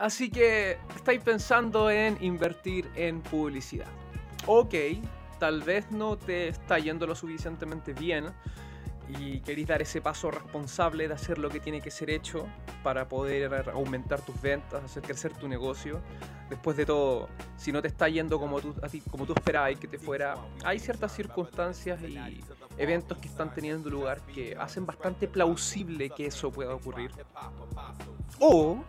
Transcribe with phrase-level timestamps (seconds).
[0.00, 3.86] Así que estáis pensando en invertir en publicidad.
[4.46, 4.74] Ok,
[5.38, 8.24] tal vez no te está yendo lo suficientemente bien
[9.18, 12.46] y queréis dar ese paso responsable de hacer lo que tiene que ser hecho
[12.82, 16.00] para poder aumentar tus ventas, hacer crecer tu negocio.
[16.48, 17.28] Después de todo,
[17.58, 18.74] si no te está yendo como tú,
[19.10, 22.42] como tú esperabas que te fuera, hay ciertas circunstancias y
[22.78, 27.10] eventos que están teniendo lugar que hacen bastante plausible que eso pueda ocurrir.
[28.38, 28.82] O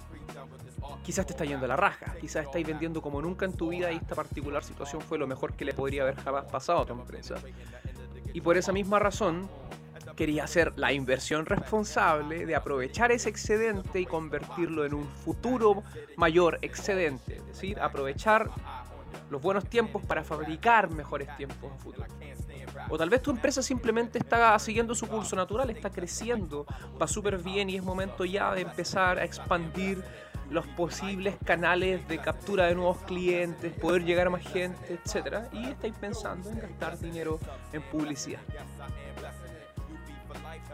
[1.04, 3.92] quizás te está yendo a la raja, quizás estáis vendiendo como nunca en tu vida
[3.92, 6.94] y esta particular situación fue lo mejor que le podría haber jamás pasado a tu
[6.94, 7.36] empresa.
[8.34, 9.50] Y por esa misma razón,
[10.16, 15.84] quería hacer la inversión responsable de aprovechar ese excedente y convertirlo en un futuro
[16.18, 18.50] mayor excedente, es decir, aprovechar
[19.30, 22.08] los buenos tiempos para fabricar mejores tiempos en futuro.
[22.90, 26.66] O tal vez tu empresa simplemente está siguiendo su curso natural, está creciendo,
[27.02, 30.04] va súper bien y es momento ya de empezar a expandir
[30.52, 35.46] los posibles canales de captura de nuevos clientes, poder llegar a más gente, etc.
[35.54, 37.40] Y estáis pensando en gastar dinero
[37.72, 38.42] en publicidad.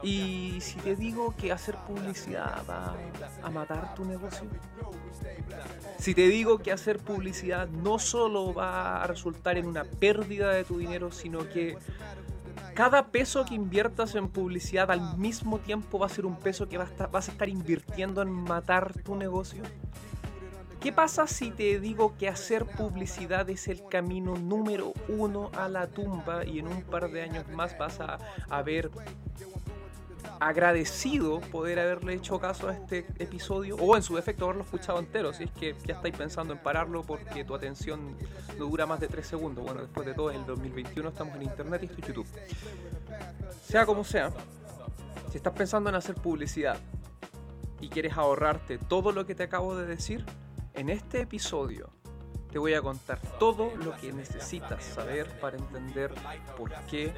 [0.03, 2.95] Y si te digo que hacer publicidad va
[3.43, 4.47] a matar tu negocio,
[5.99, 10.63] si te digo que hacer publicidad no solo va a resultar en una pérdida de
[10.63, 11.77] tu dinero, sino que
[12.73, 16.77] cada peso que inviertas en publicidad al mismo tiempo va a ser un peso que
[16.77, 19.63] vas a estar invirtiendo en matar tu negocio.
[20.79, 25.87] ¿Qué pasa si te digo que hacer publicidad es el camino número uno a la
[25.87, 28.91] tumba y en un par de años más vas a, a ver
[30.39, 35.33] agradecido poder haberle hecho caso a este episodio o en su defecto haberlo escuchado entero
[35.33, 38.15] si es que ya estáis pensando en pararlo porque tu atención
[38.57, 39.63] no dura más de 3 segundos.
[39.63, 42.27] Bueno después de todo es el 2021 estamos en internet y esto es YouTube.
[43.63, 44.31] Sea como sea
[45.31, 46.77] si estás pensando en hacer publicidad
[47.79, 50.25] y quieres ahorrarte todo lo que te acabo de decir
[50.73, 51.89] en este episodio
[52.51, 56.11] te voy a contar todo lo que necesitas saber para entender
[56.57, 57.13] por qué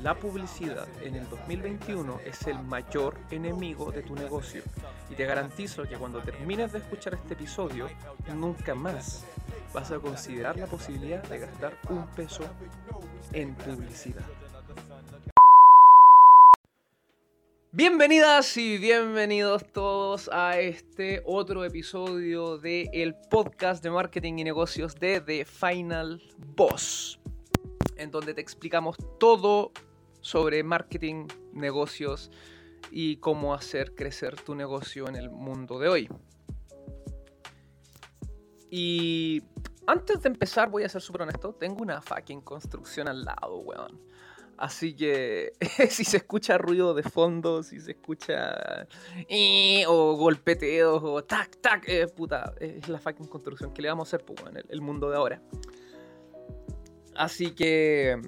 [0.00, 4.62] la publicidad en el 2021 es el mayor enemigo de tu negocio.
[5.10, 7.88] Y te garantizo que cuando termines de escuchar este episodio,
[8.34, 9.24] nunca más
[9.72, 12.42] vas a considerar la posibilidad de gastar un peso
[13.32, 14.24] en publicidad.
[17.70, 24.94] Bienvenidas y bienvenidos todos a este otro episodio del el podcast de marketing y negocios
[24.94, 26.22] de The Final
[26.56, 27.20] Boss,
[27.96, 29.72] en donde te explicamos todo
[30.22, 32.30] sobre marketing, negocios
[32.90, 36.08] y cómo hacer crecer tu negocio en el mundo de hoy.
[38.70, 39.42] Y
[39.86, 44.07] antes de empezar, voy a ser súper honesto, tengo una fucking construcción al lado, weón.
[44.58, 45.52] Así que
[45.88, 48.88] si se escucha ruido de fondo, si se escucha
[49.28, 54.08] eh, o golpeteos o tac, tac, eh, puta, es la fucking construcción que le vamos
[54.08, 55.40] a hacer pues, en el, mundo de ahora.
[57.14, 58.20] Así que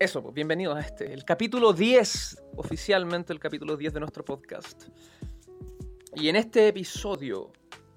[0.00, 4.88] eso, pues, bienvenidos a este, el capítulo 10, oficialmente el capítulo 10 de nuestro podcast.
[6.16, 7.52] Y en este episodio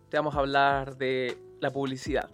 [0.10, 2.30] te vamos a hablar de la publicidad,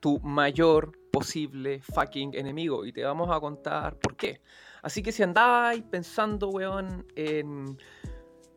[0.00, 4.40] tu mayor posible fucking enemigo y te vamos a contar por qué.
[4.82, 7.76] Así que si andáis pensando, weón, en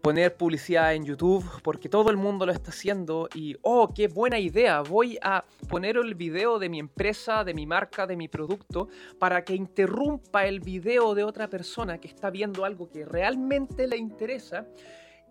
[0.04, 4.38] poner publicidad en YouTube, porque todo el mundo lo está haciendo y, oh, qué buena
[4.38, 8.90] idea, voy a poner el video de mi empresa, de mi marca, de mi producto,
[9.18, 13.96] para que interrumpa el video de otra persona que está viendo algo que realmente le
[13.96, 14.68] interesa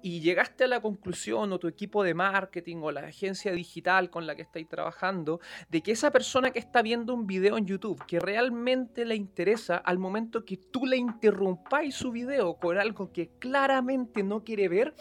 [0.02, 4.26] y llegaste a la conclusión o tu equipo de marketing o la agencia digital con
[4.26, 5.40] la que estáis trabajando
[5.70, 9.76] de que esa persona que está viendo un video en YouTube que realmente le interesa
[9.76, 14.94] al momento que tú le interrumpáis su video con algo que claramente no quiere ver,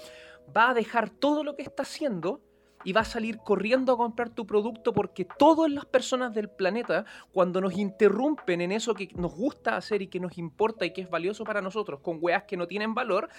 [0.56, 2.41] va a dejar todo lo que está haciendo
[2.83, 7.06] y va a salir corriendo a comprar tu producto porque todas las personas del planeta,
[7.31, 11.01] cuando nos interrumpen en eso que nos gusta hacer y que nos importa y que
[11.01, 13.29] es valioso para nosotros, con weas que no tienen valor,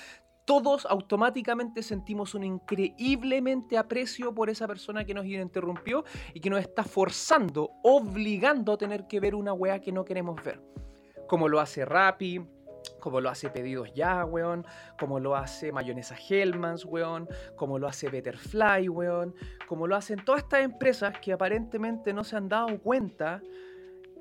[0.44, 6.04] todos automáticamente sentimos un increíblemente aprecio por esa persona que nos interrumpió
[6.34, 10.42] y que nos está forzando, obligando a tener que ver una wea que no queremos
[10.42, 10.60] ver.
[11.28, 12.40] Como lo hace Rappi,
[13.00, 14.66] como lo hace Pedidos Ya, weón,
[14.98, 19.34] como lo hace Mayonesa Hellmans, weón, como lo hace Betterfly, weón,
[19.66, 23.42] como lo hacen todas estas empresas que aparentemente no se han dado cuenta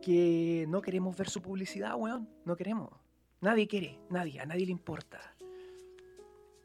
[0.02, 2.90] que no queremos ver su publicidad, weón, no queremos.
[3.40, 5.31] Nadie quiere, nadie, a nadie le importa.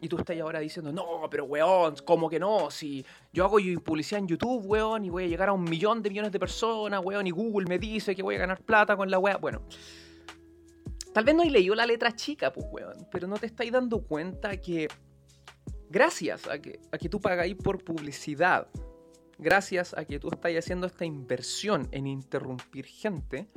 [0.00, 2.70] Y tú estás ahora diciendo, no, pero weón, ¿cómo que no?
[2.70, 6.10] Si yo hago publicidad en YouTube, weón, y voy a llegar a un millón de
[6.10, 9.18] millones de personas, weón, y Google me dice que voy a ganar plata con la
[9.18, 9.36] weá.
[9.38, 9.62] Bueno,
[11.14, 14.02] tal vez no he leído la letra chica, pues, weón, pero no te estáis dando
[14.02, 14.88] cuenta que
[15.88, 18.68] gracias a que, a que tú pagáis por publicidad
[19.38, 23.48] gracias a que tú estás haciendo esta inversión en interrumpir gente,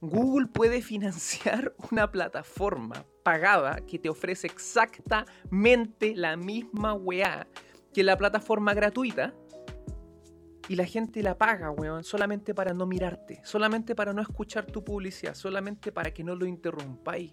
[0.00, 7.46] Google puede financiar una plataforma pagada que te ofrece exactamente la misma weá
[7.92, 9.34] que la plataforma gratuita.
[10.68, 14.84] Y la gente la paga, weón, solamente para no mirarte, solamente para no escuchar tu
[14.84, 17.32] publicidad, solamente para que no lo interrumpáis.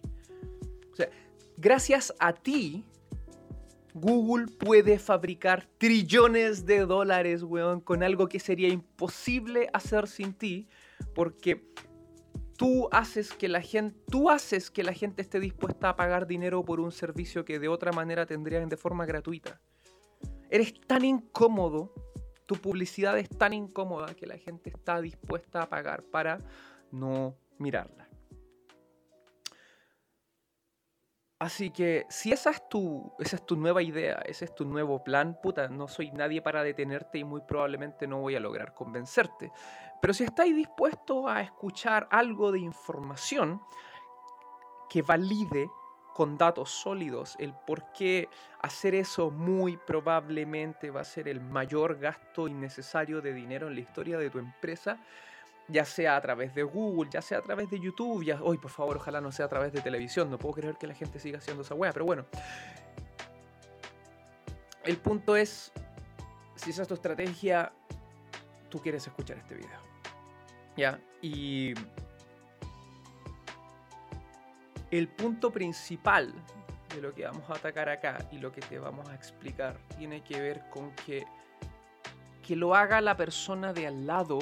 [0.91, 1.07] O sea,
[1.55, 2.83] gracias a ti,
[3.93, 10.67] Google puede fabricar trillones de dólares, weón, con algo que sería imposible hacer sin ti,
[11.13, 11.63] porque
[12.57, 16.65] tú haces que la gente, tú haces que la gente esté dispuesta a pagar dinero
[16.65, 19.61] por un servicio que de otra manera tendrían de forma gratuita.
[20.49, 21.93] Eres tan incómodo,
[22.45, 26.39] tu publicidad es tan incómoda que la gente está dispuesta a pagar para
[26.91, 28.07] no mirarla.
[31.39, 35.03] Así que si esa es tu, esa es tu nueva idea, ese es tu nuevo
[35.03, 39.51] plan, puta, no soy nadie para detenerte y muy probablemente no voy a lograr convencerte.
[40.01, 43.61] Pero si estáis dispuestos a escuchar algo de información
[44.89, 45.69] que valide
[46.17, 48.27] con datos sólidos el por qué
[48.61, 53.81] hacer eso muy probablemente va a ser el mayor gasto innecesario de dinero en la
[53.81, 54.97] historia de tu empresa,
[55.67, 58.71] ya sea a través de Google, ya sea a través de YouTube, ya, hoy por
[58.71, 61.37] favor, ojalá no sea a través de televisión, no puedo creer que la gente siga
[61.37, 62.25] haciendo esa weá, pero bueno.
[64.83, 65.71] El punto es,
[66.55, 67.71] si esa es tu estrategia,
[68.69, 69.86] tú quieres escuchar este video.
[70.77, 70.99] ¿Ya?
[71.21, 71.73] Y
[74.91, 76.33] el punto principal
[76.93, 80.21] de lo que vamos a atacar acá y lo que te vamos a explicar tiene
[80.21, 81.25] que ver con que
[82.47, 84.39] que lo haga la persona de al lado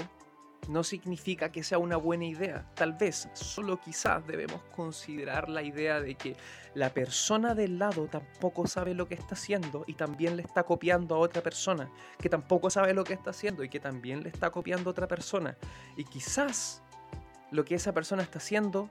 [0.67, 2.65] no significa que sea una buena idea.
[2.75, 6.35] Tal vez, solo quizás debemos considerar la idea de que
[6.73, 11.15] la persona del lado tampoco sabe lo que está haciendo y también le está copiando
[11.15, 11.89] a otra persona,
[12.19, 15.07] que tampoco sabe lo que está haciendo y que también le está copiando a otra
[15.07, 15.57] persona.
[15.95, 16.81] Y quizás
[17.51, 18.89] lo que esa persona está haciendo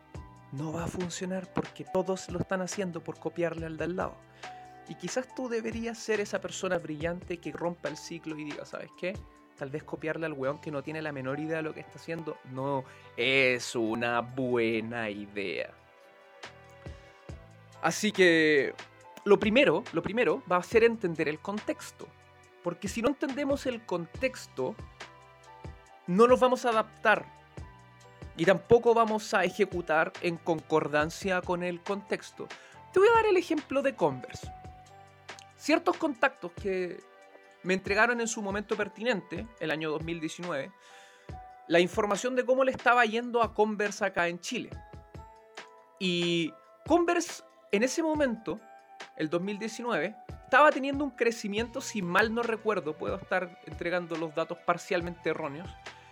[0.53, 4.15] no va a funcionar porque todos lo están haciendo por copiarle al del lado.
[4.89, 8.91] Y quizás tú deberías ser esa persona brillante que rompa el ciclo y diga, ¿sabes
[8.99, 9.15] qué?
[9.57, 11.99] Tal vez copiarle al weón que no tiene la menor idea de lo que está
[11.99, 12.85] haciendo no
[13.17, 15.71] es una buena idea.
[17.83, 18.75] Así que
[19.25, 22.09] lo primero, lo primero va a ser entender el contexto.
[22.63, 24.75] Porque si no entendemos el contexto,
[26.07, 27.27] no nos vamos a adaptar.
[28.37, 32.49] Y tampoco vamos a ejecutar en concordancia con el contexto.
[32.93, 34.51] Te voy a dar el ejemplo de Converse.
[35.57, 37.01] Ciertos contactos que
[37.65, 40.71] me entregaron en su momento pertinente, el año 2019,
[41.67, 44.71] la información de cómo le estaba yendo a Converse acá en Chile.
[45.99, 46.53] Y
[46.87, 48.61] Converse en ese momento,
[49.17, 50.15] el 2019,
[50.45, 55.69] estaba teniendo un crecimiento, si mal no recuerdo, puedo estar entregando los datos parcialmente erróneos,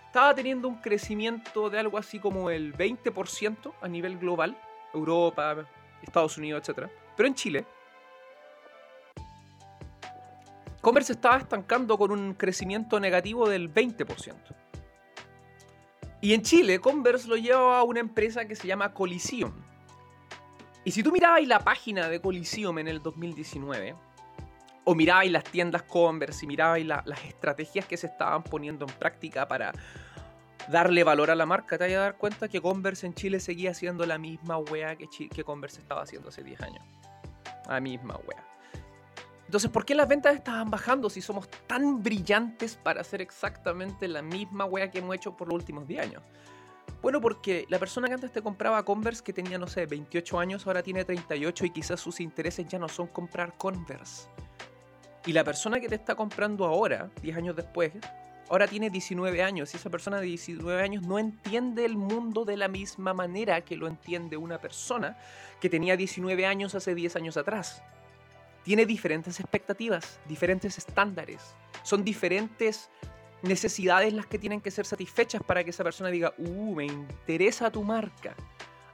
[0.07, 4.59] estaba teniendo un crecimiento de algo así como el 20% a nivel global,
[4.93, 5.67] Europa,
[6.03, 6.89] Estados Unidos, etc.
[7.17, 7.67] Pero en Chile
[10.83, 14.35] Converse estaba estancando con un crecimiento negativo del 20%.
[16.21, 19.53] Y en Chile, Converse lo lleva a una empresa que se llama Coliseum.
[20.85, 23.95] Y si tú mirabas la página de Coliseum en el 2019,
[24.85, 29.47] o mirabais las tiendas Converse y mirabais las estrategias que se estaban poniendo en práctica
[29.47, 29.73] para
[30.69, 33.73] darle valor a la marca, te vas a dar cuenta que Converse en Chile seguía
[33.73, 36.85] siendo la misma wea que, que Converse estaba haciendo hace 10 años.
[37.69, 38.52] La misma wea.
[39.53, 44.23] Entonces, ¿por qué las ventas estaban bajando si somos tan brillantes para hacer exactamente la
[44.23, 46.23] misma wea que hemos hecho por los últimos 10 años?
[47.03, 50.67] Bueno, porque la persona que antes te compraba Converse, que tenía, no sé, 28 años,
[50.67, 54.27] ahora tiene 38 y quizás sus intereses ya no son comprar Converse.
[55.27, 57.93] Y la persona que te está comprando ahora, 10 años después,
[58.49, 62.57] ahora tiene 19 años y esa persona de 19 años no entiende el mundo de
[62.57, 65.19] la misma manera que lo entiende una persona
[65.61, 67.83] que tenía 19 años hace 10 años atrás
[68.63, 71.57] tiene diferentes expectativas, diferentes estándares.
[71.83, 72.91] Son diferentes
[73.43, 77.71] necesidades las que tienen que ser satisfechas para que esa persona diga, uh, me interesa
[77.71, 78.35] tu marca.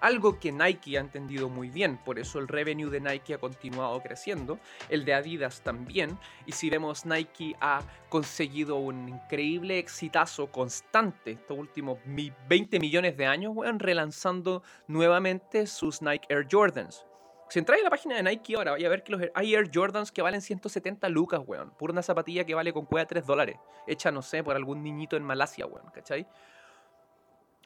[0.01, 4.01] Algo que Nike ha entendido muy bien, por eso el revenue de Nike ha continuado
[4.01, 11.33] creciendo, el de Adidas también, y si vemos Nike ha conseguido un increíble exitazo constante
[11.33, 17.08] estos últimos 20 millones de años, relanzando nuevamente sus Nike Air Jordans.
[17.49, 20.13] Si entráis en la página de Nike ahora, vais a ver que los, Air Jordans
[20.13, 21.71] que valen 170 lucas, weón.
[21.71, 23.57] Por una zapatilla que vale con cueva 3 dólares.
[23.87, 26.27] Hecha, no sé, por algún niñito en Malasia, weón, ¿cachai?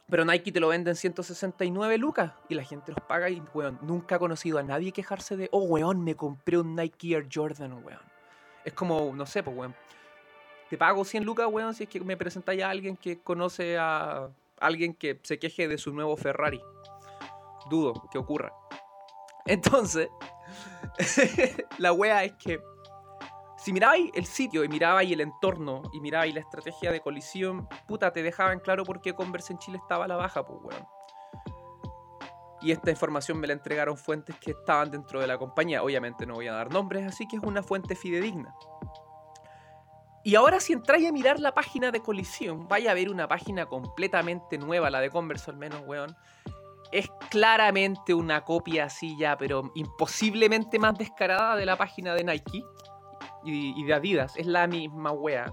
[0.08, 3.78] Pero Nike te lo vende en 169 lucas y la gente los paga y, weón,
[3.82, 7.72] nunca he conocido a nadie quejarse de, oh, weón, me compré un Nike Air Jordan,
[7.84, 8.00] weón.
[8.64, 9.74] Es como, no sé, pues, weón.
[10.70, 14.28] te pago 100 lucas, weón, si es que me presentáis a alguien que conoce a
[14.60, 16.60] alguien que se queje de su nuevo Ferrari.
[17.68, 18.52] Dudo que ocurra.
[19.46, 20.08] Entonces,
[21.78, 22.60] la wea es que
[23.62, 28.12] si mirabais el sitio y mirabais el entorno y mirabais la estrategia de colisión, puta,
[28.12, 30.84] te dejaban claro por qué Converse en Chile estaba a la baja, pues weón.
[32.60, 35.82] Y esta información me la entregaron fuentes que estaban dentro de la compañía.
[35.82, 38.54] Obviamente no voy a dar nombres, así que es una fuente fidedigna.
[40.24, 43.66] Y ahora si entráis a mirar la página de colisión, vaya a ver una página
[43.66, 46.16] completamente nueva, la de Converse al menos, weón.
[46.92, 52.62] Es claramente una copia así ya, pero imposiblemente más descarada de la página de Nike
[53.44, 54.36] y, de Adidas.
[54.36, 55.52] Es la misma wea.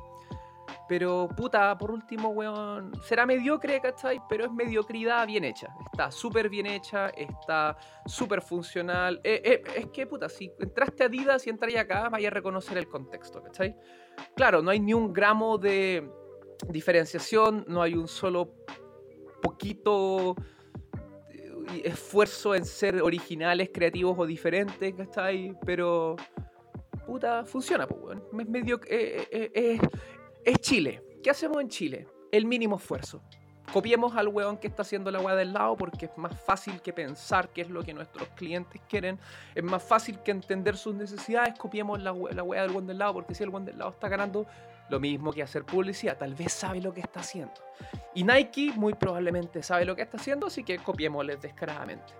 [0.90, 4.20] Pero puta, por último, weón, será mediocre, ¿cachai?
[4.28, 5.74] Pero es mediocridad bien hecha.
[5.92, 9.22] Está súper bien hecha, está súper funcional.
[9.24, 12.78] Eh, eh, es que, puta, si entraste a Adidas y entráis acá, vaya a reconocer
[12.78, 13.76] el contexto, ¿cachai?
[14.36, 16.10] Claro, no hay ni un gramo de
[16.68, 18.56] diferenciación, no hay un solo
[19.42, 20.36] poquito
[21.84, 25.56] esfuerzo en ser originales, creativos o diferentes, ¿cachai?
[25.66, 26.16] Pero,
[27.06, 28.24] puta, funciona, pues, weón.
[28.40, 28.80] Es medio...
[28.88, 29.80] Eh,
[30.46, 31.04] es Chile.
[31.22, 32.08] ¿Qué hacemos en Chile?
[32.32, 33.22] El mínimo esfuerzo.
[33.72, 36.92] Copiemos al weón que está haciendo la weá del lado porque es más fácil que
[36.92, 39.20] pensar qué es lo que nuestros clientes quieren.
[39.54, 41.58] Es más fácil que entender sus necesidades.
[41.60, 44.10] Copiemos la, la weá del weón del lado porque si el weón del lado está
[44.10, 44.48] ganando,
[44.90, 46.18] lo mismo que hacer publicidad.
[46.18, 47.54] Tal vez sabe lo que está haciendo.
[48.14, 52.14] Y Nike muy probablemente sabe lo que está haciendo, así que copiémosles descaradamente.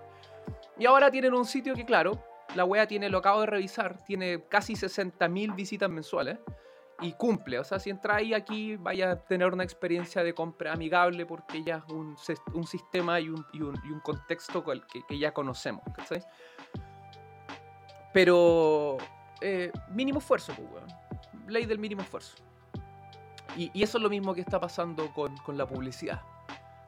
[0.78, 2.24] Y ahora tienen un sitio que, claro,
[2.54, 6.38] la wea tiene, lo acabo de revisar, tiene casi 60.000 visitas mensuales
[7.00, 7.58] y cumple.
[7.58, 11.84] O sea, si entráis aquí, vaya a tener una experiencia de compra amigable porque ya
[11.86, 12.16] es un,
[12.66, 15.84] sistema y un, contexto que, que, ya conocemos.
[15.94, 16.22] ¿cachai?
[18.12, 18.98] Pero
[19.40, 20.88] eh, mínimo esfuerzo, pues, weón.
[21.48, 22.36] Ley del mínimo esfuerzo.
[23.56, 26.20] Y, eso es lo mismo que está pasando con, con la publicidad.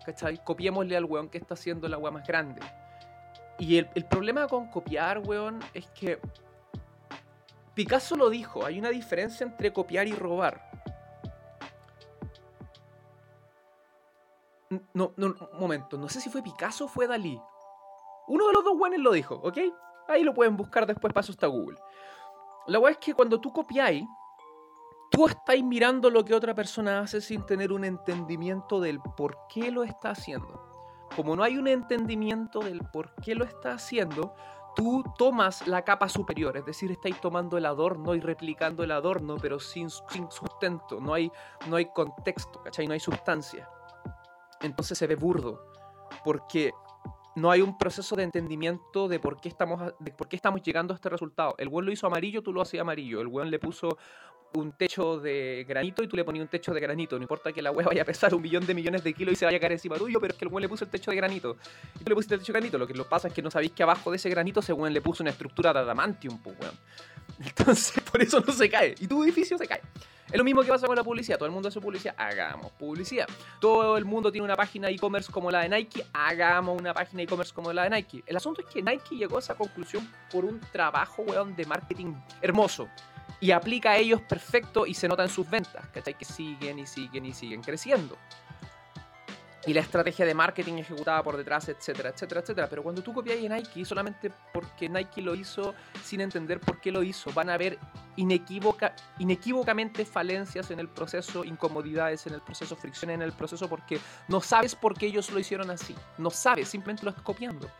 [0.04, 0.42] ¿Cachai?
[0.42, 2.60] Copiémosle al weón que está haciendo la weá más grande.
[3.58, 6.18] Y el, el problema con copiar, weón, es que
[7.74, 10.70] Picasso lo dijo, hay una diferencia entre copiar y robar.
[14.94, 17.40] No, no, un momento, no sé si fue Picasso o fue Dalí.
[18.28, 19.58] Uno de los dos buenos lo dijo, ¿ok?
[20.08, 21.78] Ahí lo pueden buscar después, paso hasta Google.
[22.66, 24.04] La weá es que cuando tú copiáis,
[25.12, 29.70] tú estáis mirando lo que otra persona hace sin tener un entendimiento del por qué
[29.70, 30.60] lo está haciendo.
[31.14, 34.34] Como no hay un entendimiento del por qué lo está haciendo,
[34.74, 39.36] tú tomas la capa superior, es decir, estáis tomando el adorno y replicando el adorno,
[39.40, 41.30] pero sin, sin sustento, no hay,
[41.68, 42.86] no hay contexto, ¿cachai?
[42.86, 43.68] No hay sustancia.
[44.62, 45.66] Entonces se ve burdo,
[46.24, 46.72] porque
[47.34, 50.92] no hay un proceso de entendimiento de por qué estamos, de por qué estamos llegando
[50.92, 51.54] a este resultado.
[51.58, 53.20] El buen lo hizo amarillo, tú lo hacías amarillo.
[53.20, 53.96] El buen le puso
[54.54, 57.16] un techo de granito y tú le ponías un techo de granito.
[57.16, 59.36] No importa que la wea vaya a pesar un millón de millones de kilos y
[59.36, 61.10] se vaya a caer encima tuyo, pero es que el buen le puso el techo
[61.10, 61.56] de granito.
[61.94, 62.78] Y tú le pusiste el techo de granito.
[62.78, 64.92] Lo que lo pasa es que no sabéis que abajo de ese granito ese weón
[64.92, 66.74] le puso una estructura de adamantium, pues weón.
[67.44, 68.94] Entonces, por eso no se cae.
[69.00, 69.80] Y tu edificio se cae.
[70.30, 71.36] Es lo mismo que pasa con la publicidad.
[71.36, 73.28] Todo el mundo hace publicidad, hagamos publicidad.
[73.60, 77.52] Todo el mundo tiene una página e-commerce como la de Nike, hagamos una página e-commerce
[77.52, 78.24] como la de Nike.
[78.26, 82.14] El asunto es que Nike llegó a esa conclusión por un trabajo, weón, de marketing
[82.40, 82.88] hermoso
[83.42, 86.14] y aplica a ellos perfecto y se nota en sus ventas, ¿cachai?
[86.14, 88.16] Que siguen y siguen y siguen creciendo.
[89.64, 92.68] Y la estrategia de marketing ejecutada por detrás, etcétera, etcétera, etcétera.
[92.68, 96.90] Pero cuando tú copias a Nike solamente porque Nike lo hizo sin entender por qué
[96.90, 97.78] lo hizo, van a haber
[98.16, 104.00] inequívoca, inequívocamente falencias en el proceso, incomodidades en el proceso, fricciones en el proceso, porque
[104.26, 105.94] no sabes por qué ellos lo hicieron así.
[106.18, 107.70] No sabes, simplemente lo estás copiando.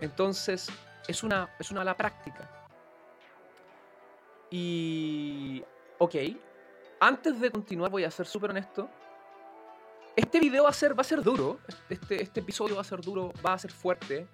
[0.00, 0.70] Entonces,
[1.08, 2.48] es una, es una mala práctica.
[4.50, 5.64] Y.
[5.98, 6.14] Ok.
[7.00, 8.88] Antes de continuar, voy a ser súper honesto.
[10.14, 11.58] Este video va a ser, va a ser duro.
[11.88, 14.26] Este, este episodio va a ser duro, va a ser fuerte.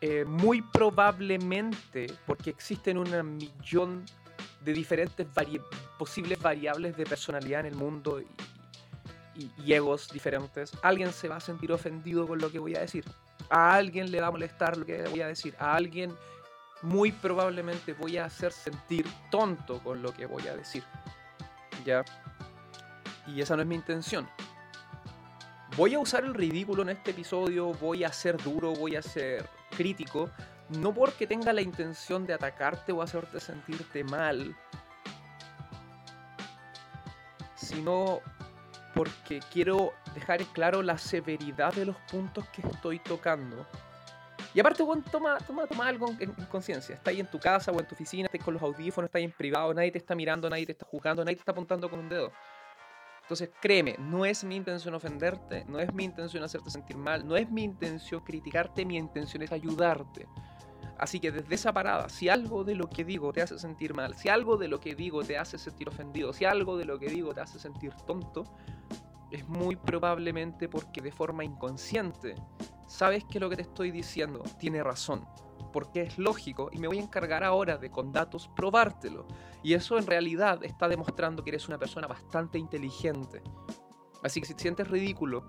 [0.00, 4.04] Eh, muy probablemente, porque existen un millón
[4.60, 5.26] de diferentes
[5.98, 11.40] posibles variables de personalidad en el mundo y, y, egos diferentes, alguien se va a
[11.40, 13.04] sentir ofendido con lo que voy a decir.
[13.48, 15.54] A alguien le va a molestar lo que voy a decir.
[15.58, 16.14] A alguien
[16.82, 20.82] muy probablemente voy a hacer sentir tonto con lo que voy a decir.
[21.86, 22.04] ¿Ya?
[23.26, 24.28] Y esa no es mi intención.
[25.76, 29.46] Voy a usar el ridículo en este episodio, voy a ser duro, voy a ser
[29.76, 30.30] crítico,
[30.70, 34.56] no porque tenga la intención de atacarte o hacerte sentirte mal,
[37.56, 38.20] sino
[38.94, 43.66] porque quiero dejar claro la severidad de los puntos que estoy tocando
[44.54, 46.94] Y aparte, weón, toma, toma, toma algo en, en conciencia.
[46.94, 49.30] Estás ahí en tu casa o en tu oficina, estás con los audífonos, estás en
[49.30, 52.08] privado, nadie te está mirando, nadie te está juzgando, nadie te está apuntando con un
[52.08, 52.32] dedo.
[53.26, 57.36] Entonces, créeme, no es mi intención ofenderte, no es mi intención hacerte sentir mal, no
[57.36, 60.28] es mi intención criticarte, mi intención es ayudarte.
[60.96, 64.14] Así que desde esa parada, si algo de lo que digo te hace sentir mal,
[64.14, 67.08] si algo de lo que digo te hace sentir ofendido, si algo de lo que
[67.08, 68.44] digo te hace sentir tonto,
[69.32, 72.36] es muy probablemente porque de forma inconsciente
[72.86, 75.26] sabes que lo que te estoy diciendo tiene razón,
[75.76, 79.26] porque es lógico y me voy a encargar ahora de con datos probártelo.
[79.62, 83.42] Y eso en realidad está demostrando que eres una persona bastante inteligente.
[84.22, 85.44] Así que si te sientes ridículo,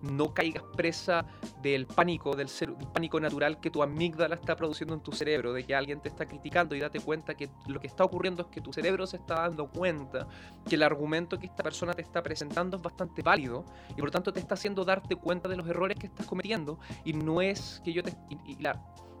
[0.00, 1.24] no caigas presa
[1.62, 2.46] del pánico, del,
[2.92, 6.26] pánico natural que tu amígdala está produciendo en tu cerebro, de que alguien te está
[6.26, 9.34] criticando y date cuenta que lo que está ocurriendo es que tu cerebro se está
[9.34, 10.28] dando cuenta
[10.68, 14.10] que el argumento que esta persona te está presentando es bastante válido y por lo
[14.12, 17.80] tanto te está haciendo darte cuenta de los errores que estás cometiendo y no es
[17.84, 18.12] que yo te...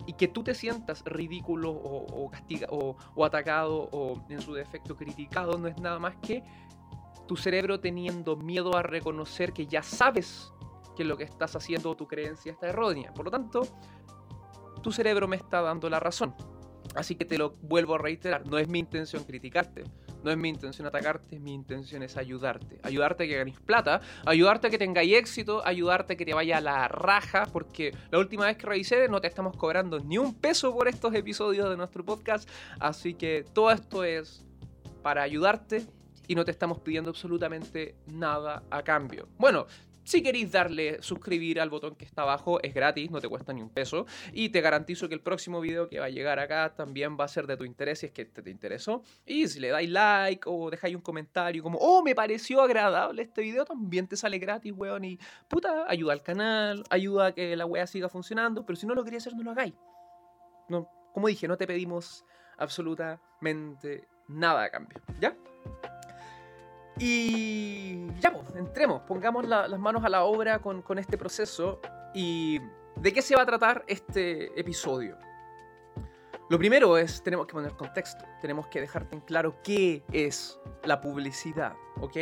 [0.06, 2.30] y que tú te sientas ridículo o,
[2.68, 6.42] o, o atacado o en su defecto criticado no es nada más que
[7.26, 10.52] tu cerebro teniendo miedo a reconocer que ya sabes
[10.96, 13.12] que lo que estás haciendo o tu creencia está errónea.
[13.14, 13.62] Por lo tanto,
[14.82, 16.34] tu cerebro me está dando la razón.
[16.94, 19.84] Así que te lo vuelvo a reiterar, no es mi intención criticarte,
[20.22, 22.78] no es mi intención atacarte, mi intención es ayudarte.
[22.82, 26.58] Ayudarte a que ganes plata, ayudarte a que tengáis éxito, ayudarte a que te vaya
[26.58, 30.34] a la raja, porque la última vez que revisé no te estamos cobrando ni un
[30.34, 32.48] peso por estos episodios de nuestro podcast,
[32.78, 34.44] así que todo esto es
[35.02, 35.86] para ayudarte
[36.28, 39.28] y no te estamos pidiendo absolutamente nada a cambio.
[39.38, 39.66] Bueno,
[40.04, 43.62] si queréis darle suscribir al botón que está abajo, es gratis, no te cuesta ni
[43.62, 44.06] un peso.
[44.32, 47.28] Y te garantizo que el próximo video que va a llegar acá también va a
[47.28, 49.02] ser de tu interés si es que te, te interesó.
[49.26, 53.42] Y si le dais like o dejáis un comentario como, oh, me pareció agradable este
[53.42, 55.04] video, también te sale gratis, weón.
[55.04, 55.18] Y
[55.48, 58.64] puta, ayuda al canal, ayuda a que la wea siga funcionando.
[58.66, 59.74] Pero si no lo quería hacer, no lo hagáis.
[60.68, 62.24] No, como dije, no te pedimos
[62.58, 65.00] absolutamente nada a cambio.
[65.20, 65.36] ¿Ya?
[66.98, 71.80] Y ya, pues, entremos, pongamos las manos a la obra con, con este proceso.
[72.14, 72.60] ¿Y
[72.96, 75.16] de qué se va a tratar este episodio?
[76.50, 81.00] Lo primero es, tenemos que poner contexto, tenemos que dejarte en claro qué es la
[81.00, 82.16] publicidad, ¿ok?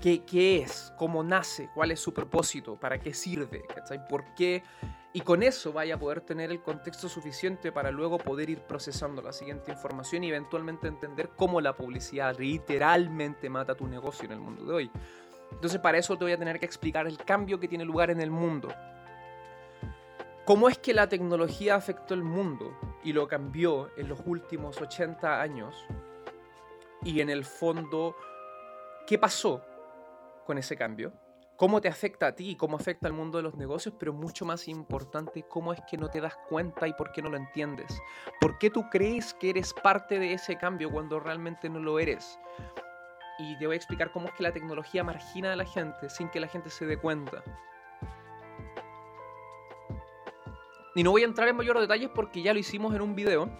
[0.00, 0.92] ¿Qué, qué es?
[0.98, 1.70] ¿Cómo nace?
[1.72, 2.74] ¿Cuál es su propósito?
[2.74, 3.62] ¿Para qué sirve?
[4.08, 4.64] ¿Por qué
[5.12, 9.22] y con eso vaya a poder tener el contexto suficiente para luego poder ir procesando
[9.22, 14.40] la siguiente información y eventualmente entender cómo la publicidad literalmente mata tu negocio en el
[14.40, 14.90] mundo de hoy.
[15.50, 18.20] Entonces para eso te voy a tener que explicar el cambio que tiene lugar en
[18.20, 18.68] el mundo.
[20.44, 25.40] ¿Cómo es que la tecnología afectó el mundo y lo cambió en los últimos 80
[25.40, 25.74] años?
[27.02, 28.14] Y en el fondo,
[29.06, 29.64] ¿qué pasó
[30.46, 31.12] con ese cambio?
[31.58, 34.68] Cómo te afecta a ti, cómo afecta al mundo de los negocios, pero mucho más
[34.68, 38.00] importante, cómo es que no te das cuenta y por qué no lo entiendes.
[38.40, 42.38] ¿Por qué tú crees que eres parte de ese cambio cuando realmente no lo eres?
[43.40, 46.28] Y te voy a explicar cómo es que la tecnología margina a la gente sin
[46.28, 47.42] que la gente se dé cuenta.
[50.94, 53.50] Y no voy a entrar en mayores detalles porque ya lo hicimos en un video,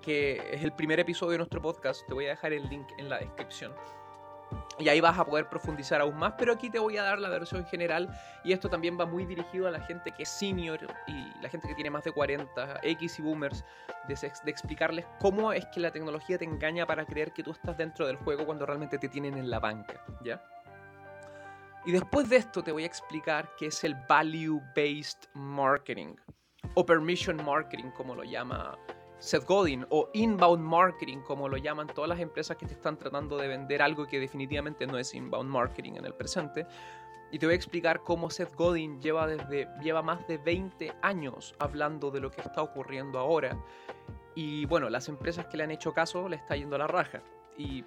[0.00, 2.06] que es el primer episodio de nuestro podcast.
[2.06, 3.74] Te voy a dejar el link en la descripción.
[4.80, 7.28] Y ahí vas a poder profundizar aún más, pero aquí te voy a dar la
[7.28, 8.08] versión general
[8.42, 11.68] y esto también va muy dirigido a la gente que es senior y la gente
[11.68, 13.64] que tiene más de 40, X y boomers,
[14.08, 14.14] de,
[14.50, 18.16] explicarles cómo es que la tecnología te engaña para creer que tú estás dentro del
[18.16, 20.42] juego cuando realmente te tienen en la banca, ¿ya?
[21.84, 26.14] Y después de esto te voy a explicar qué es el Value-Based Marketing
[26.74, 28.78] o Permission Marketing, como lo llama
[29.20, 33.36] Seth Godin o inbound marketing, como lo llaman todas las empresas que te están tratando
[33.36, 36.66] de vender algo que definitivamente no es inbound marketing en el presente.
[37.30, 41.54] Y te voy a explicar cómo Seth Godin lleva, desde, lleva más de 20 años
[41.58, 43.56] hablando de lo que está ocurriendo ahora.
[44.34, 47.22] Y bueno, las empresas que le han hecho caso le está yendo a la raja.
[47.56, 47.84] Y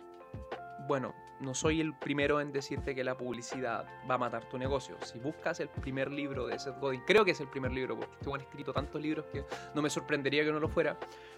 [0.87, 4.97] bueno, no soy el primero en decirte que la publicidad va a matar tu negocio.
[5.01, 8.15] Si buscas el primer libro de Seth Godin, creo que es el primer libro, porque
[8.19, 10.97] este han escrito tantos libros que no me sorprendería que no lo fuera,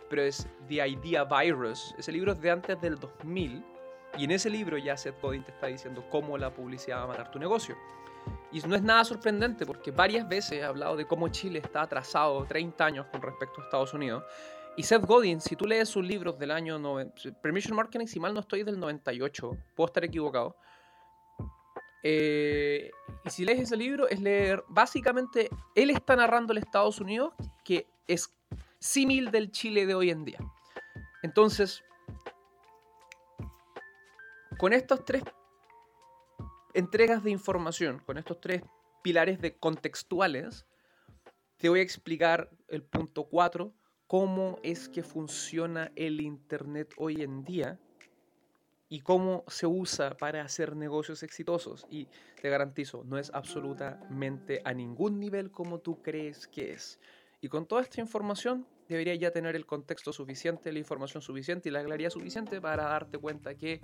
[0.09, 1.93] pero es The Idea Virus.
[1.97, 3.65] Ese libro es de antes del 2000,
[4.17, 7.07] y en ese libro ya Seth Godin te está diciendo cómo la publicidad va a
[7.07, 7.75] matar tu negocio.
[8.51, 12.45] Y no es nada sorprendente porque varias veces he hablado de cómo Chile está atrasado
[12.45, 14.23] 30 años con respecto a Estados Unidos
[14.77, 16.79] y Seth Godin, si tú lees sus libros del año...
[17.41, 19.57] Permission Marketing, si mal no estoy, del 98.
[19.75, 20.55] Puedo estar equivocado.
[22.03, 22.91] Eh,
[23.23, 24.63] y si lees ese libro, es leer...
[24.67, 27.33] Básicamente, él está narrando el Estados Unidos
[27.63, 28.33] que es
[28.79, 30.39] símil del Chile de hoy en día.
[31.23, 31.83] Entonces,
[34.57, 35.23] con estas tres
[36.73, 38.61] entregas de información, con estos tres
[39.01, 40.65] pilares de contextuales,
[41.57, 43.73] te voy a explicar el punto 4,
[44.07, 47.79] cómo es que funciona el Internet hoy en día
[48.87, 51.85] y cómo se usa para hacer negocios exitosos.
[51.89, 52.07] Y
[52.41, 56.99] te garantizo, no es absolutamente a ningún nivel como tú crees que es.
[57.41, 61.71] Y con toda esta información deberías ya tener el contexto suficiente, la información suficiente y
[61.71, 63.79] la claridad suficiente para darte cuenta que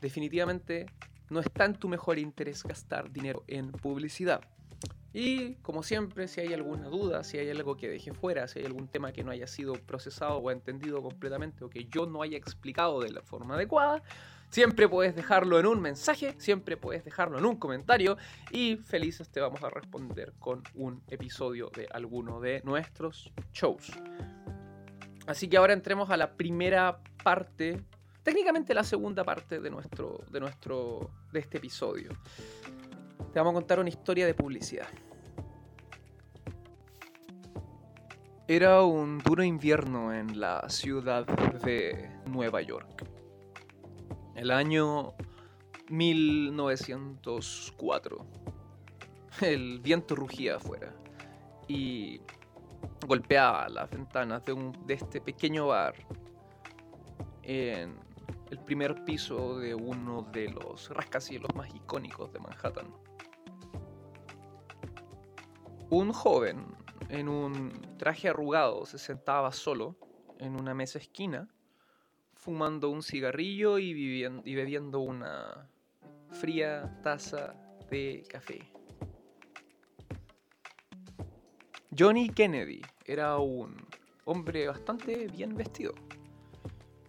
[0.00, 0.86] definitivamente
[1.28, 4.40] no está en tu mejor interés gastar dinero en publicidad.
[5.12, 8.66] Y como siempre, si hay alguna duda, si hay algo que deje fuera, si hay
[8.66, 12.36] algún tema que no haya sido procesado o entendido completamente o que yo no haya
[12.36, 14.02] explicado de la forma adecuada,
[14.50, 18.16] siempre puedes dejarlo en un mensaje, siempre puedes dejarlo en un comentario
[18.52, 23.90] y felices te vamos a responder con un episodio de alguno de nuestros shows.
[25.26, 27.80] Así que ahora entremos a la primera parte,
[28.22, 32.10] técnicamente la segunda parte de nuestro de nuestro de este episodio
[33.32, 34.88] te vamos a contar una historia de publicidad.
[38.48, 41.24] Era un duro invierno en la ciudad
[41.62, 43.06] de Nueva York.
[44.34, 45.14] El año
[45.88, 48.26] 1904.
[49.42, 50.92] El viento rugía afuera
[51.68, 52.20] y
[53.06, 55.94] golpeaba las ventanas de, un, de este pequeño bar
[57.44, 57.94] en
[58.50, 62.88] el primer piso de uno de los rascacielos más icónicos de Manhattan
[65.90, 66.64] un joven
[67.08, 69.96] en un traje arrugado se sentaba solo
[70.38, 71.48] en una mesa esquina,
[72.34, 73.92] fumando un cigarrillo y,
[74.54, 75.68] bebiendo una
[76.30, 77.54] fría taza
[77.90, 78.60] de café.
[81.96, 83.76] Johnny Kennedy era un
[84.24, 85.92] hombre bastante bien vestido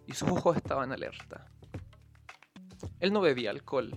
[0.07, 1.45] y sus ojos estaban alerta.
[2.99, 3.91] Él no bebía alcohol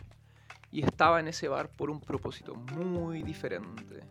[0.70, 4.02] y estaba en ese bar por un propósito muy diferente.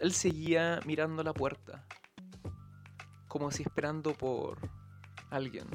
[0.00, 1.84] Él seguía mirando la puerta,
[3.28, 4.58] como si esperando por
[5.28, 5.66] alguien.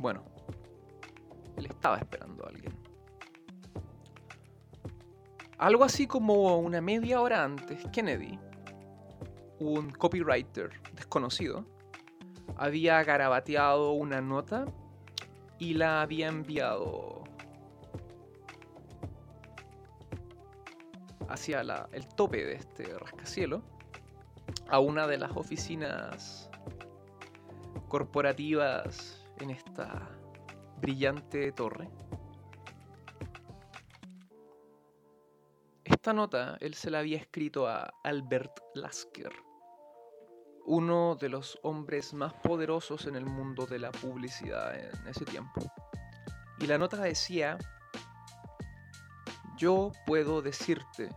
[0.00, 0.24] Bueno,
[1.56, 2.76] él estaba esperando a alguien.
[5.58, 8.38] Algo así como una media hora antes, Kennedy,
[9.60, 11.64] un copywriter desconocido,
[12.56, 14.66] había garabateado una nota
[15.60, 17.22] y la había enviado
[21.28, 21.60] hacia
[21.92, 23.62] el tope de este rascacielo
[24.68, 26.50] a una de las oficinas
[27.88, 30.08] corporativas en esta
[30.80, 31.88] brillante torre.
[35.84, 39.32] Esta nota él se la había escrito a Albert Lasker,
[40.64, 45.60] uno de los hombres más poderosos en el mundo de la publicidad en ese tiempo.
[46.60, 47.58] Y la nota decía
[49.58, 51.10] yo puedo decirte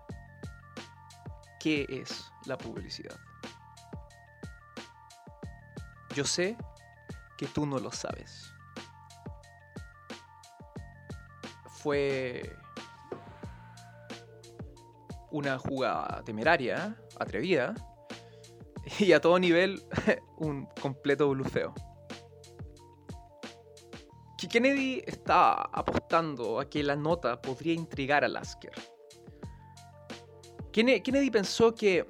[1.60, 3.18] qué es la publicidad.
[6.16, 6.58] Yo sé
[7.38, 8.52] que tú no lo sabes.
[11.68, 12.58] Fue
[15.32, 17.74] una jugada temeraria, atrevida,
[19.00, 19.82] y a todo nivel
[20.38, 21.74] un completo blufeo.
[24.52, 28.74] Kennedy estaba apostando a que la nota podría intrigar a Lasker.
[30.74, 32.06] Kennedy pensó que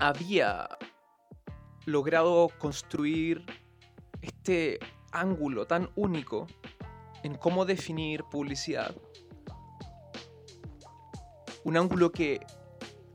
[0.00, 0.68] había
[1.86, 3.46] logrado construir
[4.20, 4.80] este
[5.12, 6.48] ángulo tan único
[7.22, 8.92] en cómo definir publicidad.
[11.62, 12.44] Un ángulo que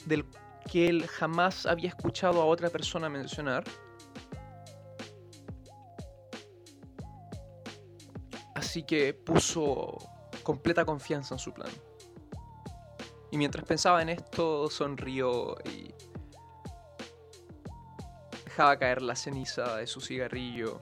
[0.05, 0.25] del
[0.71, 3.65] que él jamás había escuchado a otra persona mencionar
[8.67, 9.97] Así que puso
[10.43, 11.69] completa confianza en su plan.
[13.31, 15.93] Y mientras pensaba en esto, sonrió y
[18.43, 20.81] dejaba caer la ceniza de su cigarrillo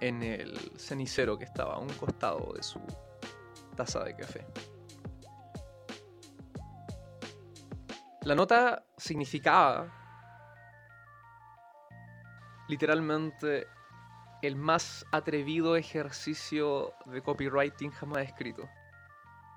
[0.00, 2.80] en el cenicero que estaba a un costado de su
[3.76, 4.44] taza de café.
[8.22, 9.86] La nota significaba
[12.66, 13.68] literalmente
[14.42, 18.68] el más atrevido ejercicio de copywriting jamás escrito.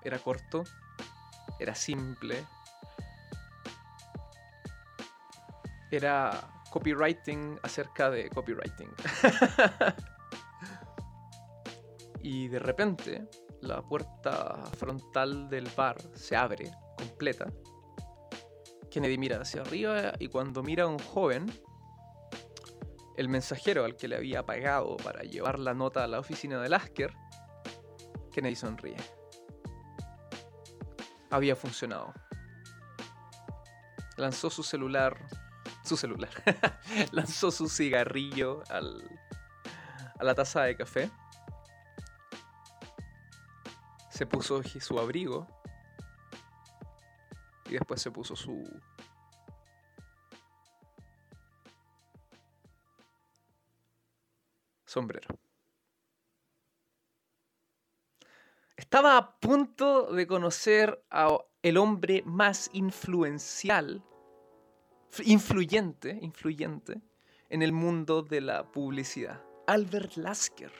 [0.04, 0.64] Era corto,
[1.60, 2.46] era simple,
[5.92, 8.90] era copywriting acerca de copywriting.
[12.22, 13.28] y de repente
[13.62, 17.46] la puerta frontal del bar se abre completa.
[18.92, 21.52] Kennedy mira hacia arriba y cuando mira a un joven
[23.16, 26.70] el mensajero al que le había pagado para llevar la nota a la oficina de
[26.70, 27.14] Lasker,
[28.32, 28.98] Kennedy sonríe.
[31.30, 32.14] Había funcionado.
[34.18, 35.18] lanzó su celular,
[35.84, 36.32] su celular,
[37.12, 39.04] lanzó su cigarrillo al,
[40.20, 41.10] a la taza de café,
[44.10, 45.48] se puso su abrigo
[47.66, 48.64] y después se puso su
[54.94, 55.28] sombrero.
[58.78, 64.04] Estaba a punto de conocer a el hombre más influencial,
[65.24, 67.02] influyente, influyente
[67.50, 70.72] en el mundo de la publicidad, Albert Lasker.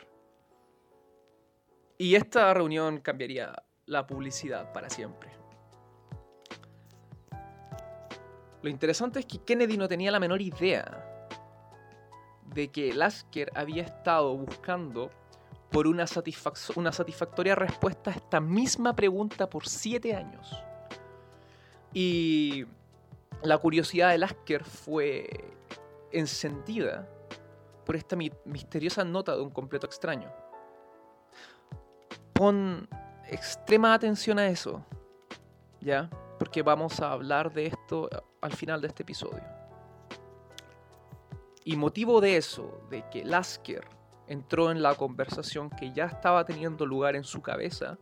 [1.98, 5.32] Y esta reunión cambiaría la publicidad para siempre.
[8.62, 11.13] Lo interesante es que Kennedy no tenía la menor idea
[12.54, 15.10] de que Lasker había estado buscando
[15.74, 20.56] por una, satisfactoria respuesta a esta misma pregunta por siete años.
[21.92, 22.66] Y
[23.42, 25.30] la curiosidad de Lasker fue
[26.12, 27.10] encendida
[27.86, 30.32] por esta misteriosa nota de un completo extraño.
[32.34, 32.88] Pon
[33.28, 34.86] extrema atención a eso,
[35.82, 36.10] ¿ya?
[36.38, 38.10] Porque vamos a hablar de esto
[38.42, 39.53] al final de este episodio.
[41.66, 43.88] Y motivo de eso, de que Lasker
[44.28, 47.98] entró en la conversación que ya estaba teniendo lugar en su cabeza,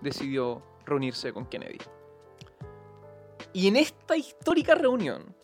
[0.00, 1.78] decidió reunirse con Kennedy.
[3.52, 5.34] Y en esta histórica reunión,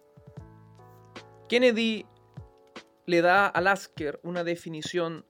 [1.48, 2.06] Kennedy
[3.06, 5.24] le da a Lasker una definición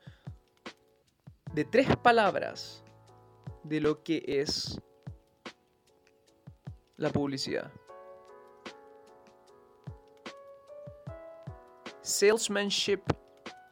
[1.55, 2.85] de tres palabras
[3.63, 4.81] de lo que es
[6.97, 7.71] la publicidad.
[12.09, 13.03] Salesmanship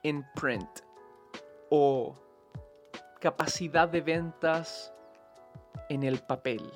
[0.03, 0.69] in print
[1.71, 2.15] o
[3.19, 4.93] capacidad de ventas
[5.89, 6.71] en el papel.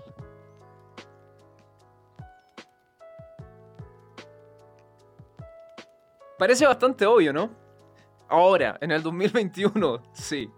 [6.38, 7.50] Parece bastante obvio, ¿no?
[8.30, 10.50] Ahora, en el 2021, sí,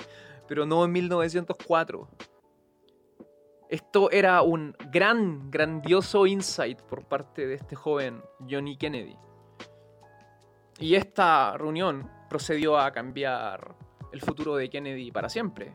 [0.46, 2.08] pero no en 1904.
[3.68, 9.16] Esto era un gran, grandioso insight por parte de este joven Johnny Kennedy.
[10.78, 13.74] Y esta reunión procedió a cambiar
[14.12, 15.72] el futuro de Kennedy para siempre.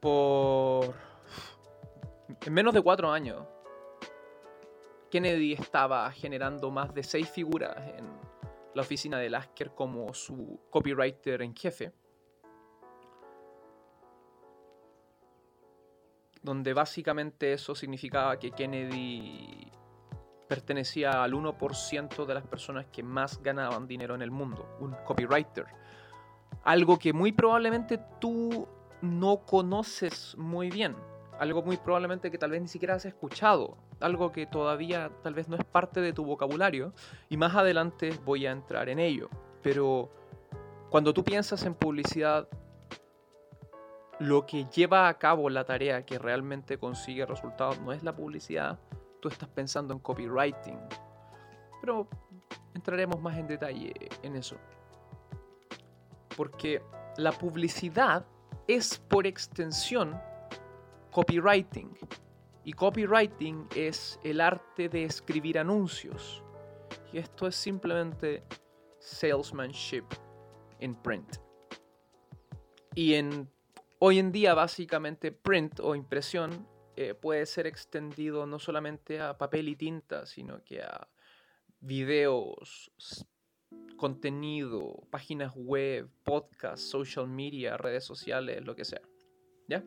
[0.00, 0.94] Por...
[2.44, 3.46] En menos de cuatro años,
[5.10, 8.06] Kennedy estaba generando más de seis figuras en
[8.74, 11.92] la oficina de Lasker como su copywriter en jefe.
[16.42, 19.70] Donde básicamente eso significaba que Kennedy
[20.48, 25.66] pertenecía al 1% de las personas que más ganaban dinero en el mundo, un copywriter.
[26.62, 28.68] Algo que muy probablemente tú
[29.00, 30.96] no conoces muy bien,
[31.38, 35.48] algo muy probablemente que tal vez ni siquiera has escuchado, algo que todavía tal vez
[35.48, 36.92] no es parte de tu vocabulario
[37.28, 39.28] y más adelante voy a entrar en ello.
[39.62, 40.10] Pero
[40.90, 42.48] cuando tú piensas en publicidad,
[44.20, 48.78] lo que lleva a cabo la tarea que realmente consigue resultados no es la publicidad,
[49.24, 50.78] tú estás pensando en copywriting.
[51.80, 52.06] Pero
[52.74, 54.58] entraremos más en detalle en eso.
[56.36, 56.82] Porque
[57.16, 58.26] la publicidad
[58.68, 60.20] es por extensión
[61.10, 61.96] copywriting.
[62.64, 66.42] Y copywriting es el arte de escribir anuncios.
[67.10, 68.44] Y esto es simplemente
[68.98, 70.04] salesmanship
[70.80, 71.38] en print.
[72.94, 73.50] Y en
[74.00, 79.68] hoy en día básicamente print o impresión eh, puede ser extendido no solamente a papel
[79.68, 81.08] y tinta, sino que a
[81.80, 82.90] videos,
[83.96, 89.02] contenido, páginas web, podcasts, social media, redes sociales, lo que sea.
[89.66, 89.82] ¿Ya?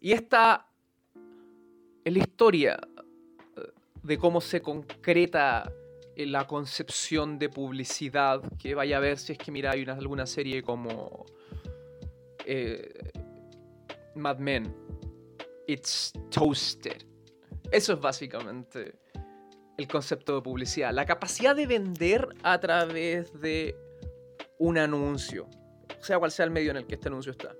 [0.00, 0.68] Y esta
[2.04, 2.80] es la historia
[3.56, 3.72] eh,
[4.02, 5.72] de cómo se concreta
[6.16, 9.92] eh, la concepción de publicidad que vaya a ver si es que mira hay una,
[9.92, 11.26] alguna serie como
[14.14, 14.88] Mad Men
[15.68, 17.04] it's toasted.
[17.70, 18.98] Eso es básicamente
[19.76, 20.92] el concepto de publicidad.
[20.92, 23.76] La capacidad de vender a través de
[24.58, 25.46] un anuncio.
[26.00, 27.54] Sea cual sea el medio en el que este anuncio está.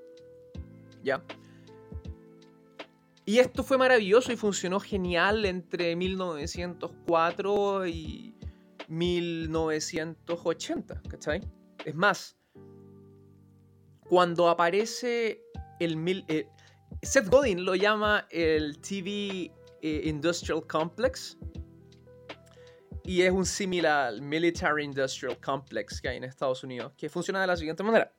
[1.05, 1.23] ¿Ya?
[3.25, 8.35] Y esto fue maravilloso y funcionó genial entre 1904 y
[8.89, 11.43] 1980, ¿cachai?
[11.85, 12.39] Es más,
[14.09, 15.43] cuando aparece
[15.79, 16.49] el, mil, eh,
[17.03, 21.39] Seth Godin lo llama el TV eh, Industrial Complex.
[23.05, 27.47] Y es un similar Military Industrial Complex que hay en Estados Unidos, que funciona de
[27.47, 28.13] la siguiente manera.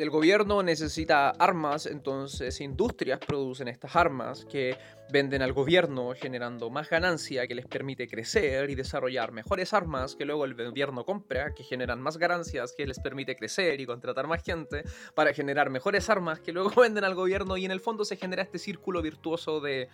[0.00, 4.78] El gobierno necesita armas, entonces industrias producen estas armas que
[5.12, 10.24] venden al gobierno generando más ganancia que les permite crecer y desarrollar mejores armas que
[10.24, 14.42] luego el gobierno compra, que generan más ganancias que les permite crecer y contratar más
[14.42, 14.84] gente
[15.14, 18.42] para generar mejores armas que luego venden al gobierno y en el fondo se genera
[18.42, 19.90] este círculo virtuoso de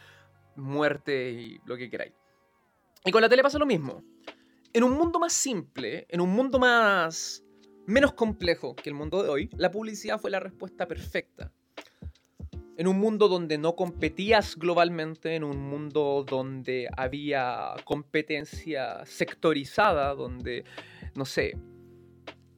[0.55, 2.13] muerte y lo que queráis.
[3.05, 4.05] Y con la tele pasa lo mismo.
[4.73, 7.43] En un mundo más simple, en un mundo más
[7.87, 11.53] menos complejo que el mundo de hoy, la publicidad fue la respuesta perfecta.
[12.77, 20.65] En un mundo donde no competías globalmente, en un mundo donde había competencia sectorizada, donde,
[21.15, 21.57] no sé,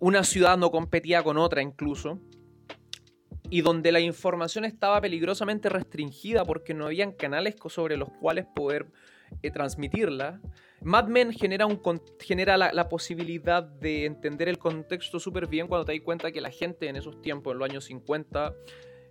[0.00, 2.20] una ciudad no competía con otra incluso,
[3.50, 8.86] y donde la información estaba peligrosamente restringida porque no habían canales sobre los cuales poder
[9.42, 10.40] eh, transmitirla.
[10.80, 16.30] Mad Men genera, la, posibilidad de entender el contexto súper bien cuando te das cuenta
[16.30, 18.54] que la gente en esos tiempos, en los años 50,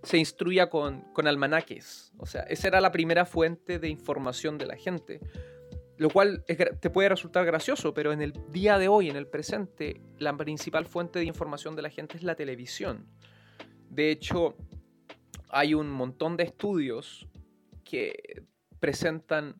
[0.02, 2.12] se instruía con, con almanaques.
[2.16, 5.20] O sea, esa era la primera fuente de información de la gente.
[5.98, 10.00] Lo cual te puede resultar gracioso, pero en el día de hoy, en el presente,
[10.18, 13.08] la principal fuente de información de la gente es la televisión.
[13.90, 14.54] De hecho,
[15.48, 17.26] hay un montón de estudios
[17.82, 18.44] que
[18.78, 19.56] presentan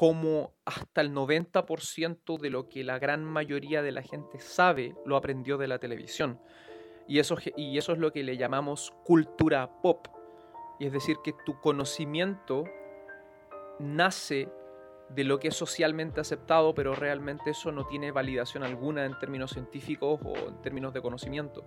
[0.00, 5.14] cómo hasta el 90% de lo que la gran mayoría de la gente sabe lo
[5.14, 6.40] aprendió de la televisión.
[7.06, 10.08] Y eso, y eso es lo que le llamamos cultura pop.
[10.78, 12.64] Y es decir, que tu conocimiento
[13.78, 14.48] nace
[15.10, 19.50] de lo que es socialmente aceptado, pero realmente eso no tiene validación alguna en términos
[19.50, 21.62] científicos o en términos de conocimiento.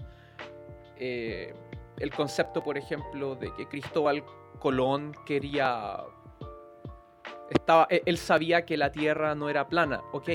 [0.95, 1.53] Eh,
[1.99, 4.23] el concepto, por ejemplo, de que Cristóbal
[4.57, 6.03] Colón quería
[7.49, 10.01] estaba, e, él sabía que la Tierra no era plana.
[10.11, 10.29] Ok,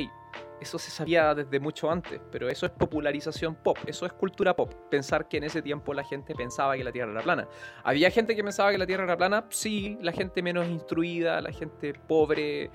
[0.61, 4.73] eso se sabía desde mucho antes, pero eso es popularización pop, eso es cultura pop.
[4.91, 7.49] Pensar que en ese tiempo la gente pensaba que la Tierra era plana.
[7.85, 9.47] ¿Había gente que pensaba que la Tierra era plana?
[9.51, 12.71] Sí, la gente menos instruida, la gente pobre,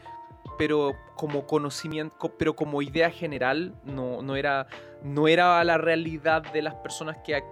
[0.58, 4.68] pero como conocimiento, pero como idea general, no, no, era,
[5.04, 7.44] no era la realidad de las personas que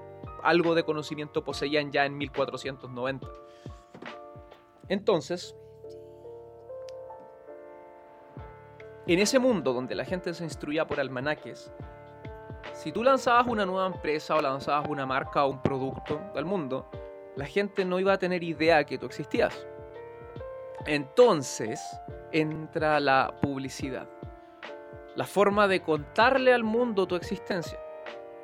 [0.43, 3.27] algo de conocimiento poseían ya en 1490.
[4.87, 5.55] Entonces,
[9.07, 11.71] En ese mundo donde la gente se instruía por almanaques,
[12.73, 16.89] si tú lanzabas una nueva empresa o lanzabas una marca o un producto al mundo,
[17.35, 19.67] la gente no iba a tener idea que tú existías.
[20.85, 21.81] Entonces
[22.31, 24.07] entra la publicidad,
[25.15, 27.79] la forma de contarle al mundo tu existencia.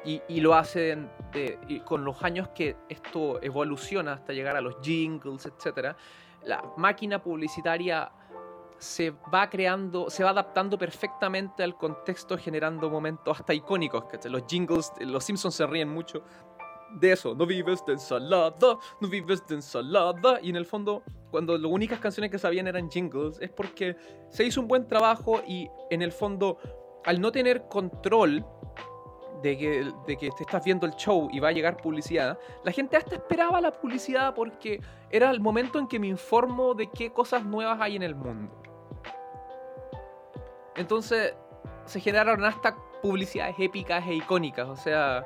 [0.06, 0.98] Y, lo hace
[1.84, 5.98] con los años que esto evoluciona hasta llegar a los jingles, etc.
[6.44, 8.10] La máquina publicitaria
[8.80, 14.04] se va creando, se va adaptando perfectamente al contexto, generando momentos hasta icónicos.
[14.26, 16.24] Los jingles, los Simpsons se ríen mucho
[16.92, 17.36] de eso.
[17.36, 18.56] No vives de ensalada,
[19.00, 20.40] no vives de ensalada.
[20.42, 23.96] Y en el fondo, cuando las únicas canciones que sabían eran jingles, es porque
[24.30, 26.58] se hizo un buen trabajo y en el fondo,
[27.06, 28.46] al no tener control
[29.42, 32.72] de que, de que te estás viendo el show y va a llegar publicidad, la
[32.72, 37.12] gente hasta esperaba la publicidad porque era el momento en que me informo de qué
[37.12, 38.67] cosas nuevas hay en el mundo.
[40.78, 41.34] Entonces
[41.86, 44.68] se generaron hasta publicidades épicas e icónicas.
[44.68, 45.26] O sea,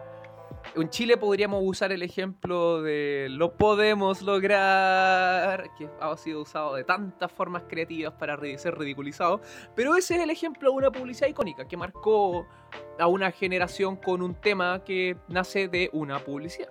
[0.75, 6.83] en Chile podríamos usar el ejemplo de lo podemos lograr, que ha sido usado de
[6.83, 9.41] tantas formas creativas para ser ridiculizado.
[9.75, 12.47] Pero ese es el ejemplo de una publicidad icónica que marcó
[12.99, 16.69] a una generación con un tema que nace de una publicidad.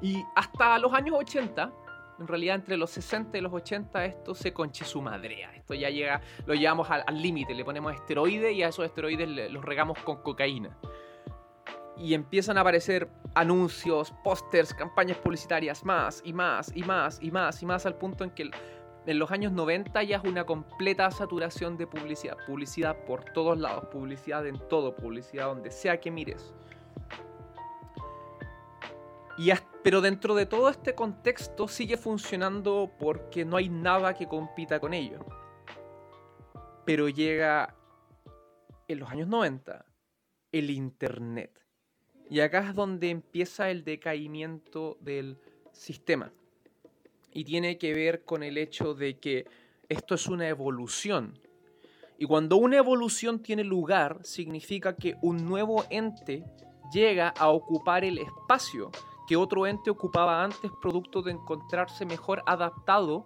[0.00, 1.72] Y hasta los años 80,
[2.22, 5.54] en realidad entre los 60 y los 80 esto se conche su madrea.
[5.54, 9.64] Esto ya llega, lo llevamos al límite, le ponemos esteroides y a esos esteroides los
[9.64, 10.76] regamos con cocaína.
[11.98, 17.62] Y empiezan a aparecer anuncios, pósters, campañas publicitarias, más y más y más y más
[17.62, 18.50] y más al punto en que
[19.04, 22.36] en los años 90 ya es una completa saturación de publicidad.
[22.46, 26.54] Publicidad por todos lados, publicidad en todo, publicidad donde sea que mires.
[29.38, 29.50] Y
[29.82, 34.94] pero dentro de todo este contexto sigue funcionando porque no hay nada que compita con
[34.94, 35.26] ello.
[36.84, 37.74] Pero llega
[38.86, 39.84] en los años 90
[40.52, 41.60] el Internet.
[42.30, 45.38] Y acá es donde empieza el decaimiento del
[45.72, 46.32] sistema.
[47.32, 49.46] Y tiene que ver con el hecho de que
[49.88, 51.38] esto es una evolución.
[52.18, 56.44] Y cuando una evolución tiene lugar, significa que un nuevo ente
[56.92, 58.92] llega a ocupar el espacio
[59.32, 63.24] que otro ente ocupaba antes producto de encontrarse mejor adaptado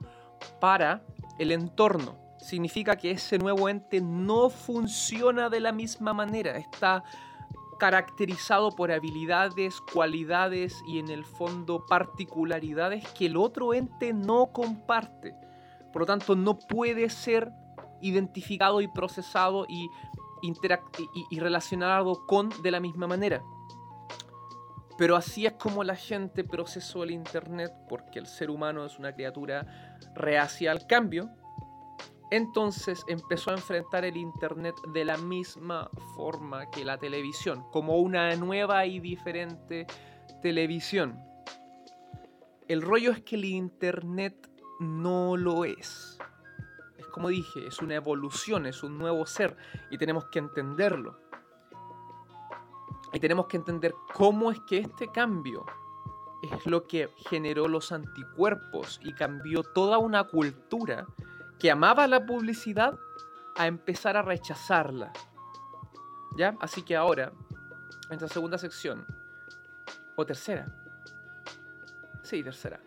[0.60, 1.04] para
[1.36, 2.16] el entorno.
[2.38, 7.02] Significa que ese nuevo ente no funciona de la misma manera, está
[7.80, 15.34] caracterizado por habilidades, cualidades y en el fondo particularidades que el otro ente no comparte.
[15.92, 17.50] Por lo tanto, no puede ser
[18.00, 19.90] identificado y procesado y,
[20.40, 23.42] y, relacionado con de la misma manera.
[24.98, 29.12] Pero así es como la gente procesó el Internet, porque el ser humano es una
[29.12, 31.30] criatura reacia al cambio.
[32.30, 38.34] Entonces empezó a enfrentar el Internet de la misma forma que la televisión, como una
[38.36, 39.86] nueva y diferente
[40.42, 41.20] televisión.
[42.66, 46.18] El rollo es que el Internet no lo es.
[46.98, 49.56] Es como dije, es una evolución, es un nuevo ser
[49.90, 51.25] y tenemos que entenderlo.
[53.12, 55.64] Y tenemos que entender cómo es que este cambio
[56.42, 61.06] es lo que generó los anticuerpos y cambió toda una cultura
[61.58, 62.98] que amaba la publicidad
[63.56, 65.12] a empezar a rechazarla.
[66.36, 66.56] ¿Ya?
[66.60, 67.32] Así que ahora,
[68.10, 69.06] en esta segunda sección,
[70.16, 70.66] o tercera,
[72.22, 72.80] sí, tercera,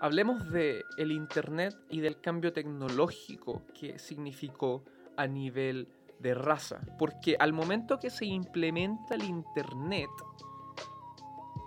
[0.00, 4.84] hablemos de Internet y del cambio tecnológico que significó
[5.16, 5.88] a nivel
[6.24, 6.80] de raza.
[6.98, 10.10] Porque al momento que se implementa el Internet,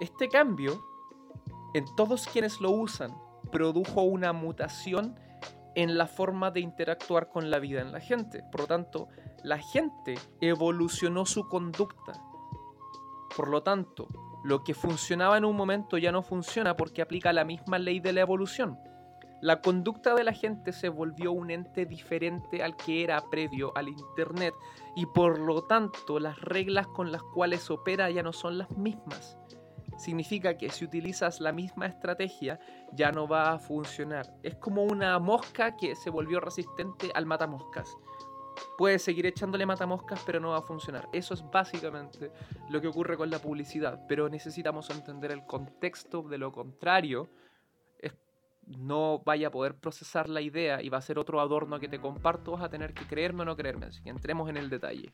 [0.01, 0.83] este cambio,
[1.73, 3.15] en todos quienes lo usan,
[3.51, 5.17] produjo una mutación
[5.75, 8.43] en la forma de interactuar con la vida en la gente.
[8.51, 9.09] Por lo tanto,
[9.43, 12.13] la gente evolucionó su conducta.
[13.35, 14.07] Por lo tanto,
[14.43, 18.13] lo que funcionaba en un momento ya no funciona porque aplica la misma ley de
[18.13, 18.79] la evolución.
[19.41, 23.87] La conducta de la gente se volvió un ente diferente al que era previo al
[23.87, 24.55] Internet
[24.95, 29.37] y por lo tanto las reglas con las cuales opera ya no son las mismas.
[29.97, 32.59] Significa que si utilizas la misma estrategia
[32.93, 34.33] ya no va a funcionar.
[34.41, 37.95] Es como una mosca que se volvió resistente al matamoscas.
[38.77, 41.07] Puedes seguir echándole matamoscas, pero no va a funcionar.
[41.13, 42.31] Eso es básicamente
[42.69, 44.05] lo que ocurre con la publicidad.
[44.07, 47.29] Pero necesitamos entender el contexto de lo contrario.
[48.67, 51.99] No vaya a poder procesar la idea y va a ser otro adorno que te
[51.99, 52.51] comparto.
[52.51, 53.87] Vas a tener que creerme o no creerme.
[53.87, 55.13] Así que entremos en el detalle.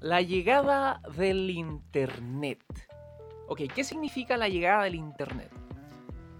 [0.00, 2.64] La llegada del Internet.
[3.48, 5.50] Ok, ¿qué significa la llegada del Internet?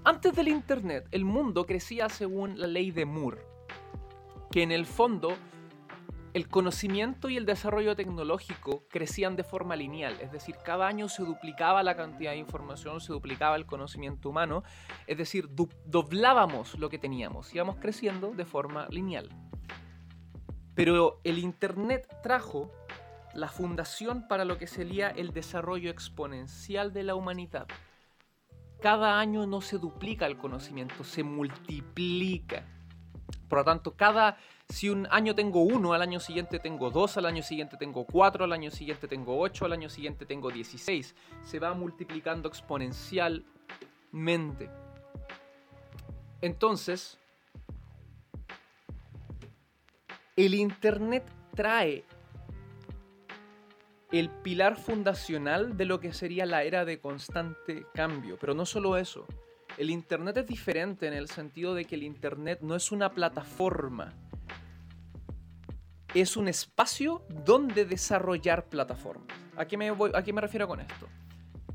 [0.05, 3.43] Antes del Internet, el mundo crecía según la ley de Moore,
[4.51, 5.36] que en el fondo
[6.35, 11.22] el conocimiento y el desarrollo tecnológico crecían de forma lineal, es decir, cada año se
[11.22, 14.62] duplicaba la cantidad de información, se duplicaba el conocimiento humano,
[15.07, 15.49] es decir,
[15.87, 19.28] doblábamos lo que teníamos, íbamos creciendo de forma lineal.
[20.74, 22.70] Pero el Internet trajo
[23.35, 27.66] la fundación para lo que sería el desarrollo exponencial de la humanidad
[28.81, 32.64] cada año no se duplica el conocimiento, se multiplica.
[33.49, 34.39] Por lo tanto, cada,
[34.71, 38.45] si un año tengo uno, al año siguiente tengo dos, al año siguiente tengo cuatro,
[38.45, 41.16] al año siguiente tengo ocho, al año siguiente tengo dieciséis.
[41.43, 44.71] Se va multiplicando exponencialmente.
[46.41, 47.18] Entonces,
[50.37, 52.05] el Internet trae
[54.12, 58.39] el pilar fundacional de lo que sería la era de constante cambio.
[58.41, 59.27] Pero no solo eso,
[59.79, 64.14] el Internet es diferente en el sentido de que el Internet no es una plataforma,
[66.15, 69.37] es un espacio donde desarrollar plataformas.
[69.57, 71.09] ¿A qué me, refiero con esto?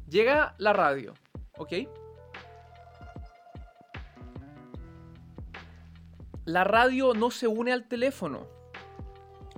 [0.10, 1.14] Llega la radio,
[1.58, 1.74] ¿ok?
[6.46, 8.48] La radio no se une al teléfono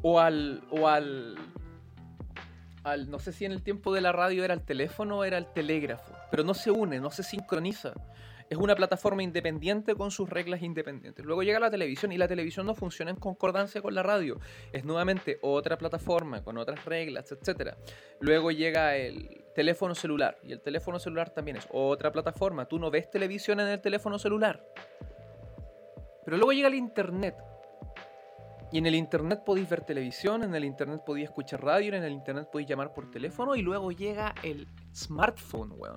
[0.01, 1.37] o al, o al
[3.07, 5.47] no sé si en el tiempo de la radio era el teléfono o era el
[5.47, 7.93] telégrafo, pero no se une, no se sincroniza.
[8.49, 11.25] Es una plataforma independiente con sus reglas independientes.
[11.25, 14.39] Luego llega la televisión y la televisión no funciona en concordancia con la radio.
[14.71, 17.75] Es nuevamente otra plataforma con otras reglas, etc.
[18.21, 22.65] Luego llega el teléfono celular y el teléfono celular también es otra plataforma.
[22.65, 24.65] Tú no ves televisión en el teléfono celular.
[26.23, 27.35] Pero luego llega el Internet
[28.71, 32.11] y en el internet podéis ver televisión, en el internet podéis escuchar radio, en el
[32.11, 35.95] internet podéis llamar por teléfono y luego llega el smartphone, weón.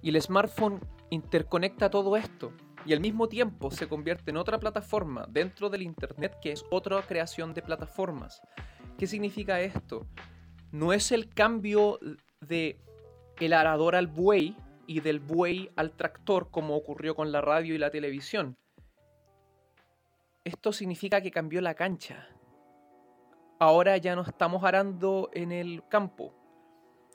[0.00, 0.80] Y el smartphone
[1.10, 2.52] interconecta todo esto
[2.84, 7.02] y al mismo tiempo se convierte en otra plataforma dentro del internet que es otra
[7.02, 8.40] creación de plataformas.
[8.96, 10.06] ¿Qué significa esto?
[10.72, 11.98] No es el cambio
[12.40, 12.80] de
[13.40, 14.56] el arador al buey
[14.86, 18.56] y del buey al tractor como ocurrió con la radio y la televisión
[20.48, 22.26] esto significa que cambió la cancha.
[23.58, 26.34] Ahora ya no estamos arando en el campo.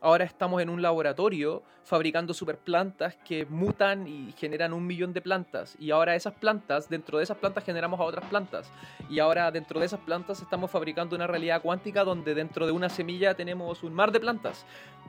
[0.03, 5.77] Ahora estamos en un laboratorio fabricando superplantas que mutan y generan un millón de plantas.
[5.79, 8.69] Y ahora esas plantas, dentro de esas plantas generamos a otras plantas.
[9.09, 12.89] Y ahora dentro de esas plantas estamos fabricando una realidad cuántica donde dentro de una
[12.89, 14.65] semilla tenemos un mar de plantas.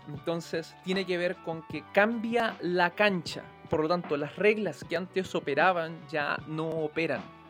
[0.06, 3.42] Entonces tiene que ver con que cambia la cancha.
[3.68, 7.43] Por lo tanto, las reglas que antes operaban ya no operan.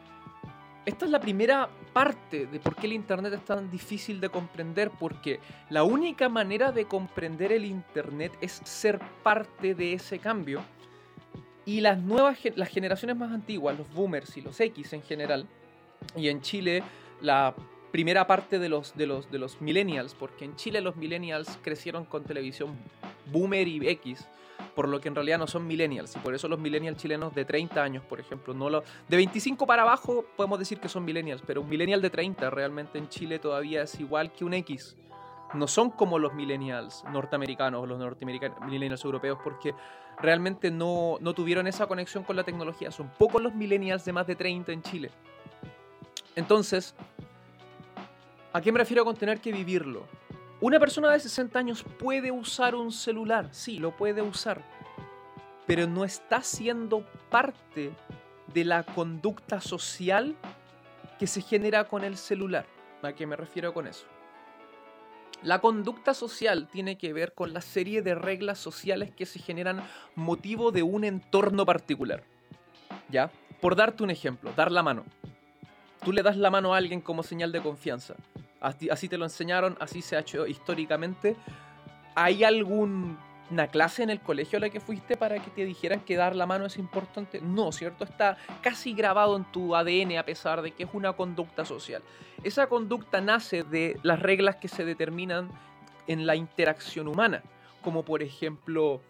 [0.87, 4.91] Esta es la primera parte de por qué el Internet es tan difícil de comprender,
[4.91, 10.63] porque la única manera de comprender el Internet es ser parte de ese cambio.
[11.65, 15.47] Y las nuevas, las generaciones más antiguas, los boomers y los X en general,
[16.17, 16.83] y en Chile
[17.23, 17.55] la
[17.91, 22.05] primera parte de los, de los, de los millennials, porque en Chile los millennials crecieron
[22.05, 22.77] con televisión
[23.27, 24.29] boomer y X,
[24.75, 26.17] por lo que en realidad no son millennials.
[26.17, 29.67] Y por eso los millennials chilenos de 30 años, por ejemplo, no lo, de 25
[29.67, 33.39] para abajo podemos decir que son millennials, pero un millennial de 30 realmente en Chile
[33.39, 34.97] todavía es igual que un X.
[35.55, 39.73] No son como los millennials norteamericanos o los norteamericanos, millennials europeos, porque
[40.21, 42.91] realmente no, no tuvieron esa conexión con la tecnología.
[42.91, 45.11] Son pocos los millennials de más de 30 en Chile.
[46.35, 46.95] Entonces,
[48.53, 50.09] ¿a qué me refiero con tener que vivirlo?
[50.61, 54.63] Una persona de 60 años puede usar un celular, sí, lo puede usar,
[55.67, 57.93] pero no está siendo parte
[58.53, 60.37] de la conducta social
[61.19, 62.67] que se genera con el celular.
[63.03, 64.07] ¿A qué me refiero con eso?
[65.43, 69.83] La conducta social tiene que ver con la serie de reglas sociales que se generan
[70.15, 72.23] motivo de un entorno particular.
[73.11, 73.31] ¿Ya?
[73.61, 75.05] Por darte un ejemplo, dar la mano.
[76.03, 78.15] Tú le das la mano a alguien como señal de confianza.
[78.65, 81.37] Así, te lo enseñaron, así se ha hecho históricamente.
[82.15, 86.17] ¿Hay alguna clase en el colegio a la que fuiste para que te dijeran que
[86.17, 87.43] dar la mano es importante?
[87.43, 88.05] No, ¿cierto?
[88.05, 92.03] Está casi grabado en tu ADN a pesar de que es una conducta social.
[92.43, 95.51] Esa conducta nace de las reglas que se determinan
[96.07, 97.43] en la interacción humana,
[97.83, 99.03] como por ejemplo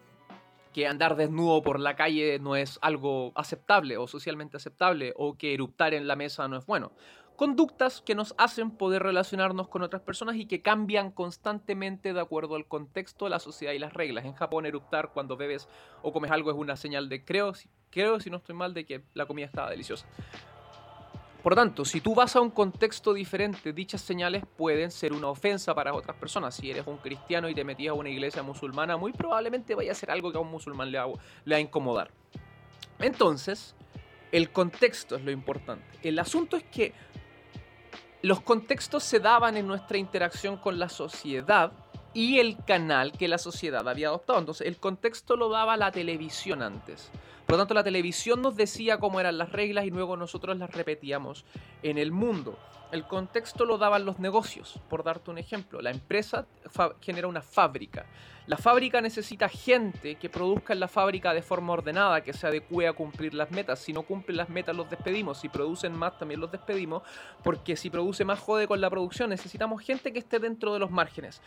[0.72, 5.54] que andar desnudo por la calle no es algo aceptable o socialmente aceptable o que
[5.54, 6.90] eruptar en la mesa no es bueno
[7.36, 12.54] conductas que nos hacen poder relacionarnos con otras personas y que cambian constantemente de acuerdo
[12.54, 14.24] al contexto, la sociedad y las reglas.
[14.24, 15.68] En Japón, eruptar cuando bebes
[16.02, 17.52] o comes algo es una señal de creo,
[17.90, 20.06] creo si no estoy mal, de que la comida estaba deliciosa.
[21.42, 25.28] Por lo tanto, si tú vas a un contexto diferente, dichas señales pueden ser una
[25.28, 26.54] ofensa para otras personas.
[26.54, 29.94] Si eres un cristiano y te metías a una iglesia musulmana, muy probablemente vaya a
[29.94, 31.06] ser algo que a un musulmán le va,
[31.44, 32.10] le va a incomodar.
[32.98, 33.74] Entonces,
[34.32, 35.84] el contexto es lo importante.
[36.02, 36.94] El asunto es que
[38.24, 41.72] los contextos se daban en nuestra interacción con la sociedad
[42.14, 44.38] y el canal que la sociedad había adoptado.
[44.38, 47.10] Entonces, el contexto lo daba la televisión antes.
[47.44, 50.70] Por lo tanto, la televisión nos decía cómo eran las reglas y luego nosotros las
[50.70, 51.44] repetíamos
[51.82, 52.58] en el mundo.
[52.92, 54.80] El contexto lo daban los negocios.
[54.88, 56.46] Por darte un ejemplo, la empresa
[57.02, 58.06] genera una fábrica.
[58.46, 62.86] La fábrica necesita gente que produzca en la fábrica de forma ordenada, que se adecue
[62.86, 63.78] a cumplir las metas.
[63.78, 65.38] Si no cumplen las metas, los despedimos.
[65.38, 67.02] Si producen más, también los despedimos.
[67.42, 69.30] Porque si produce más, jode con la producción.
[69.30, 71.40] Necesitamos gente que esté dentro de los márgenes.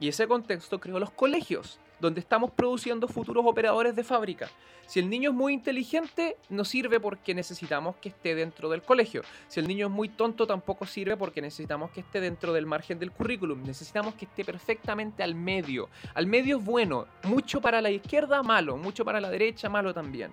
[0.00, 4.50] Y ese contexto creó los colegios, donde estamos produciendo futuros operadores de fábrica.
[4.86, 9.22] Si el niño es muy inteligente, no sirve porque necesitamos que esté dentro del colegio.
[9.48, 12.98] Si el niño es muy tonto, tampoco sirve porque necesitamos que esté dentro del margen
[12.98, 13.62] del currículum.
[13.62, 15.88] Necesitamos que esté perfectamente al medio.
[16.14, 20.32] Al medio es bueno, mucho para la izquierda, malo, mucho para la derecha, malo también.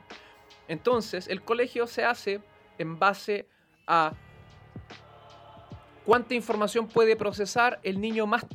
[0.68, 2.41] Entonces, el colegio se hace
[2.78, 3.47] en base
[3.88, 4.14] a
[6.05, 8.45] cuánta información puede procesar el niño más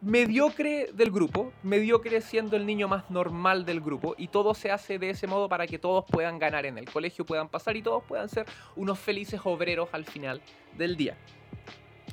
[0.00, 4.98] mediocre del grupo, mediocre siendo el niño más normal del grupo, y todo se hace
[4.98, 8.04] de ese modo para que todos puedan ganar en el colegio, puedan pasar y todos
[8.04, 8.46] puedan ser
[8.76, 10.40] unos felices obreros al final
[10.76, 11.16] del día.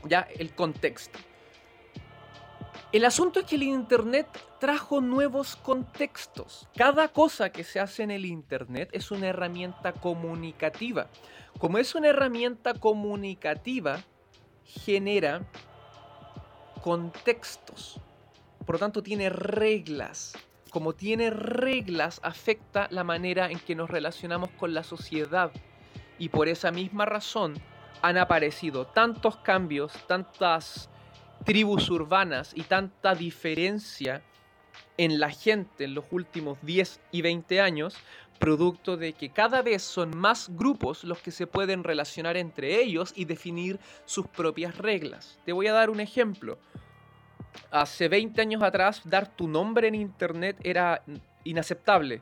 [0.08, 1.20] Ya el contexto.
[2.92, 4.28] El asunto es que el Internet
[4.60, 6.68] trajo nuevos contextos.
[6.76, 11.08] Cada cosa que se hace en el Internet es una herramienta comunicativa.
[11.60, 14.02] Como es una herramienta comunicativa,
[14.64, 15.46] genera
[16.86, 18.00] contextos.
[18.64, 20.38] Por lo tanto, tiene reglas.
[20.70, 25.50] Como tiene reglas, afecta la manera en que nos relacionamos con la sociedad.
[26.20, 27.56] Y por esa misma razón
[28.04, 30.88] han aparecido tantos cambios, tantas
[31.44, 34.22] tribus urbanas y tanta diferencia
[34.98, 37.98] en la gente en los últimos 10 y 20 años,
[38.40, 43.14] producto de que cada vez son más grupos los que se pueden relacionar entre ellos
[43.16, 45.40] y definir sus propias reglas.
[45.46, 46.58] Te voy a dar un ejemplo.
[47.72, 51.04] Hace 20 años atrás dar tu nombre en internet era
[51.44, 52.22] inaceptable.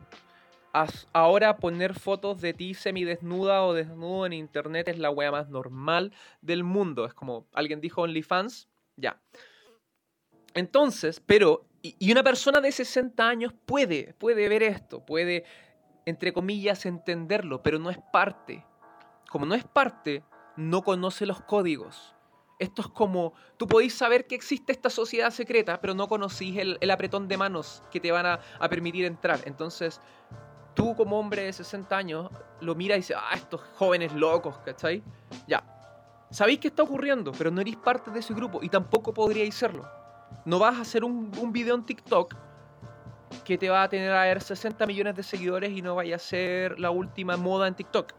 [1.11, 6.11] Ahora poner fotos de ti semidesnuda o desnudo en internet es la wea más normal
[6.41, 7.05] del mundo.
[7.05, 9.21] Es como alguien dijo OnlyFans, ya.
[10.55, 15.43] Entonces, pero y, una persona de 60 años puede, puede ver esto, puede,
[16.05, 18.65] entre comillas, entenderlo, pero no es parte.
[19.29, 20.23] Como no es parte,
[20.55, 22.15] no conoce los códigos.
[22.59, 26.91] Esto es como, tú podéis saber que existe esta sociedad secreta, pero no conocís el,
[26.91, 28.39] apretón de manos que te van a,
[28.69, 29.39] permitir entrar.
[29.45, 29.99] Entonces,
[30.75, 32.29] tú como hombre de 60 años
[32.61, 35.03] lo miras y dices, ah, estos jóvenes locos, ¿cachai?
[35.47, 35.63] Ya.
[36.29, 39.87] Sabéis qué está ocurriendo, pero no eres parte de ese grupo y tampoco podríais serlo.
[40.45, 42.35] No vas a hacer un, un video en TikTok
[43.43, 46.19] que te va a tener a ver 60 millones de seguidores y no vaya a
[46.19, 48.13] ser la última moda en TikTok.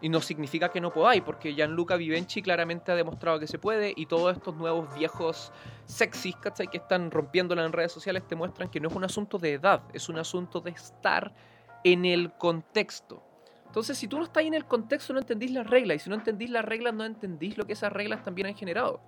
[0.00, 3.94] Y no significa que no podáis, porque Gianluca Vivenci claramente ha demostrado que se puede
[3.96, 5.52] y todos estos nuevos viejos
[5.86, 6.68] sexys, ¿cachai?
[6.68, 9.82] Que están rompiéndola en redes sociales te muestran que no es un asunto de edad,
[9.94, 11.32] es un asunto de estar
[11.82, 13.22] en el contexto.
[13.66, 15.96] Entonces, si tú no estás en el contexto, no entendís las reglas.
[15.96, 19.00] Y si no entendís las reglas, no entendís lo que esas reglas también han generado.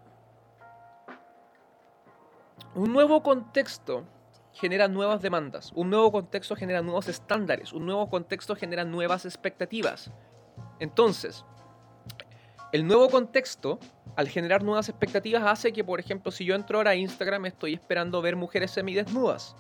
[2.74, 4.04] Un nuevo contexto
[4.59, 10.11] genera nuevas demandas, un nuevo contexto genera nuevos estándares, un nuevo contexto genera nuevas expectativas.
[10.80, 11.44] Entonces,
[12.72, 13.78] el nuevo contexto,
[14.16, 17.74] al generar nuevas expectativas, hace que, por ejemplo, si yo entro ahora a Instagram, estoy
[17.74, 19.56] esperando ver mujeres semidesnudas.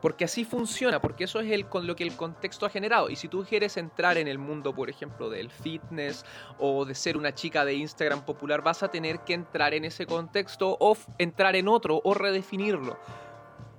[0.00, 3.10] Porque así funciona, porque eso es el, con lo que el contexto ha generado.
[3.10, 6.24] Y si tú quieres entrar en el mundo, por ejemplo, del fitness
[6.58, 10.06] o de ser una chica de Instagram popular, vas a tener que entrar en ese
[10.06, 12.98] contexto o entrar en otro o redefinirlo.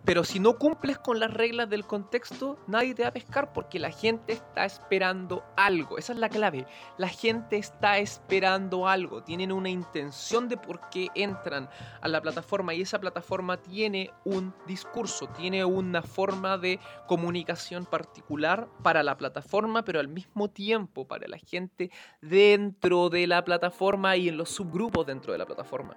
[0.04, 3.78] Pero si no cumples con las reglas del contexto, nadie te va a pescar porque
[3.78, 6.00] la gente está esperando algo.
[6.00, 6.66] Esa es la clave.
[6.98, 9.24] La gente está esperando algo.
[9.24, 11.70] Tienen una intención de por qué entran
[12.02, 18.68] a la plataforma y esa plataforma tiene un discurso, tiene una forma de comunicación particular
[18.82, 21.92] para la plataforma, pero al mismo tiempo para la gente
[22.22, 25.96] dentro de la plataforma y en los subgrupos dentro de la plataforma.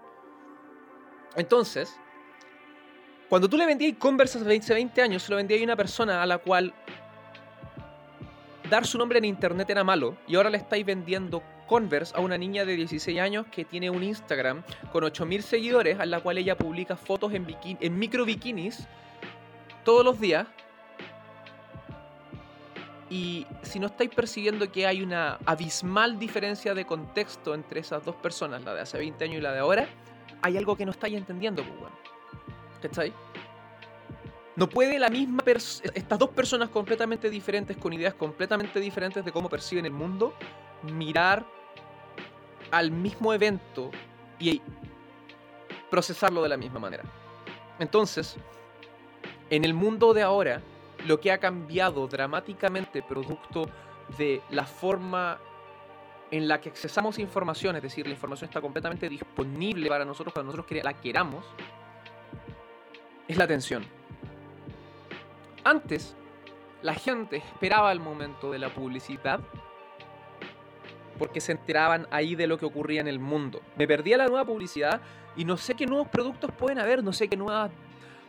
[1.37, 1.99] Entonces,
[3.29, 6.27] cuando tú le vendías Converse hace 20, años, se lo vendías a una persona a
[6.27, 6.75] la cual
[8.69, 12.37] dar su nombre en internet era malo y ahora le estáis vendiendo Converse a una
[12.37, 14.63] niña de 16 años que tiene un Instagram
[14.93, 18.87] con 8000 seguidores a la cual ella publica fotos en, en micro bikinis
[19.85, 20.47] todos los días.
[23.09, 28.17] Y si no estáis percibiendo que hay una abismal diferencia de contexto entre esas dos
[28.17, 29.87] personas, la de hace 20 años y la de ahora,
[30.43, 31.93] hay algo que no estáis entendiendo, pues,
[32.85, 33.15] ¿Cachai?
[34.57, 39.49] No puede la misma estas dos personas completamente diferentes, con ideas completamente diferentes de cómo
[39.49, 40.35] perciben el mundo,
[40.83, 41.47] mirar
[42.71, 43.91] al mismo evento
[44.39, 44.61] y
[45.91, 47.05] procesarlo de la misma manera.
[47.79, 48.37] Entonces,
[49.49, 50.61] en el mundo de ahora,
[51.07, 53.67] lo que ha cambiado dramáticamente producto
[54.19, 55.39] de la forma
[56.31, 60.53] en la que accesamos información, es decir, la información está completamente disponible para nosotros cuando
[60.53, 61.47] nosotros la queramos,
[63.29, 63.85] es la atención.
[65.65, 66.17] Antes,
[66.83, 69.41] la gente esperaba el momento de la publicidad
[71.19, 73.63] porque se enteraban ahí de lo que ocurría en el mundo.
[73.77, 75.01] Me perdía la nueva publicidad
[75.37, 77.71] y no sé qué nuevos productos pueden haber, no sé qué nuevos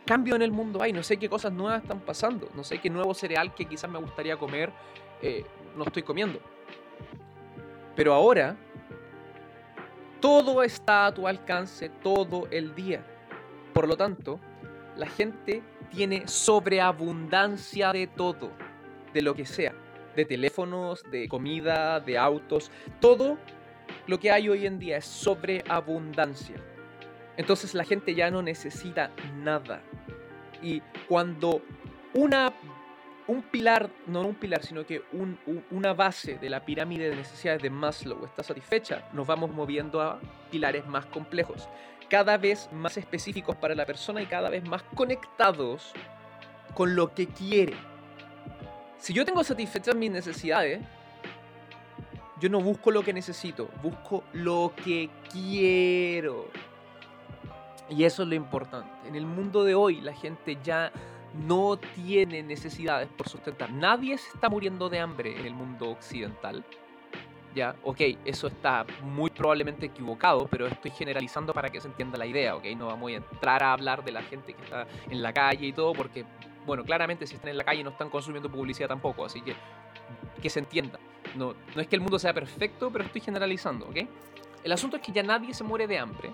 [0.06, 2.88] cambios en el mundo hay, no sé qué cosas nuevas están pasando, no sé qué
[2.88, 4.72] nuevo cereal que quizás me gustaría comer
[5.20, 5.44] eh,
[5.76, 6.40] no estoy comiendo.
[7.94, 8.56] Pero ahora,
[10.20, 13.04] todo está a tu alcance todo el día.
[13.72, 14.40] Por lo tanto,
[14.96, 18.50] la gente tiene sobreabundancia de todo,
[19.12, 19.74] de lo que sea,
[20.14, 22.70] de teléfonos, de comida, de autos,
[23.00, 23.38] todo
[24.06, 26.56] lo que hay hoy en día es sobreabundancia.
[27.36, 29.10] Entonces la gente ya no necesita
[29.42, 29.82] nada.
[30.62, 31.60] Y cuando
[32.14, 32.52] una,
[33.26, 35.02] un pilar, no un pilar, sino que
[35.70, 40.18] una base de la pirámide de necesidades de Maslow está satisfecha, nos vamos moviendo a
[40.50, 41.68] pilares más complejos
[42.08, 45.92] cada vez más específicos para la persona y cada vez más conectados
[46.74, 47.74] con lo que quiere.
[48.98, 50.80] Si yo tengo satisfechas mis necesidades,
[52.40, 56.48] yo no busco lo que necesito, busco lo que quiero.
[57.88, 59.08] Y eso es lo importante.
[59.08, 60.92] En el mundo de hoy la gente ya
[61.34, 63.70] no tiene necesidades por sustentar.
[63.72, 66.64] Nadie se está muriendo de hambre en el mundo occidental.
[67.56, 67.74] ¿Ya?
[67.82, 72.54] Ok, eso está muy probablemente equivocado, pero estoy generalizando para que se entienda la idea,
[72.54, 72.64] ¿ok?
[72.76, 75.72] No vamos a entrar a hablar de la gente que está en la calle y
[75.72, 76.26] todo, porque,
[76.66, 79.56] bueno, claramente si están en la calle no están consumiendo publicidad tampoco, así que
[80.40, 80.98] que se entienda.
[81.34, 83.96] No, no es que el mundo sea perfecto, pero estoy generalizando, ¿ok?
[84.62, 86.30] El asunto es que ya nadie se muere de hambre.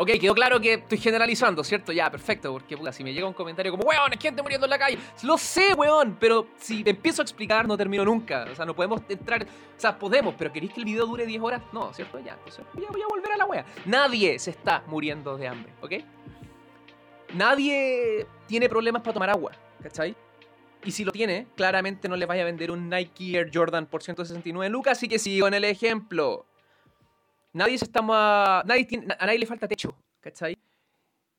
[0.00, 1.92] Ok, quedó claro que estoy generalizando, ¿cierto?
[1.92, 4.78] Ya, perfecto, porque si me llega un comentario como, weón, hay gente muriendo en la
[4.78, 8.46] calle, lo sé, weón, pero si empiezo a explicar no termino nunca.
[8.50, 11.42] O sea, no podemos entrar, o sea, podemos, pero ¿queréis que el video dure 10
[11.42, 11.62] horas?
[11.74, 12.18] No, ¿cierto?
[12.18, 13.66] Ya, entonces voy a, voy a volver a la wea.
[13.84, 15.92] Nadie se está muriendo de hambre, ¿ok?
[17.34, 20.16] Nadie tiene problemas para tomar agua, ¿cachai?
[20.82, 24.02] Y si lo tiene, claramente no le vaya a vender un Nike Air Jordan por
[24.02, 26.46] 169 lucas, así que sigo en el ejemplo.
[27.52, 30.56] Nadie se está nadie tiene, a nadie le falta techo, ¿cachai?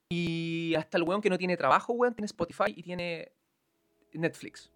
[0.10, 3.32] Y hasta el weón que no tiene trabajo, weón, tiene Spotify y tiene
[4.14, 4.70] Netflix.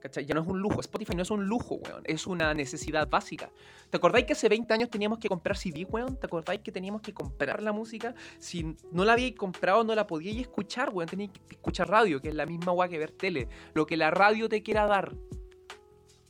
[0.00, 0.24] ¿Cachai?
[0.24, 0.80] Ya no es un lujo.
[0.80, 2.02] Spotify no es un lujo, weón.
[2.04, 3.50] Es una necesidad básica.
[3.90, 6.18] ¿Te acordáis que hace 20 años teníamos que comprar CD, weón?
[6.18, 8.14] ¿Te acordáis que teníamos que comprar la música?
[8.38, 11.08] Si no la habíais comprado, no la podíais escuchar, weón.
[11.08, 13.48] Teníais que escuchar radio, que es la misma weón que ver tele.
[13.74, 15.12] Lo que la radio te quiera dar.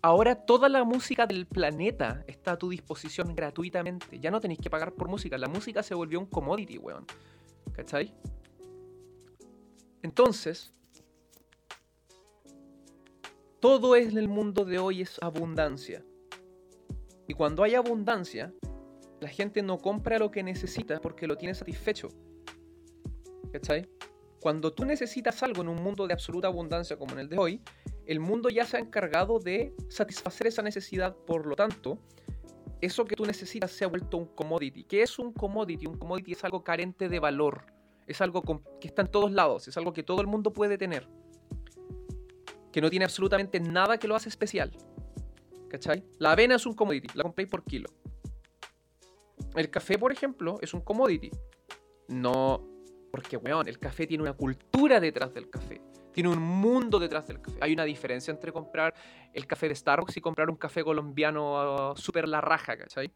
[0.07, 4.21] Ahora toda la música del planeta está a tu disposición gratuitamente.
[4.21, 5.37] Ya no tenéis que pagar por música.
[5.37, 7.05] La música se volvió un commodity, weón.
[7.73, 8.15] ¿Cachai?
[10.05, 10.73] Entonces,
[13.59, 16.05] todo en el mundo de hoy es abundancia.
[17.27, 18.55] Y cuando hay abundancia,
[19.19, 22.11] la gente no compra lo que necesita porque lo tiene satisfecho.
[23.53, 23.91] ¿Cachai?
[24.39, 27.61] Cuando tú necesitas algo en un mundo de absoluta abundancia como en el de hoy,
[28.07, 31.99] el mundo ya se ha encargado de satisfacer esa necesidad, por lo tanto,
[32.81, 34.85] eso que tú necesitas se ha vuelto un commodity.
[34.85, 35.87] ¿Qué es un commodity?
[35.87, 37.67] Un commodity es algo carente de valor,
[38.07, 38.43] es algo
[38.81, 41.09] que está en todos lados, es algo que todo el mundo puede tener,
[42.71, 44.71] que no tiene absolutamente nada que lo hace especial.
[45.69, 46.05] ¿Cachai?
[46.19, 47.91] La avena es un commodity, la compréis por kilo.
[49.57, 51.31] El café, por ejemplo, es un commodity.
[52.09, 52.65] No,
[53.11, 55.81] porque, weón, el café tiene una cultura detrás del café
[56.17, 57.59] tiene un mundo detrás del café.
[57.61, 58.95] Hay una diferencia entre comprar
[59.35, 63.13] el café de Starbucks y comprar un café colombiano uh, súper la raja, ¿cachai?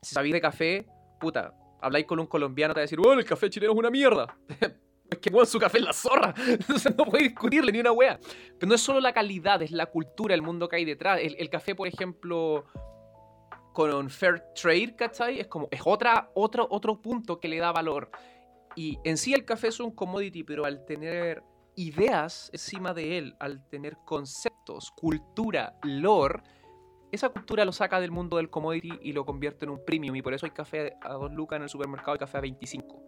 [0.00, 0.86] Si sabéis de café,
[1.18, 3.90] puta, habláis con un colombiano, te va a decir, bueno, el café chileno es una
[3.90, 4.38] mierda.
[5.10, 6.32] es que bueno, su café es la zorra.
[6.46, 8.20] Entonces no puede discutirle ni una wea.
[8.60, 11.18] Pero no es solo la calidad, es la cultura, el mundo que hay detrás.
[11.20, 12.64] El, café, por ejemplo,
[13.72, 15.40] con Fair Trade, ¿cachai?
[15.40, 18.08] Es como, es otra, otro, otro punto que le da valor.
[18.76, 21.42] Y en sí el café es un commodity, pero al tener
[21.76, 26.42] ideas encima de él, al tener conceptos, cultura, lore,
[27.12, 30.16] esa cultura lo saca del mundo del commodity y lo convierte en un premium.
[30.16, 33.02] Y por eso hay café a 2 lucas en el supermercado y café a 25.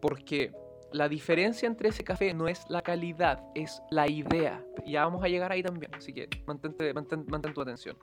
[0.00, 0.52] Porque
[0.92, 4.64] la diferencia entre ese café no es la calidad, es la idea.
[4.86, 7.98] Ya vamos a llegar ahí también, así que mantente, mantén, mantén tu atención.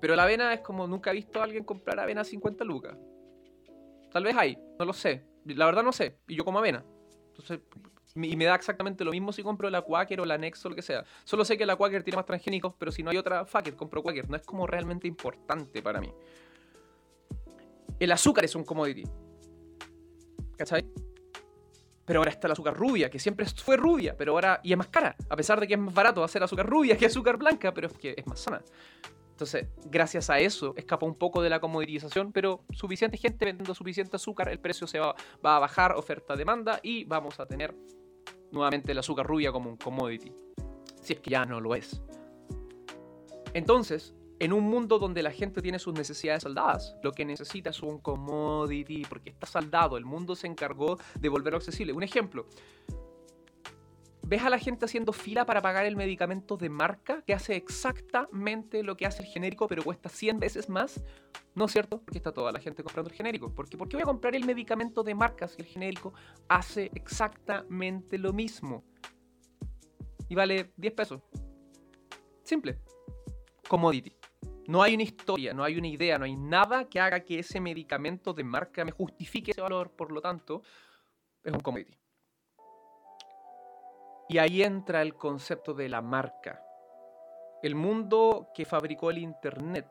[0.00, 2.96] Pero la avena es como nunca he visto a alguien comprar avena a 50 lucas.
[4.10, 5.26] Tal vez hay, no lo sé.
[5.44, 6.18] La verdad no sé.
[6.28, 6.82] Y yo como avena.
[7.36, 7.60] Entonces,
[8.14, 10.76] y me da exactamente lo mismo si compro la Quaker o la Next o lo
[10.76, 11.04] que sea.
[11.24, 14.02] Solo sé que la Quaker tiene más transgénicos, pero si no hay otra, fuck compro
[14.02, 14.30] Quaker.
[14.30, 16.12] No es como realmente importante para mí.
[17.98, 19.04] El azúcar es un commodity.
[20.56, 20.86] ¿Cachai?
[22.04, 24.60] Pero ahora está el azúcar rubia, que siempre fue rubia, pero ahora.
[24.62, 25.16] Y es más cara.
[25.28, 27.94] A pesar de que es más barato hacer azúcar rubia que azúcar blanca, pero es
[27.94, 28.62] que es más sana.
[29.34, 34.14] Entonces, gracias a eso, escapa un poco de la comoditización, pero suficiente gente vendiendo suficiente
[34.14, 37.74] azúcar, el precio se va, va a bajar, oferta-demanda, y vamos a tener
[38.52, 40.30] nuevamente el azúcar rubia como un commodity.
[41.02, 42.00] Si es que ya no lo es.
[43.54, 47.82] Entonces, en un mundo donde la gente tiene sus necesidades saldadas, lo que necesita es
[47.82, 51.92] un commodity, porque está saldado, el mundo se encargó de volverlo accesible.
[51.92, 52.46] Un ejemplo,
[54.26, 58.82] ves a la gente haciendo fila para pagar el medicamento de marca que hace exactamente
[58.82, 61.02] lo que hace el genérico, pero cuesta 100 veces más.
[61.54, 62.00] ¿No es cierto?
[62.00, 63.54] Porque está toda la gente comprando el genérico.
[63.54, 66.14] ¿por qué voy a comprar el medicamento de marca si el genérico
[66.48, 68.84] hace exactamente lo mismo?
[70.28, 71.22] Y vale 10 pesos.
[72.42, 72.78] Simple.
[73.68, 74.16] Commodity.
[74.66, 77.60] No hay una historia, no hay una idea, no hay nada que haga que ese
[77.60, 80.62] medicamento de marca me justifique ese valor, por lo tanto,
[81.42, 82.03] es un commodity.
[84.34, 86.60] Y ahí entra el concepto de la marca.
[87.62, 89.86] El mundo que fabricó el Internet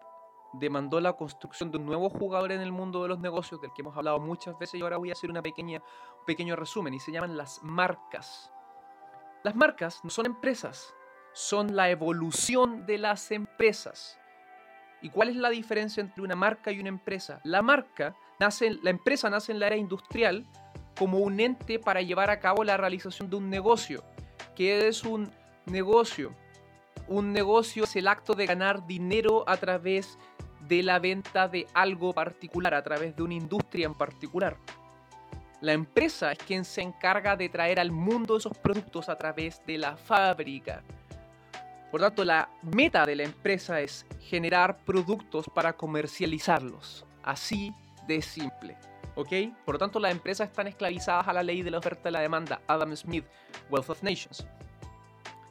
[0.52, 3.84] demandó la construcción de un nuevo jugador en el mundo de los negocios, del que
[3.84, 7.38] hemos hablado muchas veces y ahora voy a hacer un pequeño resumen, y se llaman
[7.38, 8.52] las marcas.
[9.46, 10.94] Las marcas no son empresas,
[11.32, 14.20] son la evolución de las empresas.
[15.02, 17.40] ¿Y cuál es la diferencia entre una marca y una empresa?
[17.46, 20.46] La marca nace, la empresa nace en la era industrial
[21.00, 24.04] como un ente para llevar a cabo la realización de un negocio
[24.56, 25.32] que es un
[25.66, 26.34] negocio.
[27.08, 30.18] Un negocio es el acto de ganar dinero a través
[30.68, 34.58] de la venta de algo particular, a través de una industria en particular.
[35.62, 39.78] La empresa es quien se encarga de traer al mundo esos productos a través de
[39.78, 40.84] la fábrica.
[41.90, 47.06] Por tanto, la meta de la empresa es generar productos para comercializarlos.
[47.22, 47.74] Así
[48.08, 48.76] de simple.
[49.16, 49.30] ¿Ok?
[49.66, 52.22] Por lo tanto, las empresas están esclavizadas a la ley de la oferta y la
[52.22, 52.62] demanda.
[52.68, 53.26] Adam Smith,
[53.70, 54.48] Wealth of Nations.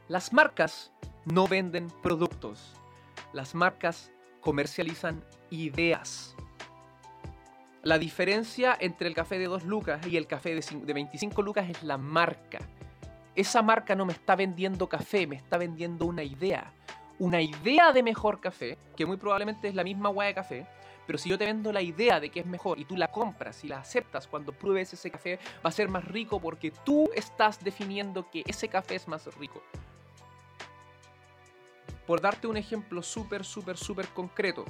[0.09, 0.93] Las marcas
[1.25, 2.75] no venden productos.
[3.33, 4.11] Las marcas
[4.41, 6.35] comercializan ideas.
[7.83, 11.83] La diferencia entre el café de 2 lucas y el café de 25 lucas es
[11.83, 12.59] la marca.
[13.35, 16.73] Esa marca no me está vendiendo café, me está vendiendo una idea.
[17.19, 20.67] Una idea de mejor café, que muy probablemente es la misma agua de café,
[21.07, 23.64] pero si yo te vendo la idea de que es mejor y tú la compras
[23.64, 27.62] y la aceptas cuando pruebes ese café, va a ser más rico porque tú estás
[27.62, 29.62] definiendo que ese café es más rico.
[32.07, 34.64] Por darte un ejemplo súper, súper, súper concreto,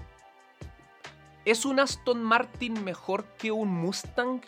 [1.44, 4.40] ¿Es un Aston Martin mejor que un Mustang?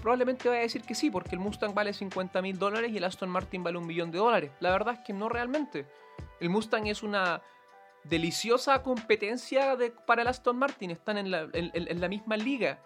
[0.00, 3.04] Probablemente vaya a decir que sí, porque el Mustang vale 50 mil dólares y el
[3.04, 4.50] Aston Martin vale un millón de dólares.
[4.60, 5.86] La verdad es que no realmente.
[6.40, 7.42] El Mustang es una
[8.04, 9.76] deliciosa competencia
[10.06, 10.90] para el Aston Martin.
[10.90, 12.78] Están en la, misma liga.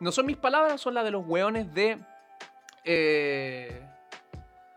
[0.00, 1.98] No son mis palabras, son las de los weones de...
[2.84, 3.86] Eh,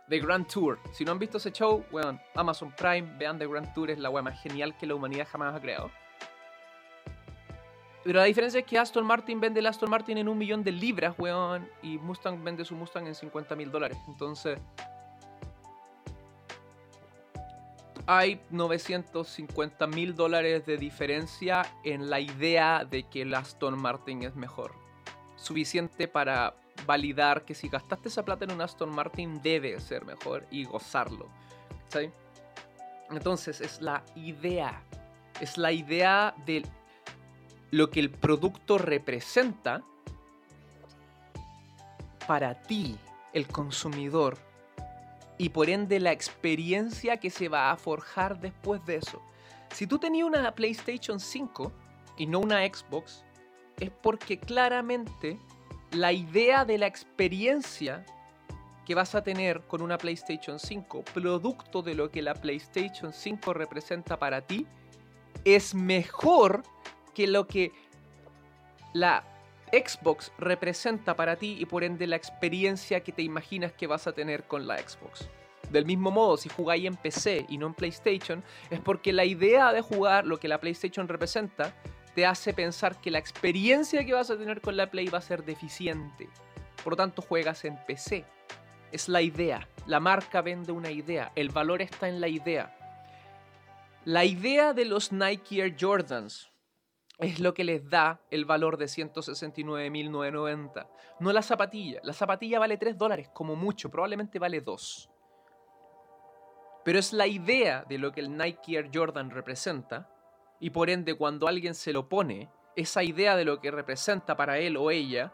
[0.09, 0.79] The Grand Tour.
[0.91, 4.09] Si no han visto ese show, weón, Amazon Prime, vean The Grand Tour, es la
[4.09, 5.89] weá más genial que la humanidad jamás ha creado.
[8.03, 10.73] Pero la diferencia es que Aston Martin vende el Aston Martin en un millón de
[10.73, 13.97] libras, weón, y Mustang vende su Mustang en 50 mil dólares.
[14.07, 14.59] Entonces,
[18.05, 24.35] hay 950 mil dólares de diferencia en la idea de que el Aston Martin es
[24.35, 24.73] mejor.
[25.37, 30.45] Suficiente para validar que si gastaste esa plata en un Aston Martin debe ser mejor
[30.51, 31.29] y gozarlo.
[31.87, 32.09] ¿sí?
[33.09, 34.83] Entonces es la idea,
[35.39, 36.63] es la idea de
[37.71, 39.83] lo que el producto representa
[42.27, 42.97] para ti,
[43.33, 44.37] el consumidor,
[45.37, 49.21] y por ende la experiencia que se va a forjar después de eso.
[49.73, 51.71] Si tú tenías una PlayStation 5
[52.17, 53.25] y no una Xbox,
[53.79, 55.39] es porque claramente
[55.91, 58.05] la idea de la experiencia
[58.85, 63.53] que vas a tener con una PlayStation 5, producto de lo que la PlayStation 5
[63.53, 64.67] representa para ti,
[65.45, 66.63] es mejor
[67.13, 67.71] que lo que
[68.93, 69.32] la
[69.73, 74.11] Xbox representa para ti y por ende la experiencia que te imaginas que vas a
[74.11, 75.27] tener con la Xbox.
[75.71, 79.73] Del mismo modo, si jugáis en PC y no en PlayStation, es porque la idea
[79.73, 81.73] de jugar lo que la PlayStation representa
[82.13, 85.21] te hace pensar que la experiencia que vas a tener con la Play va a
[85.21, 86.29] ser deficiente.
[86.83, 88.25] Por lo tanto, juegas en PC.
[88.91, 89.67] Es la idea.
[89.87, 91.31] La marca vende una idea.
[91.35, 92.77] El valor está en la idea.
[94.05, 96.52] La idea de los Nike Air Jordans
[97.19, 100.87] es lo que les da el valor de 169.990.
[101.19, 101.99] No la zapatilla.
[102.03, 103.89] La zapatilla vale 3 dólares, como mucho.
[103.89, 105.09] Probablemente vale 2.
[106.83, 110.09] Pero es la idea de lo que el Nike Air Jordan representa
[110.59, 114.59] y por ende cuando alguien se lo pone, esa idea de lo que representa para
[114.59, 115.33] él o ella,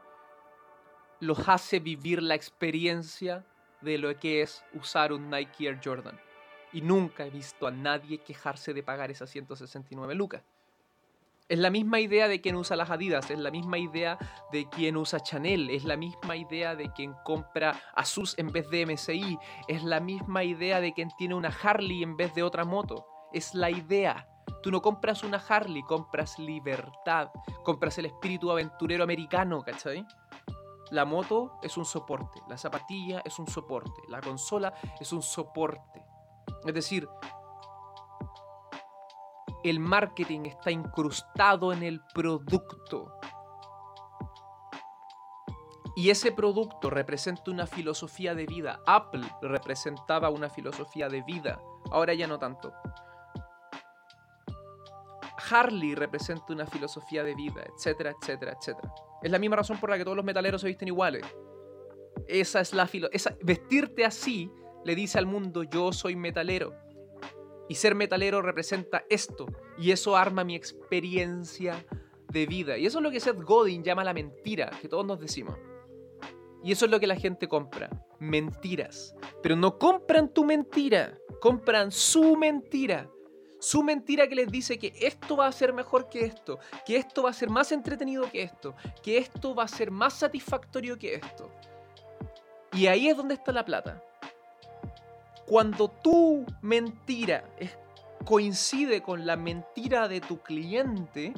[1.19, 3.45] los hace vivir la experiencia
[3.81, 6.19] de lo que es usar un Nike Air Jordan.
[6.71, 10.43] Y nunca he visto a nadie quejarse de pagar esas 169 lucas.
[11.49, 14.19] Es la misma idea de quien usa las Adidas, es la misma idea
[14.51, 18.85] de quien usa Chanel, es la misma idea de quien compra Asus en vez de
[18.85, 23.07] MSI, es la misma idea de quien tiene una Harley en vez de otra moto.
[23.33, 24.29] Es la idea.
[24.61, 27.31] Tú no compras una Harley, compras libertad,
[27.63, 30.05] compras el espíritu aventurero americano, ¿cachai?
[30.91, 36.05] La moto es un soporte, la zapatilla es un soporte, la consola es un soporte.
[36.63, 37.07] Es decir,
[39.63, 43.11] el marketing está incrustado en el producto.
[45.95, 48.79] Y ese producto representa una filosofía de vida.
[48.87, 51.61] Apple representaba una filosofía de vida.
[51.91, 52.73] Ahora ya no tanto.
[55.51, 58.93] Harley representa una filosofía de vida, etcétera, etcétera, etcétera.
[59.21, 61.25] Es la misma razón por la que todos los metaleros se visten iguales.
[62.27, 63.37] Esa es la filosofía.
[63.41, 64.51] Vestirte así
[64.85, 66.73] le dice al mundo yo soy metalero.
[67.69, 69.45] Y ser metalero representa esto.
[69.77, 71.85] Y eso arma mi experiencia
[72.27, 72.77] de vida.
[72.77, 75.57] Y eso es lo que Seth Godin llama la mentira, que todos nos decimos.
[76.61, 77.89] Y eso es lo que la gente compra.
[78.19, 79.15] Mentiras.
[79.41, 81.17] Pero no compran tu mentira.
[81.39, 83.09] Compran su mentira
[83.59, 87.23] su mentira que les dice que esto va a ser mejor que esto, que esto
[87.23, 91.15] va a ser más entretenido que esto, que esto va a ser más satisfactorio que
[91.15, 91.51] esto.
[92.71, 94.01] Y ahí es donde está la plata.
[95.49, 97.43] Cuando tu mentira
[98.23, 101.33] coincide con la mentira de tu cliente,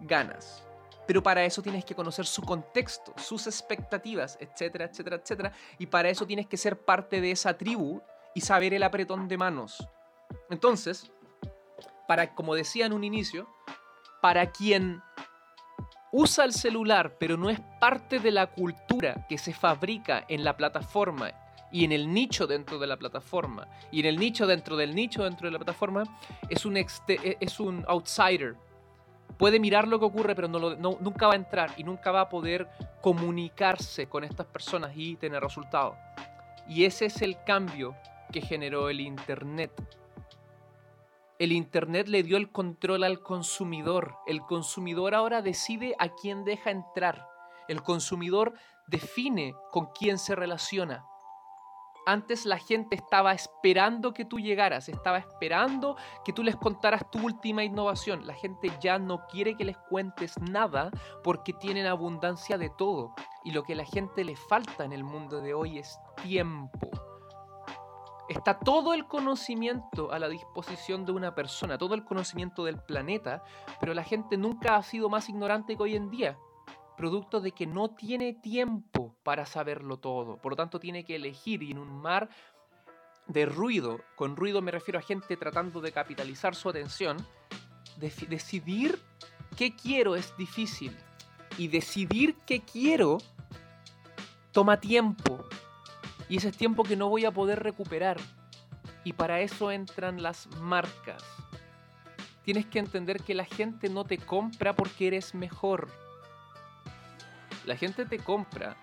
[0.00, 0.62] ganas.
[1.06, 5.52] Pero para eso tienes que conocer su contexto, sus expectativas, etcétera, etcétera, etcétera.
[5.78, 8.02] Y para eso tienes que ser parte de esa tribu
[8.34, 9.88] y saber el apretón de manos.
[10.50, 11.10] Entonces,
[12.06, 13.48] para, como decía en un inicio,
[14.20, 15.02] para quien
[16.12, 20.58] usa el celular, pero no es parte de la cultura que se fabrica en la
[20.58, 21.32] plataforma
[21.74, 25.24] y en el nicho dentro de la plataforma, y en el nicho dentro del nicho
[25.24, 26.04] dentro de la plataforma,
[26.48, 28.54] es un, es un outsider.
[29.36, 32.28] Puede mirar lo que ocurre, pero no nunca va a entrar y nunca va a
[32.28, 32.68] poder
[33.02, 35.96] comunicarse con estas personas y tener resultados.
[36.68, 37.96] Y ese es el cambio
[38.30, 39.72] que generó el Internet
[41.40, 44.14] el Internet le dio el control al consumidor.
[44.26, 47.28] El consumidor ahora decide a quién deja entrar.
[47.66, 48.54] El consumidor
[48.86, 51.04] define con quién se relaciona.
[52.06, 57.18] Antes la gente estaba esperando que tú llegaras, estaba esperando que tú les contaras tu
[57.24, 58.26] última innovación.
[58.26, 60.90] La gente ya no quiere que les cuentes nada
[61.22, 63.14] porque tienen abundancia de todo.
[63.42, 66.90] Y lo que a la gente le falta en el mundo de hoy es tiempo.
[68.28, 73.44] Está todo el conocimiento a la disposición de una persona, todo el conocimiento del planeta,
[73.80, 76.38] pero la gente nunca ha sido más ignorante que hoy en día,
[76.96, 80.36] producto de que no tiene tiempo para saberlo todo.
[80.38, 82.28] Por lo tanto, tiene que elegir y en un mar
[83.26, 87.16] de ruido, con ruido me refiero a gente tratando de capitalizar su atención,
[87.96, 88.98] decidir
[89.56, 90.96] qué quiero es difícil.
[91.56, 93.18] Y decidir qué quiero
[94.50, 95.44] toma tiempo,
[96.28, 98.16] y ese es tiempo que no voy a poder recuperar.
[99.04, 101.22] Y para eso entran las marcas.
[102.44, 105.88] Tienes que entender que la gente no te compra porque eres mejor.
[107.64, 108.76] La gente te compra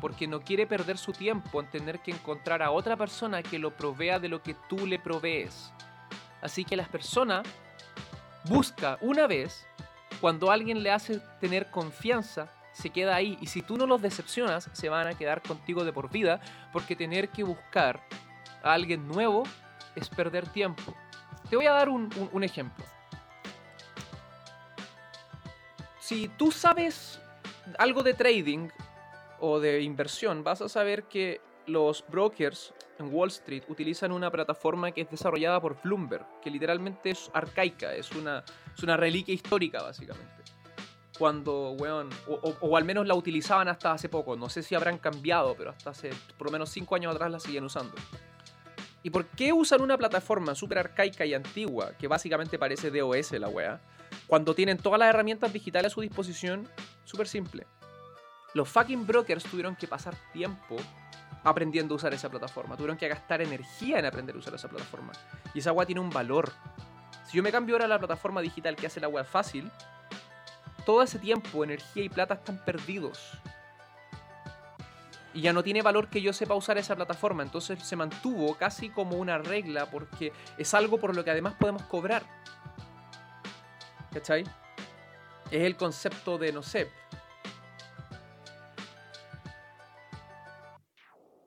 [0.00, 3.76] porque no quiere perder su tiempo en tener que encontrar a otra persona que lo
[3.76, 5.72] provea de lo que tú le provees.
[6.42, 7.42] Así que la persona
[8.44, 9.66] busca una vez,
[10.20, 13.38] cuando alguien le hace tener confianza, se queda ahí.
[13.40, 16.40] Y si tú no los decepcionas, se van a quedar contigo de por vida,
[16.72, 18.02] porque tener que buscar
[18.62, 19.44] a alguien nuevo
[19.94, 20.94] es perder tiempo.
[21.48, 22.10] Te voy a dar un,
[22.42, 22.84] ejemplo.
[26.00, 27.20] Si tú sabes
[27.78, 28.68] algo de trading
[29.40, 34.92] o de inversión, vas a saber que los brokers en Wall Street utilizan una plataforma
[34.92, 38.44] que es desarrollada por Bloomberg, que literalmente es arcaica, es una,
[38.76, 40.44] es una reliquia histórica básicamente
[41.18, 44.36] cuando, weón, o, al menos la utilizaban hasta hace poco.
[44.36, 47.40] No sé si habrán cambiado, pero hasta hace por lo menos 5 años atrás la
[47.40, 47.94] siguen usando.
[49.02, 53.48] ¿Y por qué usan una plataforma súper arcaica y antigua, que básicamente parece DOS la
[53.48, 53.80] wea,
[54.26, 56.68] cuando tienen todas las herramientas digitales a su disposición?
[57.04, 57.66] Súper simple.
[58.54, 60.76] Los fucking brokers tuvieron que pasar tiempo
[61.42, 62.76] aprendiendo a usar esa plataforma.
[62.76, 65.12] Tuvieron que gastar energía en aprender a usar esa plataforma.
[65.52, 66.52] Y esa wea tiene un valor.
[67.26, 69.70] Si yo me cambio ahora a la plataforma digital que hace la web fácil,
[70.86, 73.32] todo ese tiempo, energía y plata están perdidos.
[75.34, 77.42] Y ya no tiene valor que yo sepa usar esa plataforma.
[77.42, 81.82] Entonces se mantuvo casi como una regla porque es algo por lo que además podemos
[81.82, 82.22] cobrar.
[84.12, 84.44] ¿Cachai?
[85.50, 86.88] Es el concepto de, no sé.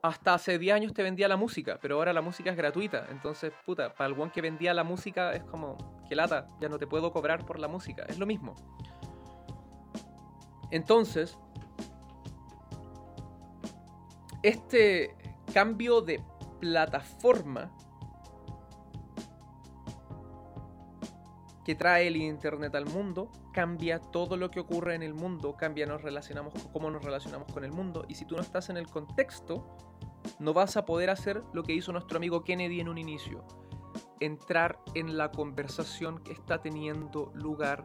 [0.00, 3.06] Hasta hace 10 años te vendía la música, pero ahora la música es gratuita.
[3.10, 5.76] Entonces, puta, para el one que vendía la música es como,
[6.08, 8.04] que lata, ya no te puedo cobrar por la música.
[8.08, 8.54] Es lo mismo.
[10.70, 11.36] Entonces,
[14.42, 15.16] este
[15.52, 16.22] cambio de
[16.60, 17.72] plataforma
[21.68, 25.84] que trae el Internet al mundo cambia todo lo que ocurre en el mundo, cambia
[25.84, 28.06] nos relacionamos, cómo nos relacionamos con el mundo.
[28.08, 29.76] Y si tú no estás en el contexto,
[30.38, 33.44] no vas a poder hacer lo que hizo nuestro amigo Kennedy en un inicio.
[34.18, 37.84] Entrar en la conversación que está teniendo lugar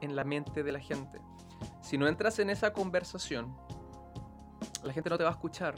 [0.00, 1.20] en la mente de la gente.
[1.82, 3.54] Si no entras en esa conversación,
[4.84, 5.74] la gente no te va a escuchar.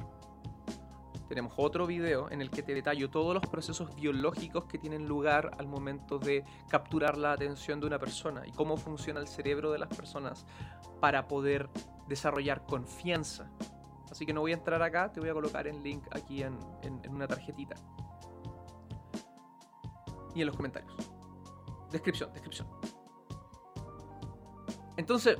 [1.34, 5.50] Tenemos otro video en el que te detallo todos los procesos biológicos que tienen lugar
[5.58, 9.80] al momento de capturar la atención de una persona y cómo funciona el cerebro de
[9.80, 10.46] las personas
[11.00, 11.68] para poder
[12.06, 13.50] desarrollar confianza.
[14.12, 16.56] Así que no voy a entrar acá, te voy a colocar el link aquí en,
[16.82, 17.74] en una tarjetita.
[20.36, 20.94] Y en los comentarios.
[21.90, 22.68] Descripción, descripción.
[24.96, 25.36] Entonces,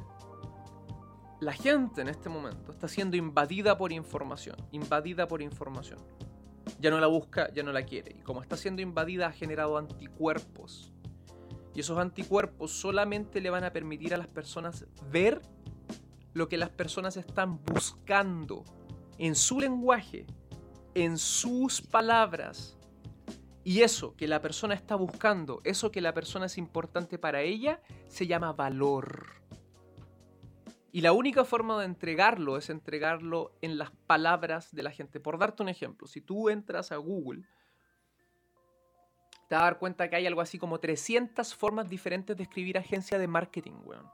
[1.45, 5.99] la gente en este momento está siendo invadida por información, invadida por información.
[6.81, 8.17] Ya no la busca, ya no la quiere.
[8.19, 10.91] Y como está siendo invadida, ha generado anticuerpos.
[11.75, 15.43] Y esos anticuerpos solamente le van a permitir a las personas ver
[16.33, 18.65] lo que las personas están buscando
[19.19, 20.27] en su lenguaje,
[20.95, 22.79] en sus palabras.
[23.65, 27.83] Y eso que la persona está buscando, eso que la persona es importante para ella,
[28.09, 29.44] se llama valor.
[30.95, 35.19] Y la única forma de entregarlo es entregarlo en las palabras de la gente.
[35.19, 37.43] Por darte un ejemplo, si tú entras a Google,
[39.49, 42.79] te vas a dar cuenta que hay algo así como 300 formas diferentes de escribir
[42.79, 44.09] agencia de marketing, weón.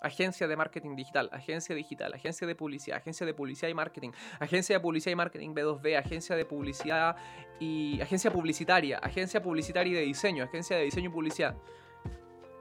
[0.00, 4.76] Agencia de marketing digital, agencia digital, agencia de publicidad, agencia de publicidad y marketing, agencia
[4.76, 7.16] de publicidad y marketing B2B, agencia de publicidad
[7.60, 11.54] y agencia publicitaria, agencia publicitaria y de diseño, agencia de diseño y publicidad.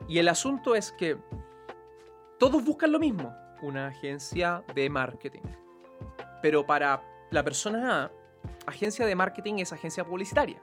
[0.09, 1.17] Y el asunto es que
[2.37, 3.33] todos buscan lo mismo,
[3.63, 5.41] una agencia de marketing.
[6.41, 7.01] Pero para
[7.31, 8.11] la persona A,
[8.67, 10.61] agencia de marketing es agencia publicitaria.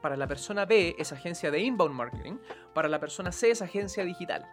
[0.00, 2.36] Para la persona B es agencia de inbound marketing.
[2.74, 4.46] Para la persona C es agencia digital.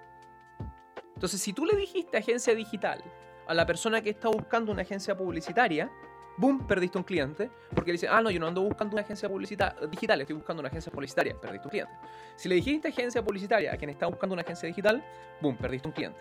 [1.14, 3.04] Entonces, si tú le dijiste agencia digital
[3.48, 5.92] a la persona que está buscando una agencia publicitaria,
[6.38, 7.52] boom, perdiste un cliente.
[7.76, 10.92] Porque dice, ah, no, yo no ando buscando una agencia digital, estoy buscando una agencia
[10.92, 11.94] publicitaria, perdiste un cliente.
[12.38, 15.04] Si le dijiste agencia publicitaria a quien está buscando una agencia digital,
[15.42, 16.20] boom, perdiste un cliente.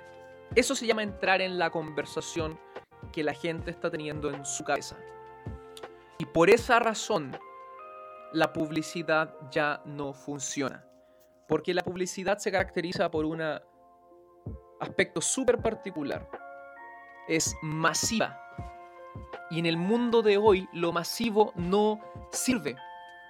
[0.54, 2.58] Eso se llama entrar en la conversación
[3.12, 4.96] que la gente está teniendo en su cabeza.
[6.18, 7.36] Y por esa razón,
[8.32, 10.84] la publicidad ya no funciona.
[11.48, 13.42] Porque la publicidad se caracteriza por un
[14.80, 16.28] aspecto súper particular.
[17.28, 18.40] Es masiva.
[19.50, 22.00] Y en el mundo de hoy lo masivo no
[22.32, 22.76] sirve.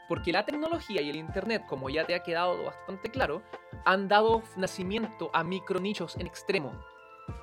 [0.09, 3.43] Porque la tecnología y el Internet, como ya te ha quedado bastante claro,
[3.85, 6.73] han dado nacimiento a micronichos en extremo.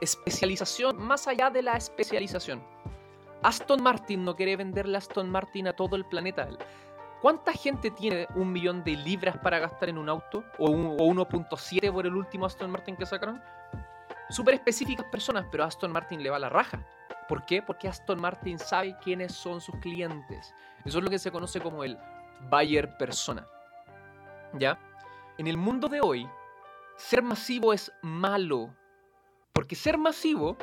[0.02, 2.64] Especialización más allá de la especialización.
[3.44, 6.48] Aston Martin no quiere venderle Aston Martin a todo el planeta.
[7.22, 10.44] ¿Cuánta gente tiene un millón de libras para gastar en un auto?
[10.60, 13.42] ¿O, 1.7 por el último Aston Martin que sacaron?
[14.30, 16.86] Súper específicas personas, pero Aston Martin le va la raja.
[17.28, 17.62] ¿Por qué?
[17.62, 20.54] Porque Aston Martin sabe quiénes son sus clientes.
[20.86, 21.98] Eso es lo que se conoce como el
[22.50, 23.46] buyer persona.
[24.54, 24.80] ¿Ya?
[25.38, 26.28] En el mundo de hoy,
[26.98, 28.74] ser masivo es malo.
[29.58, 30.56] Porque ser masivo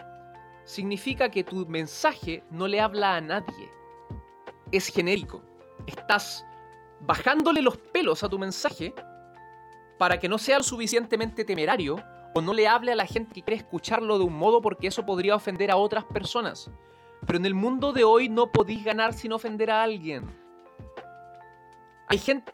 [0.64, 3.68] significa que tu mensaje no le habla a nadie.
[4.70, 5.42] Es genérico
[5.84, 6.46] estás
[7.00, 8.94] bajándole los pelos a tu mensaje
[9.98, 11.96] para que no sea lo suficientemente temerario
[12.36, 15.04] o no le hable a la gente que quiere escucharlo de un modo porque eso
[15.04, 16.70] podría ofender a otras personas.
[17.26, 20.24] Pero en el mundo de hoy no podéis ganar sin ofender a alguien.
[22.06, 22.52] Hay gente,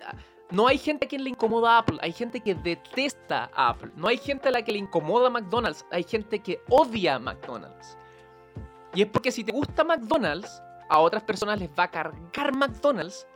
[0.51, 3.91] no hay gente a quien le incomoda Apple, hay gente que detesta Apple.
[3.97, 7.97] No hay gente a la que le incomoda McDonald's, hay gente que odia McDonald's.
[8.95, 13.27] Y es porque si te gusta McDonald's, a otras personas les va a cargar McDonald's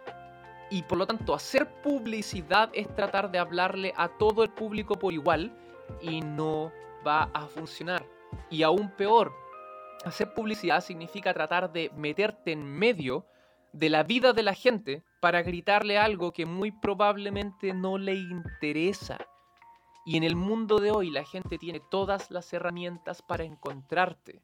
[0.70, 5.12] y por lo tanto hacer publicidad es tratar de hablarle a todo el público por
[5.12, 5.56] igual
[6.00, 6.72] y no
[7.06, 8.04] va a funcionar.
[8.50, 9.32] Y aún peor,
[10.04, 13.24] hacer publicidad significa tratar de meterte en medio
[13.72, 19.16] de la vida de la gente para gritarle algo que muy probablemente no le interesa.
[20.04, 24.42] Y en el mundo de hoy la gente tiene todas las herramientas para encontrarte.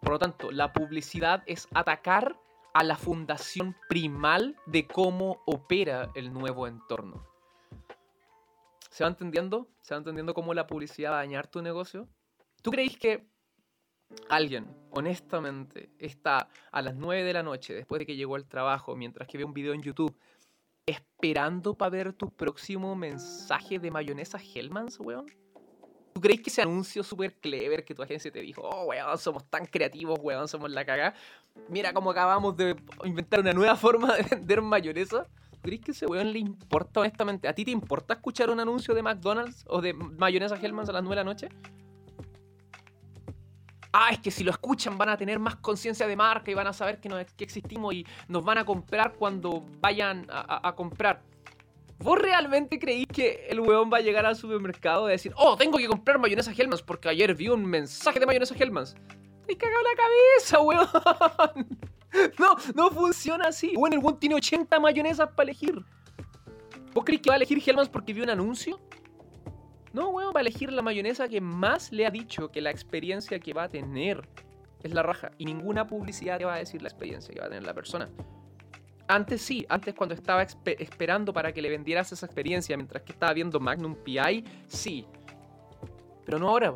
[0.00, 2.38] Por lo tanto, la publicidad es atacar
[2.72, 7.26] a la fundación primal de cómo opera el nuevo entorno.
[8.90, 9.66] ¿Se va entendiendo?
[9.82, 12.06] ¿Se va entendiendo cómo la publicidad va a dañar tu negocio?
[12.62, 13.26] ¿Tú creéis que
[14.28, 18.96] alguien, honestamente, está a las 9 de la noche, después de que llegó al trabajo,
[18.96, 20.16] mientras que ve un video en YouTube,
[20.86, 25.26] esperando para ver tu próximo mensaje de mayonesa Hellmann's, weón?
[26.12, 29.44] ¿Tú crees que ese anuncio súper clever que tu agencia te dijo, oh, weón, somos
[29.50, 31.14] tan creativos, weón, somos la cagada?
[31.68, 35.26] Mira cómo acabamos de inventar una nueva forma de vender mayonesa.
[35.50, 37.48] ¿Tú crees que ese weón le importa honestamente?
[37.48, 41.02] ¿A ti te importa escuchar un anuncio de McDonald's o de mayonesa Hellmann's a las
[41.02, 41.48] 9 de la noche?
[43.94, 46.66] Ah, es que si lo escuchan van a tener más conciencia de marca y van
[46.66, 51.22] a saber que, existimos y nos van a comprar cuando vayan a comprar.
[51.98, 55.78] ¿Vos realmente creís que el weón va a llegar al supermercado y decir, oh, tengo
[55.78, 58.94] que comprar mayonesa Hellmann's porque ayer vi un mensaje de mayonesa Hellmann's?
[59.46, 61.68] Te cagado la cabeza, weón.
[62.38, 63.72] No, no funciona así.
[63.74, 65.84] Bueno, el weón tiene 80 mayonesas para elegir.
[66.92, 68.78] ¿Vos creís que va a elegir Hellmann's porque vio un anuncio?
[69.94, 73.38] No, weón, va a elegir la mayonesa que más le ha dicho que la experiencia
[73.38, 74.28] que va a tener
[74.82, 75.30] es la raja.
[75.38, 78.10] Y ninguna publicidad te va a decir la experiencia que va a tener la persona.
[79.06, 83.32] Antes sí, antes cuando estaba esperando para que le vendieras esa experiencia mientras que estaba
[83.32, 85.06] viendo Magnum PI, sí.
[86.26, 86.74] Pero no ahora.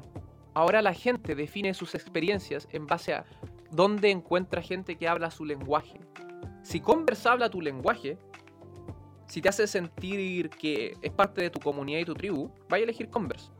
[0.55, 3.25] Ahora la gente define sus experiencias en base a
[3.73, 5.99] dónde encuentra gente que habla su lenguaje.
[6.63, 8.17] Si Converse habla tu lenguaje,
[9.29, 12.85] si te hace sentir que es parte de tu comunidad y tu tribu, vaya a
[12.85, 13.51] elegir Converse.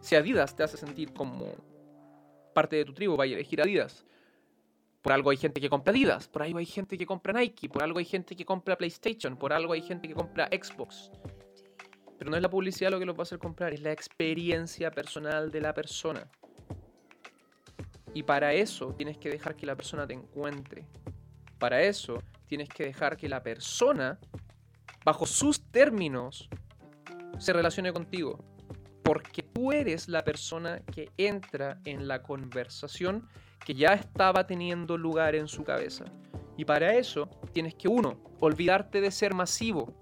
[0.00, 1.54] Si Adidas te hace sentir como
[2.54, 4.06] parte de tu tribu, vaya a elegir Adidas.
[5.02, 7.82] Por algo hay gente que compra Adidas, por algo hay gente que compra Nike, por
[7.82, 11.10] algo hay gente que compra PlayStation, por algo hay gente que compra Xbox.
[12.18, 14.90] Pero no es la publicidad lo que los va a hacer comprar, es la experiencia
[14.90, 16.26] personal de la persona.
[18.14, 20.86] Y para eso tienes que dejar que la persona te encuentre.
[21.58, 24.18] Para eso tienes que dejar que la persona
[25.04, 26.48] bajo sus términos,
[27.38, 28.44] se relacione contigo.
[29.02, 33.26] Porque tú eres la persona que entra en la conversación
[33.64, 36.04] que ya estaba teniendo lugar en su cabeza.
[36.56, 39.94] Y para eso tienes que, uno, olvidarte de ser masivo.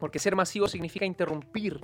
[0.00, 1.78] Porque ser masivo significa interrumpir.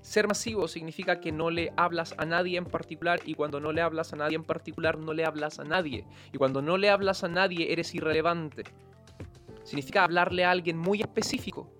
[0.00, 3.82] Ser masivo significa que no le hablas a nadie en particular y cuando no le
[3.82, 6.04] hablas a nadie en particular no le hablas a nadie.
[6.32, 8.64] Y cuando no le hablas a nadie eres irrelevante.
[9.68, 11.70] Significa hablarle a alguien muy específico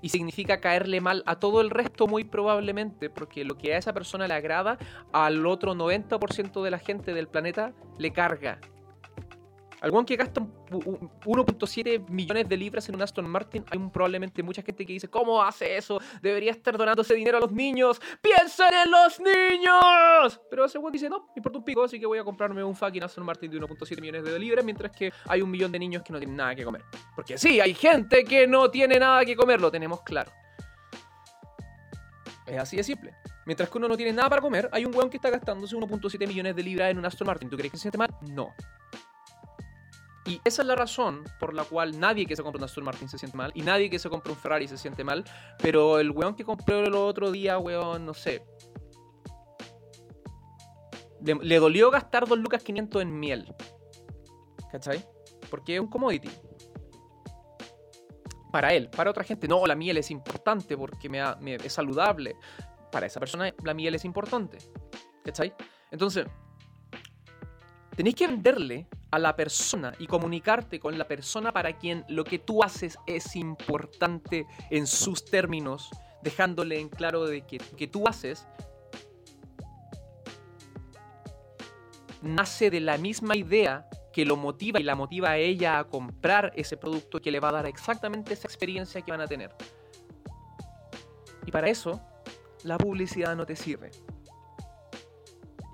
[0.00, 3.92] y significa caerle mal a todo el resto muy probablemente, porque lo que a esa
[3.92, 4.78] persona le agrada,
[5.12, 8.58] al otro 90% de la gente del planeta le carga.
[9.86, 14.84] Algún que gasta 1.7 millones de libras en un Aston Martin, hay probablemente mucha gente
[14.84, 16.00] que dice, ¿cómo hace eso?
[16.20, 18.02] Debería estar donando ese dinero a los niños.
[18.20, 20.40] ¡Piensen en los niños!
[20.50, 22.74] Pero ese güey dice, no, me importa un pico, así que voy a comprarme un
[22.74, 26.02] fucking Aston Martin de 1.7 millones de libras, mientras que hay un millón de niños
[26.02, 26.82] que no tienen nada que comer.
[27.14, 30.32] Porque sí, hay gente que no tiene nada que comer, lo tenemos claro.
[32.44, 33.14] Es así de simple.
[33.44, 36.26] Mientras que uno no tiene nada para comer, hay un weón que está gastándose 1.7
[36.26, 37.48] millones de libras en un Aston Martin.
[37.48, 38.10] ¿Tú crees que se siente mal?
[38.32, 38.52] No.
[40.26, 43.08] Y esa es la razón por la cual nadie que se compra un Aston Martin
[43.08, 45.24] se siente mal y nadie que se compra un Ferrari se siente mal.
[45.62, 48.44] Pero el weón que compró el otro día, weón, no sé.
[51.22, 53.54] Le, dolió gastar 2 lucas 500 en miel.
[54.70, 55.04] ¿Cachai?
[55.48, 56.28] Porque es un commodity.
[58.50, 62.36] Para él, para otra gente, no, la miel es importante porque me, es saludable.
[62.90, 64.58] Para esa persona, la miel es importante.
[65.24, 65.54] ¿Cachai?
[65.92, 66.26] Entonces,
[67.94, 72.38] tenéis que venderle a la persona y comunicarte con la persona para quien lo que
[72.38, 75.90] tú haces es importante en sus términos,
[76.22, 78.46] dejándole en claro de que que tú haces
[82.22, 86.52] nace de la misma idea que lo motiva y la motiva a ella a comprar
[86.56, 89.54] ese producto que le va a dar exactamente esa experiencia que van a tener.
[91.44, 92.00] Y para eso,
[92.64, 93.90] la publicidad no te sirve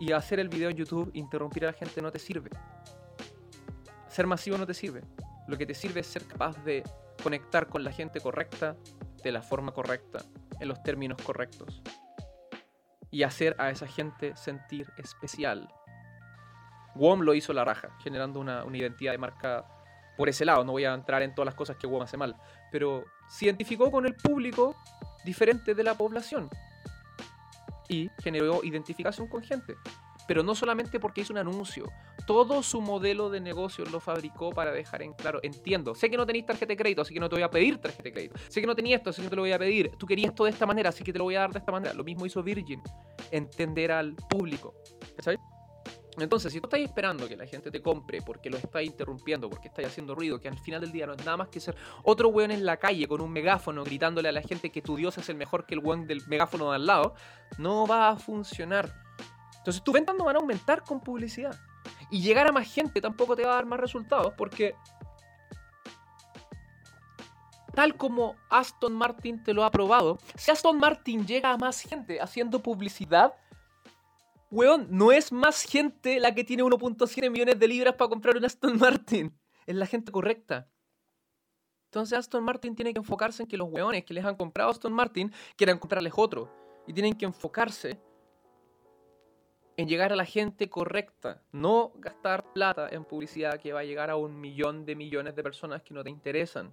[0.03, 2.51] y hacer el video en YouTube, interrumpir a la gente no te sirve.
[4.13, 5.03] Ser masivo no te sirve.
[5.49, 6.83] Lo que te sirve es ser capaz de
[7.23, 8.77] conectar con la gente correcta,
[9.25, 10.19] de la forma correcta,
[10.61, 11.83] en los términos correctos.
[13.11, 15.67] Y hacer a esa gente sentir especial.
[16.95, 19.65] WOM lo hizo la raja, generando una, una identidad de marca
[20.19, 20.63] por ese lado.
[20.63, 22.37] No voy a entrar en todas las cosas que WOM hace mal.
[22.71, 24.77] Pero se identificó con el público
[25.25, 26.51] diferente de la población
[27.89, 29.75] y generó identificación con gente.
[30.29, 31.87] Pero no solamente porque hizo un anuncio,
[32.27, 36.27] todo su modelo de negocio lo fabricó para dejar en claro, entiendo, sé que no
[36.27, 38.61] tenéis tarjeta de crédito, así que no te voy a pedir tarjeta de crédito, sé
[38.61, 40.45] que no tenías esto, así que no te lo voy a pedir, tú querías esto
[40.45, 41.95] de esta manera, así que te lo voy a dar de esta manera.
[41.95, 42.83] Lo mismo hizo Virgin,
[43.31, 44.75] entender al público.
[45.19, 45.39] ¿Sabes?
[46.19, 49.69] Entonces, si tú estás esperando que la gente te compre porque lo estás interrumpiendo, porque
[49.69, 52.29] estás haciendo ruido, que al final del día no es nada más que ser otro
[52.29, 55.29] weón en la calle con un megáfono gritándole a la gente que tu Dios es
[55.31, 57.15] el mejor que el weón del megáfono de al lado,
[57.59, 58.93] no va a funcionar.
[59.57, 61.59] Entonces tus ventas no van a aumentar con publicidad.
[62.13, 64.77] Y llegar a más gente tampoco te va a dar más resultados porque
[67.75, 72.21] tal como Aston Martin te lo ha probado, si Aston Martin llega a más gente
[72.21, 73.35] haciendo publicidad,
[74.51, 78.45] Weón, no es más gente la que tiene 1.7 millones de libras para comprar un
[78.45, 79.35] Aston Martin.
[79.65, 80.69] Es la gente correcta.
[81.87, 84.93] Entonces Aston Martin tiene que enfocarse en que los weones que les han comprado Aston
[84.93, 86.53] Martin quieran comprarles otro.
[86.87, 87.99] Y tienen que enfocarse
[89.77, 91.43] en llegar a la gente correcta.
[91.53, 95.43] No gastar plata en publicidad que va a llegar a un millón de millones de
[95.43, 96.73] personas que no te interesan.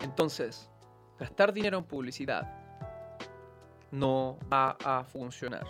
[0.00, 0.70] Entonces,
[1.18, 2.54] gastar dinero en publicidad
[3.90, 5.66] no va a funcionar.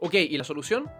[0.00, 0.90] Ok, ¿y la solución?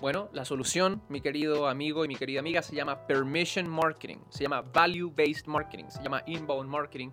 [0.00, 4.42] Bueno, la solución, mi querido amigo y mi querida amiga, se llama Permission Marketing, se
[4.44, 7.10] llama Value Based Marketing, se llama Inbound Marketing.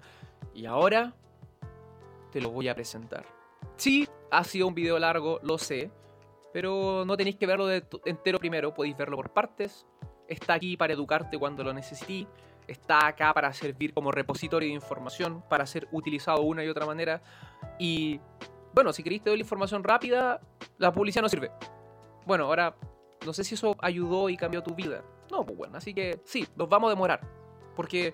[0.54, 1.14] Y ahora
[2.32, 3.39] te lo voy a presentar.
[3.78, 5.92] Sí, ha sido un video largo, lo sé,
[6.54, 9.86] pero no tenéis que verlo de entero primero, podéis verlo por partes.
[10.28, 12.28] Está aquí para educarte cuando lo necesitéis
[12.70, 17.22] está acá para servir como repositorio de información, para ser utilizado una y otra manera.
[17.80, 18.20] Y
[18.74, 20.40] bueno, si queréis te doy la información rápida,
[20.78, 21.52] la publicidad no sirve.
[22.26, 22.76] Bueno, ahora
[23.26, 25.04] no sé si eso ayudó y cambió tu vida.
[25.32, 27.22] No, pues bueno, así que sí, nos vamos a demorar.
[27.76, 28.14] Porque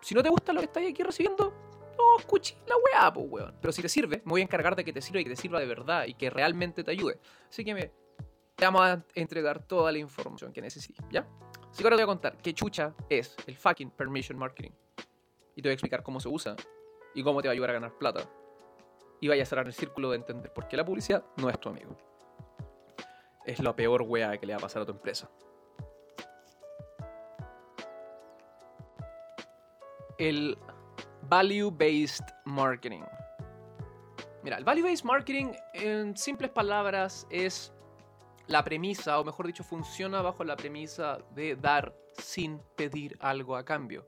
[0.00, 1.52] si no te gusta lo que estáis aquí recibiendo,
[2.18, 3.54] escuché la weá, pues weón.
[3.60, 5.36] Pero si te sirve, me voy a encargar de que te sirva y que te
[5.36, 7.18] sirva de verdad y que realmente te ayude.
[7.48, 7.92] Así que me,
[8.54, 11.26] te vamos a entregar toda la información que necesites, ¿ya?
[11.70, 14.72] Así que ahora te voy a contar qué chucha es el fucking permission marketing.
[15.54, 16.56] Y te voy a explicar cómo se usa
[17.14, 18.28] y cómo te va a ayudar a ganar plata.
[19.20, 21.68] Y vaya a cerrar el círculo de entender por qué la publicidad no es tu
[21.68, 21.96] amigo.
[23.44, 25.30] Es la peor wea que le va a pasar a tu empresa.
[30.18, 30.58] el
[31.28, 33.02] value-based marketing.
[34.42, 37.72] Mira, el value-based marketing, en simples palabras, es
[38.46, 43.64] la premisa, o mejor dicho, funciona bajo la premisa de dar sin pedir algo a
[43.64, 44.06] cambio.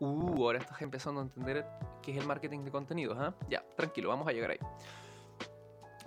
[0.00, 1.66] Uh, ahora estás empezando a entender
[2.02, 3.34] qué es el marketing de contenidos, ¿ah?
[3.48, 4.58] Ya, tranquilo, vamos a llegar ahí.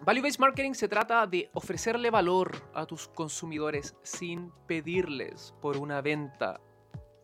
[0.04, 6.60] Value-based marketing se trata de ofrecerle valor a tus consumidores sin pedirles por una venta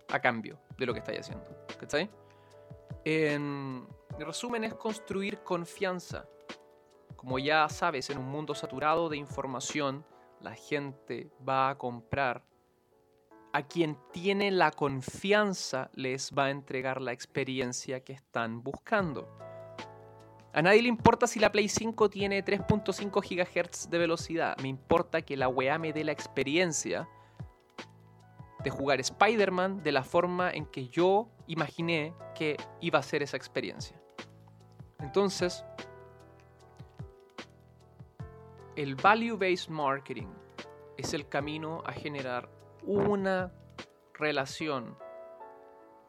[0.10, 1.46] a cambio de lo que estáis haciendo.
[1.80, 2.08] ¿Cachai?
[3.06, 3.88] En
[4.20, 6.28] resumen, es construir confianza.
[7.16, 10.06] Como ya sabes, en un mundo saturado de información,
[10.42, 12.44] la gente va a comprar.
[13.54, 19.28] A quien tiene la confianza les va a entregar la experiencia que están buscando.
[20.54, 24.58] A nadie le importa si la Play 5 tiene 3.5 GHz de velocidad.
[24.62, 27.08] Me importa que la weá me dé la experiencia
[28.64, 33.38] de jugar Spider-Man de la forma en que yo imaginé que iba a ser esa
[33.38, 34.00] experiencia.
[35.00, 35.64] Entonces,
[38.76, 40.28] el value-based marketing
[40.98, 42.50] es el camino a generar
[42.84, 43.52] una
[44.14, 44.98] relación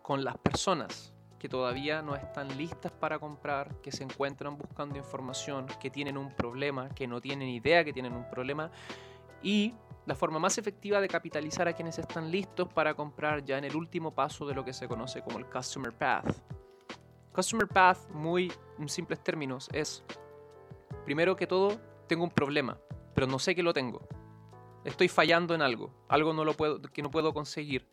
[0.02, 5.66] con las personas que todavía no están listas para comprar, que se encuentran buscando información,
[5.80, 8.70] que tienen un problema, que no tienen idea que tienen un problema
[9.42, 9.74] y
[10.08, 13.76] la forma más efectiva de capitalizar a quienes están listos para comprar ya en el
[13.76, 16.34] último paso de lo que se conoce como el Customer Path.
[17.30, 20.02] Customer Path, muy en simples términos, es,
[21.04, 22.80] primero que todo, tengo un problema,
[23.14, 24.08] pero no sé que lo tengo.
[24.82, 27.86] Estoy fallando en algo, algo no lo puedo, que no puedo conseguir.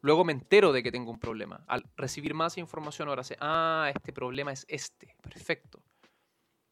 [0.00, 1.64] Luego me entero de que tengo un problema.
[1.68, 5.14] Al recibir más información ahora sé, ah, este problema es este.
[5.22, 5.80] Perfecto.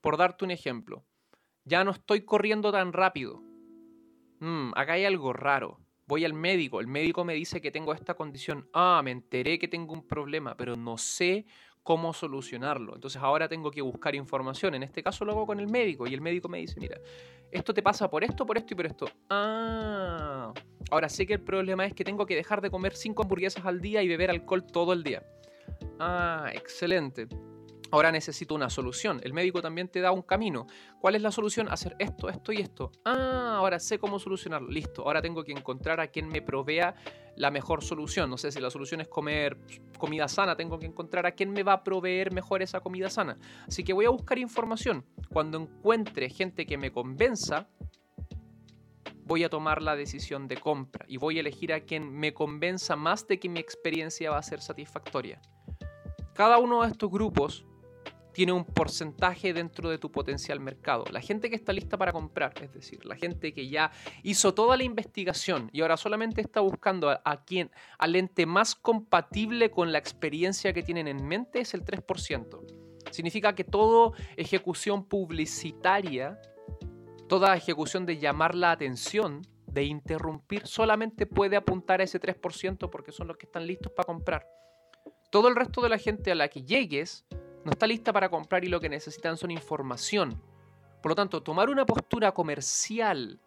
[0.01, 1.05] Por darte un ejemplo,
[1.65, 3.41] ya no estoy corriendo tan rápido.
[4.41, 5.79] Mm, acá hay algo raro.
[6.07, 8.69] Voy al médico, el médico me dice que tengo esta condición.
[8.73, 11.47] Ah, me enteré que tengo un problema, pero no sé
[11.83, 12.95] cómo solucionarlo.
[12.95, 14.75] Entonces ahora tengo que buscar información.
[14.75, 16.99] En este caso lo hago con el médico y el médico me dice, mira,
[17.53, 19.07] esto te pasa por esto, por esto y por esto.
[19.29, 20.53] Ah,
[20.91, 23.81] ahora sé que el problema es que tengo que dejar de comer cinco hamburguesas al
[23.81, 25.23] día y beber alcohol todo el día.
[25.99, 27.29] Ah, excelente.
[27.93, 29.21] Ahora necesito una solución.
[29.25, 30.67] El médico también te da un camino.
[31.01, 31.69] ¿Cuál es la solución?
[31.71, 32.93] Hacer esto, esto y esto.
[33.05, 34.71] Ah, ahora sé cómo solucionarlo.
[34.71, 35.03] Listo.
[35.03, 36.95] Ahora tengo que encontrar a quien me provea
[37.37, 38.31] la mejor solución.
[38.31, 39.59] No sé si la solución es comer
[39.99, 40.57] comida sana.
[40.57, 43.39] Tengo que encontrar a quién me va a proveer mejor esa comida sana.
[43.67, 45.05] Así que voy a buscar información.
[45.33, 47.69] Cuando encuentre gente que me convenza,
[49.25, 52.95] voy a tomar la decisión de compra y voy a elegir a quien me convenza
[52.97, 55.41] más de que mi experiencia va a ser satisfactoria.
[56.35, 57.65] Cada uno de estos grupos
[58.41, 61.05] tiene un porcentaje dentro de tu potencial mercado.
[61.13, 63.93] La gente que está lista para comprar, es decir, la gente que ya
[64.23, 69.71] hizo toda la investigación y ahora solamente está buscando a, quien, al ente más compatible
[69.71, 73.11] con la experiencia que tienen en mente, es el 3%.
[73.11, 76.41] Significa que toda ejecución publicitaria,
[77.29, 83.13] toda ejecución de llamar la atención, de interrumpir, solamente puede apuntar a ese 3% porque
[83.13, 84.47] son los que están listos para comprar.
[85.31, 87.27] Todo el resto de la gente a la que llegues,
[87.65, 90.41] no está lista para comprar y lo que necesitan son información.
[91.03, 93.41] Por lo tanto, tomar una postura comercial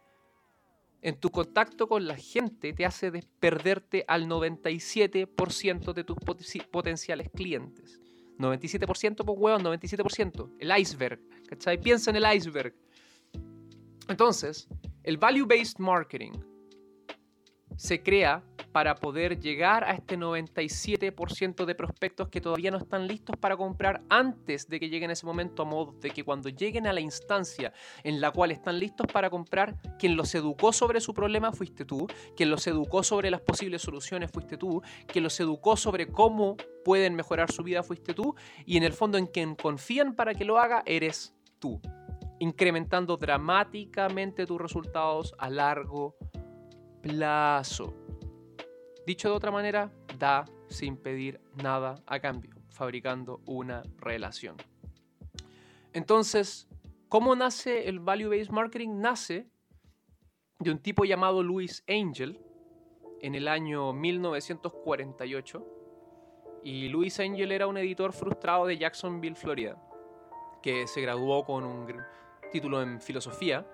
[1.01, 6.17] en tu contacto con la gente te hace perderte al 97% de tus
[6.71, 7.99] potenciales clientes.
[8.39, 10.55] 97%, pues huevón, 97%.
[10.59, 11.19] El iceberg.
[11.47, 11.79] ¿Cachai?
[11.79, 12.73] Piensa en el iceberg.
[14.07, 14.67] Entonces,
[15.03, 16.31] el value-based marketing
[17.75, 18.43] se crea
[18.73, 24.01] para poder llegar a este 97% de prospectos que todavía no están listos para comprar
[24.09, 27.71] antes de que lleguen ese momento, a modo de que cuando lleguen a la instancia
[28.03, 32.07] en la cual están listos para comprar, quien los educó sobre su problema fuiste tú,
[32.35, 37.13] quien los educó sobre las posibles soluciones fuiste tú, quien los educó sobre cómo pueden
[37.15, 38.35] mejorar su vida fuiste tú,
[38.65, 41.79] y en el fondo en quien confían para que lo haga eres tú,
[42.39, 46.17] incrementando dramáticamente tus resultados a largo
[47.03, 48.02] plazo.
[49.05, 54.55] Dicho de otra manera, da sin pedir nada a cambio, fabricando una relación.
[55.91, 56.69] Entonces,
[57.09, 59.01] ¿cómo nace el Value-Based Marketing?
[59.01, 59.49] Nace
[60.59, 62.39] de un tipo llamado Louis Angel
[63.19, 65.67] en el año 1948.
[66.63, 69.77] Y Louis Angel era un editor frustrado de Jacksonville, Florida,
[70.61, 71.87] que se graduó con un
[72.53, 73.67] título en filosofía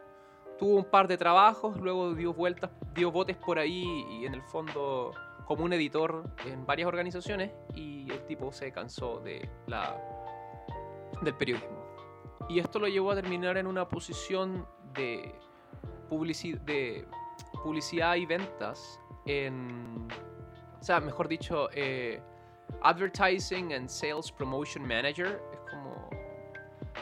[0.60, 4.42] tuvo un par de trabajos, luego dio vueltas, dio botes por ahí y en el
[4.44, 5.12] fondo
[5.46, 9.98] como un editor en varias organizaciones y el tipo se cansó de la,
[11.22, 11.80] del periodismo.
[12.48, 15.34] Y esto lo llevó a terminar en una posición de,
[16.66, 17.08] de
[17.64, 20.08] publicidad y ventas en...
[20.80, 22.22] O sea, mejor dicho, eh,
[22.82, 25.42] Advertising and Sales Promotion Manager.
[25.52, 26.10] Es como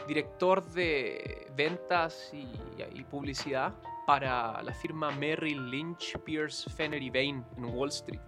[0.06, 2.57] director de ventas y,
[2.92, 3.74] y publicidad
[4.06, 8.20] para la firma Merrill Lynch, Pierce, Fenner y Bain en Wall Street.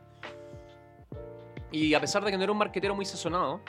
[1.72, 3.60] Y a pesar de que no era un marquetero muy sazonado,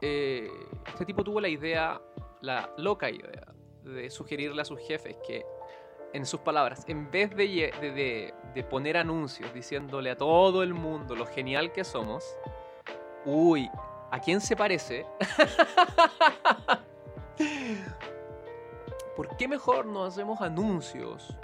[0.00, 0.48] eh,
[0.86, 2.00] este tipo tuvo la idea,
[2.40, 3.52] la loca idea,
[3.82, 5.44] de sugerirle a sus jefes que,
[6.12, 11.26] en sus palabras, en vez de, de, poner anuncios diciéndole a todo el mundo lo
[11.26, 12.24] genial que somos,
[13.24, 13.68] uy,
[14.10, 15.04] ¿a quién se parece?
[19.18, 21.36] ¿Por qué mejor no hacemos anuncios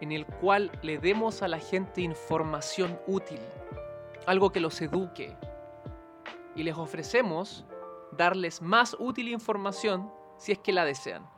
[0.00, 3.40] en el cual le demos a la gente información útil,
[4.24, 5.36] algo que los eduque,
[6.56, 7.66] y les ofrecemos
[8.12, 11.28] darles más útil información si es que la desean.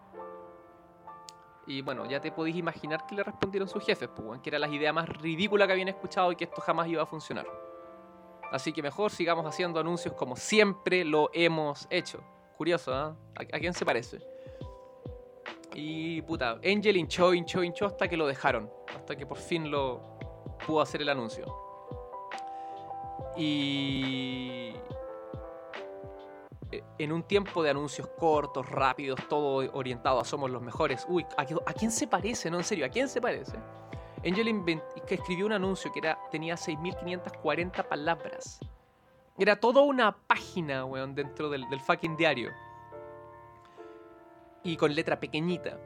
[1.67, 4.69] Y bueno, ya te podéis imaginar que le respondieron sus jefes, pues, que era la
[4.69, 7.49] idea más ridícula que habían escuchado y que esto jamás iba a funcionar.
[8.53, 12.23] Así que mejor sigamos haciendo anuncios como siempre lo hemos hecho.
[12.57, 13.15] Curioso, ¿eh?
[13.53, 14.19] ¿A, quién se parece?
[15.75, 18.71] Y puta, Angel hinchó, hinchó, hinchó hasta que lo dejaron.
[18.95, 20.01] Hasta que por fin lo
[20.67, 21.45] pudo hacer el anuncio.
[23.37, 24.73] Y
[26.73, 31.05] eh, en un tiempo de anuncios cortos, rápidos, todo orientado a somos los mejores.
[31.11, 32.51] Uy, ¿a, quién se parece?
[32.51, 33.59] No, en serio, ¿a quién se parece?
[34.25, 38.59] Angel que escribió un anuncio que era, tenía 6.540 palabras.
[39.39, 42.51] Era toda una página, weón, dentro del, fucking diario.
[44.63, 45.79] Y con letra pequeñita.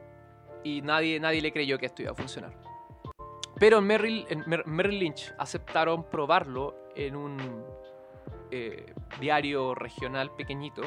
[0.63, 2.53] Y nadie, nadie le creyó que esto iba a funcionar.
[3.59, 4.27] Pero en Merrill,
[4.65, 7.65] Merrill Lynch aceptaron probarlo en un
[8.49, 10.81] eh, diario regional pequeñito.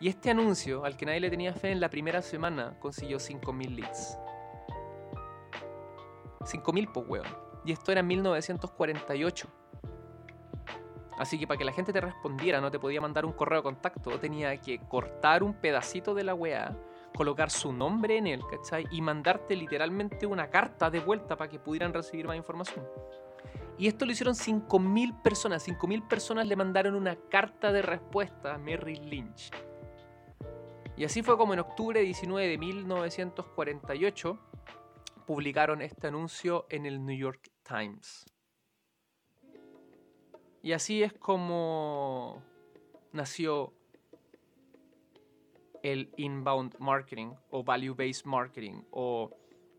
[0.00, 3.74] Y este anuncio, al que nadie le tenía fe en la primera semana, consiguió 5.000
[3.74, 4.18] leads.
[6.40, 7.26] 5.000 po weón.
[7.64, 9.48] Y esto era en 1948.
[11.18, 13.62] Así que para que la gente te respondiera, no te podía mandar un correo de
[13.62, 16.76] contacto, tenía que cortar un pedacito de la weá,
[17.14, 18.86] colocar su nombre en él, ¿cachai?
[18.90, 22.86] Y mandarte literalmente una carta de vuelta para que pudieran recibir más información.
[23.78, 25.66] Y esto lo hicieron 5.000 personas.
[25.66, 29.50] 5.000 personas le mandaron una carta de respuesta a Merrill Lynch.
[30.96, 34.38] Y así fue como en octubre 19 de 1948
[35.26, 38.24] publicaron este anuncio en el New York Times.
[40.66, 42.42] Y así es como
[43.12, 43.72] nació
[45.84, 49.30] el inbound marketing o value-based marketing o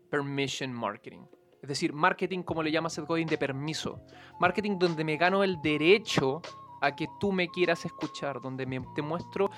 [0.08, 1.26] permission marketing.
[1.60, 4.00] Es decir, marketing como le llama Seth Godin de permiso.
[4.40, 6.40] Marketing donde me gano el derecho
[6.80, 9.50] a que tú me quieras escuchar, donde me, te muestro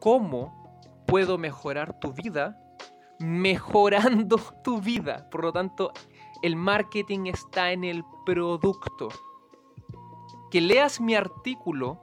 [0.00, 0.78] cómo
[1.08, 2.56] puedo mejorar tu vida
[3.18, 5.28] mejorando tu vida.
[5.28, 5.92] Por lo tanto,
[6.44, 9.08] el marketing está en el producto.
[10.50, 11.98] Que leas mi artículo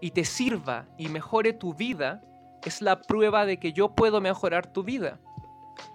[0.00, 2.22] y te sirva y mejore tu vida
[2.64, 5.20] es la prueba de que yo puedo mejorar tu vida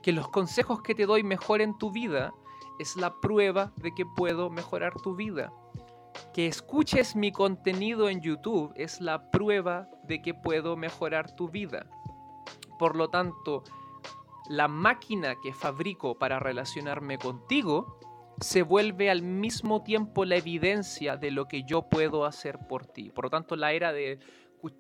[0.02, 2.34] que los consejos que te doy mejoren tu vida
[2.80, 5.52] es la prueba de que puedo mejorar tu vida.
[6.34, 11.86] Que escuches mi contenido en YouTube es la prueba de que puedo mejorar tu vida.
[12.78, 13.64] Por lo tanto,
[14.50, 18.00] la máquina que fabrico para relacionarme contigo
[18.42, 23.12] se vuelve al mismo tiempo la evidencia de lo que yo puedo hacer por ti.
[23.12, 24.20] Por lo tanto, la era de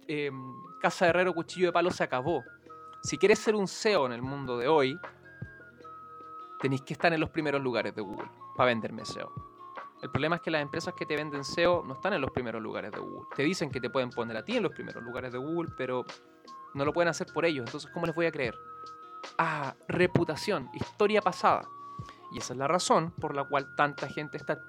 [0.07, 0.31] eh,
[0.81, 2.43] Casa Herrero Cuchillo de Palo se acabó.
[3.03, 4.97] Si quieres ser un SEO en el mundo de hoy,
[6.59, 9.31] tenéis que estar en los primeros lugares de Google para venderme SEO.
[10.01, 12.61] El problema es que las empresas que te venden SEO no están en los primeros
[12.61, 13.27] lugares de Google.
[13.35, 16.05] Te dicen que te pueden poner a ti en los primeros lugares de Google, pero
[16.73, 17.65] no lo pueden hacer por ellos.
[17.67, 18.55] Entonces, ¿cómo les voy a creer?
[19.37, 21.67] Ah, reputación, historia pasada.
[22.31, 24.61] Y esa es la razón por la cual tanta gente está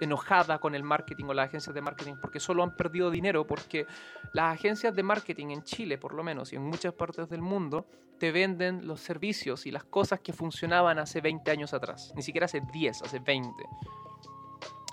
[0.00, 3.86] enojada con el marketing o las agencias de marketing porque solo han perdido dinero porque
[4.32, 7.86] las agencias de marketing en Chile por lo menos y en muchas partes del mundo
[8.18, 12.46] te venden los servicios y las cosas que funcionaban hace 20 años atrás, ni siquiera
[12.46, 13.64] hace 10, hace 20.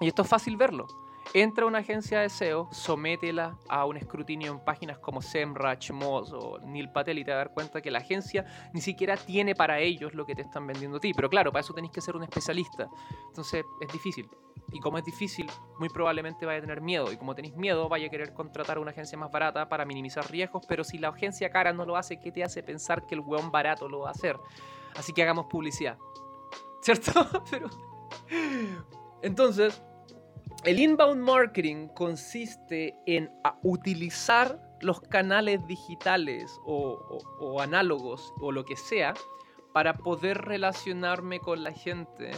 [0.01, 0.87] Y esto es fácil verlo.
[1.33, 6.33] Entra a una agencia de SEO, sométela a un escrutinio en páginas como SEMrush, Moz
[6.33, 9.55] o Neil Patel y te vas a dar cuenta que la agencia ni siquiera tiene
[9.55, 11.13] para ellos lo que te están vendiendo a ti.
[11.13, 12.89] Pero claro, para eso tenéis que ser un especialista.
[13.29, 14.29] Entonces es difícil.
[14.73, 15.49] Y como es difícil,
[15.79, 17.09] muy probablemente vaya a tener miedo.
[17.13, 20.29] Y como tenéis miedo, vaya a querer contratar a una agencia más barata para minimizar
[20.29, 20.65] riesgos.
[20.67, 23.51] Pero si la agencia cara no lo hace, ¿qué te hace pensar que el weón
[23.51, 24.37] barato lo va a hacer?
[24.97, 25.97] Así que hagamos publicidad.
[26.81, 27.11] ¿Cierto?
[27.49, 27.69] pero...
[29.21, 29.81] Entonces,
[30.63, 33.31] el inbound marketing consiste en
[33.63, 39.13] utilizar los canales digitales o, análogos o lo que sea
[39.73, 42.31] para poder relacionarme con la gente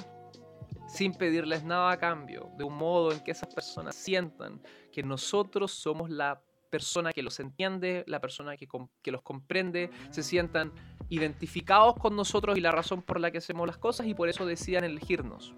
[0.88, 5.72] sin pedirles nada a cambio, de un modo en que esas personas sientan que nosotros
[5.72, 8.68] somos la persona que los entiende, la persona que,
[9.02, 10.72] que, los comprende, se sientan
[11.10, 14.46] identificados con nosotros y la razón por la que hacemos las cosas y por eso
[14.46, 15.54] decidan elegirnos.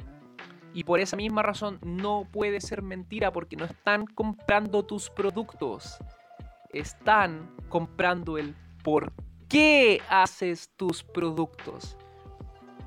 [0.75, 5.97] Y por esa misma razón no puede ser mentira porque no están comprando tus productos,
[6.73, 8.53] están comprando el
[8.83, 9.13] por
[9.47, 11.95] qué haces tus productos.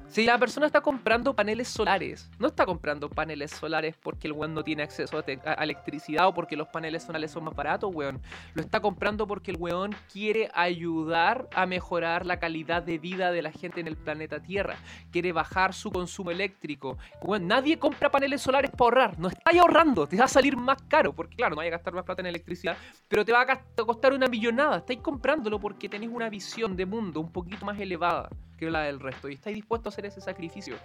[0.09, 4.55] Si la persona está comprando paneles solares, no está comprando paneles solares porque el weón
[4.55, 8.23] no tiene acceso a, electricidad o porque los paneles solares son más baratos, weón.
[8.55, 13.43] Lo está comprando porque el weón quiere ayudar a mejorar la calidad de vida de
[13.43, 14.77] la gente en el planeta Tierra.
[15.13, 16.97] Quiere bajar su consumo eléctrico.
[17.21, 19.19] Weón, nadie compra paneles solares para ahorrar.
[19.19, 20.07] No está ahorrando.
[20.07, 21.13] Te va a salir más caro.
[21.13, 22.79] Porque claro, no hay a gastar más plata en electricidad.
[23.09, 24.79] Pero te va a costar una millonada.
[24.79, 29.01] Estáis comprándolo porque tenéis una visión de mundo un poquito más elevada que la del
[29.01, 29.29] resto.
[29.29, 30.77] Y estáis dispuestos a hacer ese sacrificio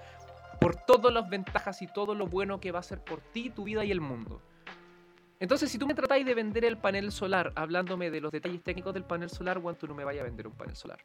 [0.59, 3.65] por todas las ventajas y todo lo bueno que va a ser por ti, tu
[3.65, 4.41] vida y el mundo.
[5.39, 8.93] Entonces, si tú me tratáis de vender el panel solar, hablándome de los detalles técnicos
[8.93, 10.99] del panel solar, weón, tú no me vayas a vender un panel solar.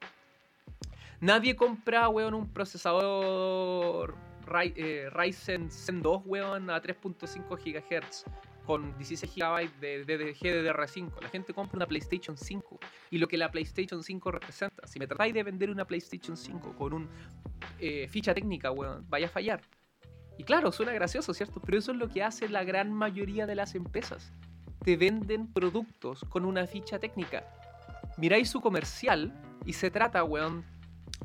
[1.21, 4.15] Nadie compra, weón, un procesador
[4.77, 5.71] eh, Ryzen
[6.03, 8.25] 2, weón, a 3.5 GHz
[8.69, 11.23] con 16 GB de, DDR5.
[11.23, 12.79] La gente compra una PlayStation 5
[13.11, 14.87] y lo que la PlayStation 5 representa.
[14.87, 17.09] Si me tratáis de vender una PlayStation 5 con un
[17.79, 18.71] eh, ficha técnica,
[19.09, 19.63] vaya a fallar.
[20.37, 21.63] Y claro, suena gracioso, ¿cierto?
[21.65, 24.35] Pero eso es lo que hace la gran mayoría de las empresas.
[24.85, 27.47] Te venden productos con una ficha técnica.
[28.19, 29.33] Miráis su comercial
[29.65, 30.63] y se trata, weón,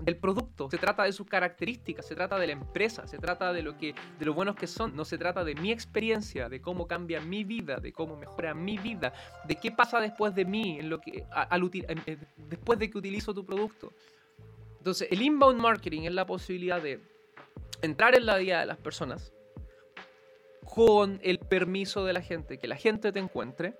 [0.01, 3.61] del producto, se trata de sus características, se trata de la empresa, se trata de
[3.61, 6.87] lo que de lo buenos que son, no se trata de mi experiencia, de cómo
[6.87, 9.13] cambia mi vida, de cómo mejora mi vida,
[9.47, 11.69] de qué pasa después de mí, en lo que al,
[12.37, 13.93] después de que utilizo tu producto.
[14.79, 16.99] Entonces, el inbound marketing es la posibilidad de
[17.81, 19.31] entrar en la vida de las personas
[20.65, 23.75] con el permiso de la gente, que la gente te encuentre,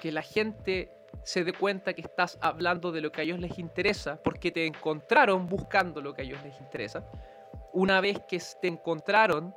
[0.00, 0.90] que la gente
[1.24, 4.66] se dé cuenta que estás hablando de lo que a ellos les interesa, porque te
[4.66, 7.06] encontraron buscando lo que a ellos les interesa.
[7.72, 9.54] Una vez que te encontraron,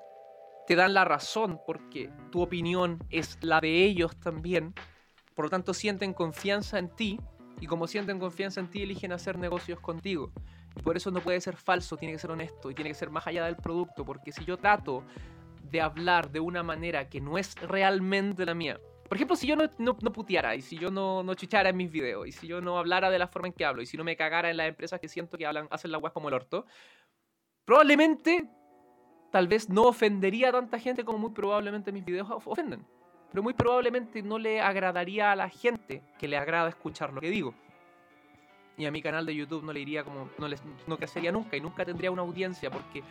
[0.68, 4.74] te dan la razón porque tu opinión es la de ellos también.
[5.36, 7.20] Por lo tanto, sienten confianza en ti
[7.60, 10.32] y como sienten confianza en ti, eligen hacer negocios contigo.
[10.76, 13.10] Y por eso no puede ser falso, tiene que ser honesto y tiene que ser
[13.10, 15.04] más allá del producto, porque si yo trato
[15.64, 19.56] de hablar de una manera que no es realmente la mía, por ejemplo, si yo
[19.56, 22.62] no, no, puteara y si yo no, no chichara en mis videos y si yo
[22.62, 24.68] no hablara de la forma en que hablo y si no me cagara en las
[24.68, 26.66] empresas que siento que hablan, hacen la web como el orto,
[27.66, 28.50] probablemente,
[29.32, 32.86] tal vez no ofendería a tanta gente como muy probablemente mis videos ofenden.
[33.32, 37.32] Pero muy probablemente no le agradaría a la gente que le agrada escuchar lo que
[37.32, 37.56] digo.
[38.78, 41.58] Y a mi canal de YouTube no le iría como, no, les, no crecería nunca
[41.58, 43.04] y nunca tendría una audiencia porque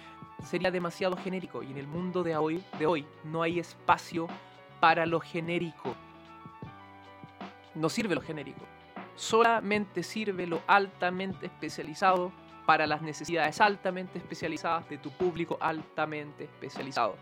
[0.44, 1.62] sería demasiado genérico.
[1.62, 4.28] Y en el mundo de hoy, de hoy no hay espacio
[4.82, 5.94] para lo genérico.
[7.76, 8.66] No sirve lo genérico.
[9.14, 12.32] Solamente sirve lo altamente especializado
[12.66, 17.14] para las necesidades altamente especializadas de tu público altamente especializado.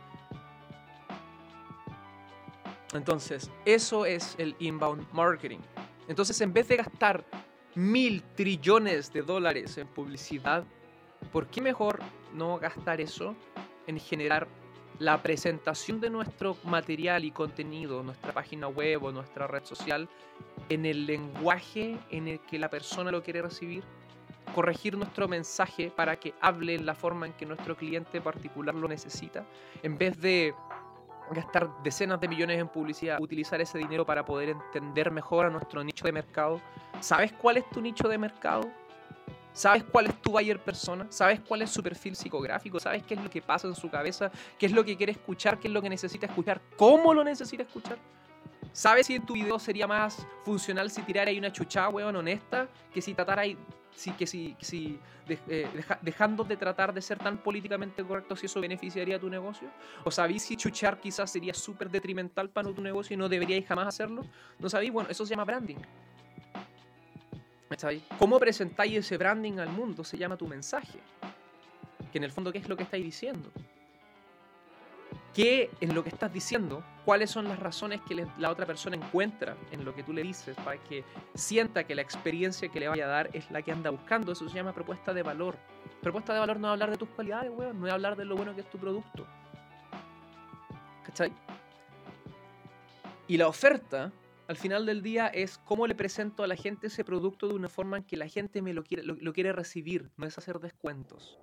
[2.95, 5.61] Entonces, eso es el inbound marketing.
[6.09, 7.27] Entonces, en vez de gastar
[7.75, 10.65] mil trillones de dólares en publicidad,
[11.31, 12.01] ¿por qué mejor
[12.33, 13.37] no gastar eso
[13.87, 14.49] en generar
[15.01, 20.09] la presentación de nuestro material y contenido, nuestra página web o nuestra red social,
[20.69, 23.83] en el lenguaje en el que la persona lo quiere recibir,
[24.55, 28.89] corregir nuestro mensaje para que hable en la forma en que nuestro cliente particular lo
[28.89, 29.47] necesita,
[29.83, 30.55] en vez de
[31.33, 35.83] gastar decenas de millones en publicidad, utilizar ese dinero para poder entender mejor a nuestro
[35.83, 36.61] nicho de mercado.
[37.01, 38.71] ¿Sabes cuál es tu nicho de mercado?
[39.53, 41.07] ¿Sabes cuál es tu buyer persona?
[41.11, 42.79] ¿Sabes cuál es su perfil psicográfico?
[42.79, 44.31] ¿Sabes qué es lo que pasa en su cabeza?
[44.59, 45.59] ¿Qué es lo que quiere escuchar?
[45.59, 46.61] ¿Qué es lo que necesita escuchar?
[46.77, 47.99] ¿Cómo lo necesita escuchar?
[48.73, 52.69] ¿Sabes si en tu video sería más funcional si tirara ahí una chuchada, weón, honesta,
[52.95, 53.57] que si tratara ahí,
[54.17, 54.99] que si, si
[55.29, 55.69] eh,
[56.03, 59.69] dejando de tratar de ser tan políticamente correcto, si eso beneficiaría a tu negocio?
[60.05, 63.89] ¿O sabéis si chuchar quizás sería súper detrimental para tu negocio y no deberíais jamás
[63.89, 64.25] hacerlo?
[64.59, 64.93] ¿No sabéis?
[64.93, 65.79] Bueno, eso se llama branding.
[68.19, 70.03] ¿Cómo presentáis ese branding al mundo?
[70.03, 70.99] Se llama tu mensaje.
[72.11, 73.51] Que en el fondo, ¿qué es lo que estáis diciendo?
[75.35, 76.83] ¿Qué en lo que estás diciendo?
[77.05, 80.57] ¿Cuáles son las razones que la otra persona encuentra en lo que tú le dices
[80.57, 83.91] para que sienta que la experiencia que le vaya a dar es la que anda
[83.91, 84.33] buscando?
[84.33, 85.57] Eso se llama propuesta de valor.
[86.03, 88.35] Propuesta de valor no es hablar de tus cualidades, weón, no es hablar de lo
[88.35, 89.25] bueno que es tu producto.
[91.05, 91.33] ¿Cachai?
[93.29, 94.11] Y la oferta
[94.51, 97.69] al final del día es cómo le presento a la gente ese producto de una
[97.69, 101.39] forma en que la gente me lo quiere, lo, quiere recibir, no es hacer descuentos.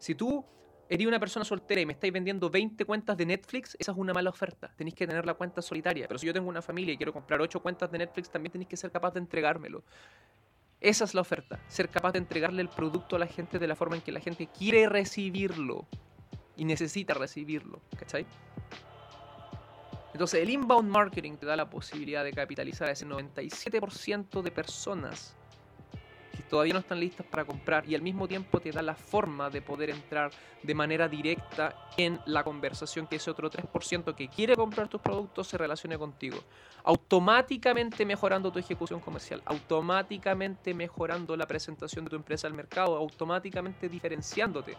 [0.00, 0.44] Si tú
[0.88, 4.12] eres una persona soltera y me estáis vendiendo 20 cuentas de Netflix, esa es una
[4.12, 4.74] mala oferta.
[4.74, 6.08] Tenéis que tener la cuenta solitaria.
[6.08, 8.68] Pero si yo tengo una familia y quiero comprar 8 cuentas de Netflix, también tenéis
[8.68, 9.84] que ser capaz de entregármelo.
[10.80, 11.60] Esa es la oferta.
[11.68, 14.18] Ser capaz de entregarle el producto a la gente de la forma en que la
[14.18, 15.86] gente quiere recibirlo.
[16.56, 17.80] Y necesita recibirlo.
[17.96, 18.26] ¿Cachai?
[20.18, 25.37] Entonces el inbound marketing te da la posibilidad de capitalizar a ese 97% de personas
[26.38, 29.50] que todavía no están listas para comprar y al mismo tiempo te da la forma
[29.50, 30.30] de poder entrar
[30.62, 35.48] de manera directa en la conversación que ese otro 3% que quiere comprar tus productos
[35.48, 36.38] se relacione contigo.
[36.84, 43.88] Automáticamente mejorando tu ejecución comercial, automáticamente mejorando la presentación de tu empresa al mercado, automáticamente
[43.88, 44.76] diferenciándote.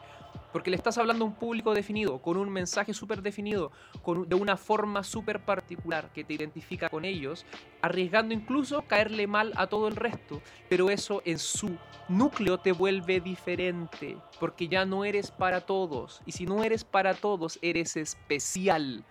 [0.53, 3.71] Porque le estás hablando a un público definido, con un mensaje súper definido,
[4.01, 7.45] con, de una forma súper particular que te identifica con ellos,
[7.81, 10.41] arriesgando incluso caerle mal a todo el resto.
[10.67, 11.77] Pero eso en su
[12.07, 16.21] núcleo te vuelve diferente, porque ya no eres para todos.
[16.25, 19.03] Y si no eres para todos, eres especial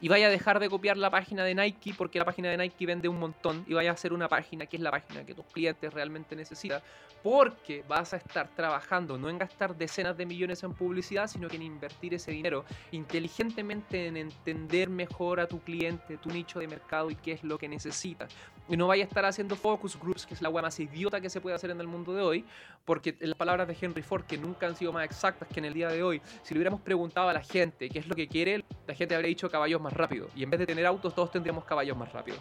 [0.00, 2.86] y vaya a dejar de copiar la página de Nike porque la página de Nike
[2.86, 5.46] vende un montón y vaya a hacer una página que es la página que tus
[5.46, 6.82] clientes realmente necesitan
[7.22, 11.56] porque vas a estar trabajando no en gastar decenas de millones en publicidad sino que
[11.56, 17.10] en invertir ese dinero inteligentemente en entender mejor a tu cliente, tu nicho de mercado
[17.10, 18.28] y qué es lo que necesita
[18.68, 21.30] y no vaya a estar haciendo focus groups que es la web más idiota que
[21.30, 22.44] se puede hacer en el mundo de hoy
[22.84, 25.74] porque las palabras de Henry Ford que nunca han sido más exactas que en el
[25.74, 28.64] día de hoy si le hubiéramos preguntado a la gente qué es lo que quiere
[28.86, 30.28] la gente habría dicho caballos más rápido.
[30.34, 32.38] Y en vez de tener autos, todos tendríamos caballos más rápido.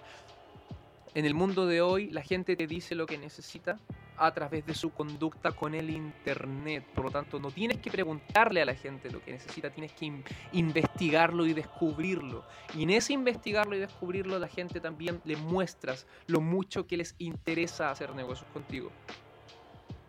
[1.13, 3.77] En el mundo de hoy, la gente te dice lo que necesita
[4.17, 6.85] a través de su conducta con el Internet.
[6.93, 10.11] Por lo tanto, no tienes que preguntarle a la gente lo que necesita, tienes que
[10.53, 12.43] investigarlo y descubrirlo.
[12.73, 17.15] Y en ese investigarlo y descubrirlo, la gente también le muestras lo mucho que les
[17.19, 18.91] interesa hacer negocios contigo.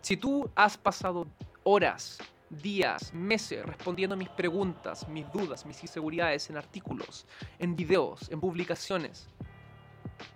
[0.01, 1.27] Si tú has pasado
[1.65, 2.19] horas
[2.51, 7.27] días, meses respondiendo mis preguntas, mis dudas, mis inseguridades en artículos,
[7.59, 9.29] en videos, en publicaciones.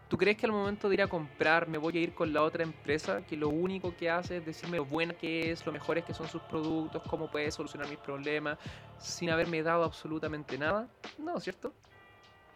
[0.08, 2.42] ¿Tú crees que al momento de ir a comprar me voy a ir con la
[2.42, 6.04] otra empresa que lo único que hace es decirme lo buena que es, lo mejores
[6.04, 8.58] que son sus productos, cómo puede solucionar mis problemas,
[8.98, 10.88] sin haberme dado absolutamente nada?
[11.16, 11.72] No, ¿cierto?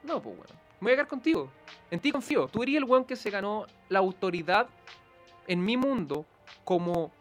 [0.02, 0.52] No, pues bueno.
[0.80, 1.48] Voy a quedar contigo.
[1.90, 2.48] En ti confío.
[2.48, 4.68] Tú eres el weón que se ganó la autoridad
[5.46, 6.26] en mi mundo
[6.64, 7.12] como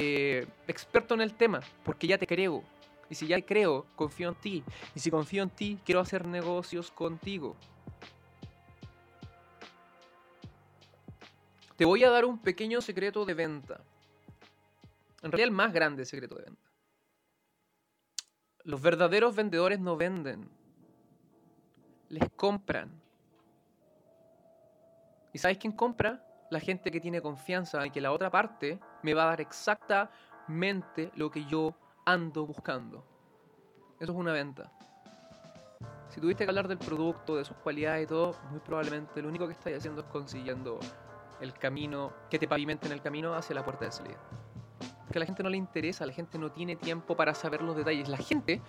[0.00, 2.62] eh, experto en el tema, porque ya te creo.
[3.10, 4.62] Y si ya te creo, confío en ti.
[4.94, 7.56] Y si confío en ti, quiero hacer negocios contigo.
[11.76, 13.80] Te voy a dar un pequeño secreto de venta.
[15.22, 16.70] En realidad el más grande secreto de venta.
[18.62, 20.48] Los verdaderos vendedores no venden.
[22.08, 23.02] Les compran.
[25.32, 26.24] ¿Y sabes quién compra?
[26.50, 31.10] la gente que tiene confianza en que la otra parte me va a dar exactamente
[31.14, 33.04] lo que yo ando buscando.
[34.00, 34.72] Eso es una venta.
[36.08, 39.46] Si tuviste que hablar del producto, de sus cualidades y todo, muy probablemente lo único
[39.46, 40.78] que estás haciendo es consiguiendo
[41.40, 44.18] el camino, que te pavimenten el camino hacia la puerta de salida.
[45.12, 47.76] Que a la gente no le interesa, la gente no tiene tiempo para saber los
[47.76, 48.08] detalles.
[48.08, 48.60] La gente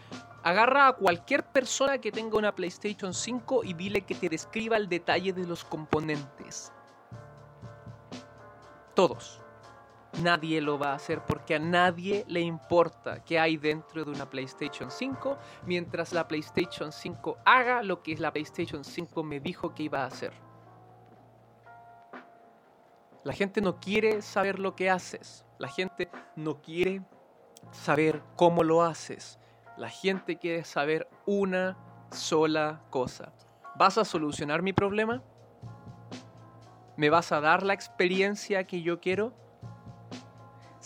[0.44, 4.88] agarra a cualquier persona que tenga una PlayStation 5 y dile que te describa el
[4.88, 6.72] detalle de los componentes
[9.00, 9.42] todos.
[10.24, 14.30] Nadie lo va a hacer porque a nadie le importa qué hay dentro de una
[14.30, 19.84] PlayStation 5 mientras la PlayStation 5 haga lo que la PlayStation 5 me dijo que
[19.84, 20.34] iba a hacer.
[23.24, 25.46] La gente no quiere saber lo que haces.
[25.58, 27.04] La gente no quiere
[27.72, 29.40] saber cómo lo haces.
[29.78, 31.78] La gente quiere saber una
[32.12, 33.32] sola cosa.
[33.76, 35.22] ¿Vas a solucionar mi problema?
[36.98, 39.34] ¿Me vas a dar la experiencia que yo quiero?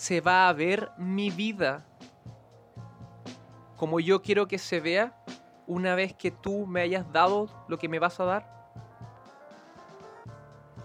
[0.03, 1.85] ¿Se va a ver mi vida
[3.77, 5.17] como yo quiero que se vea
[5.65, 8.73] una vez que tú me hayas dado lo que me vas a dar?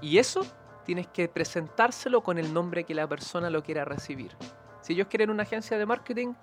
[0.00, 0.46] Y eso
[0.84, 4.36] tienes que presentárselo con el nombre que la persona lo quiera recibir.
[4.82, 6.34] Si ellos quieren una agencia de marketing,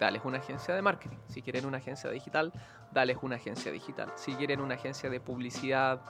[0.00, 1.18] dales una agencia de marketing.
[1.28, 2.50] Si quieren una agencia digital,
[2.92, 4.10] dales una agencia digital.
[4.16, 6.00] Si quieren una agencia de publicidad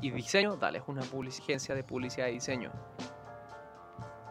[0.00, 2.72] y diseño, dale, es una agencia de publicidad y diseño.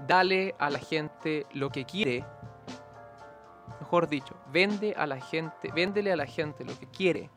[0.08, 2.26] Dale a la gente lo que quiere.
[3.80, 7.30] Mejor dicho, vende a la gente, véndele a la gente lo que quiere.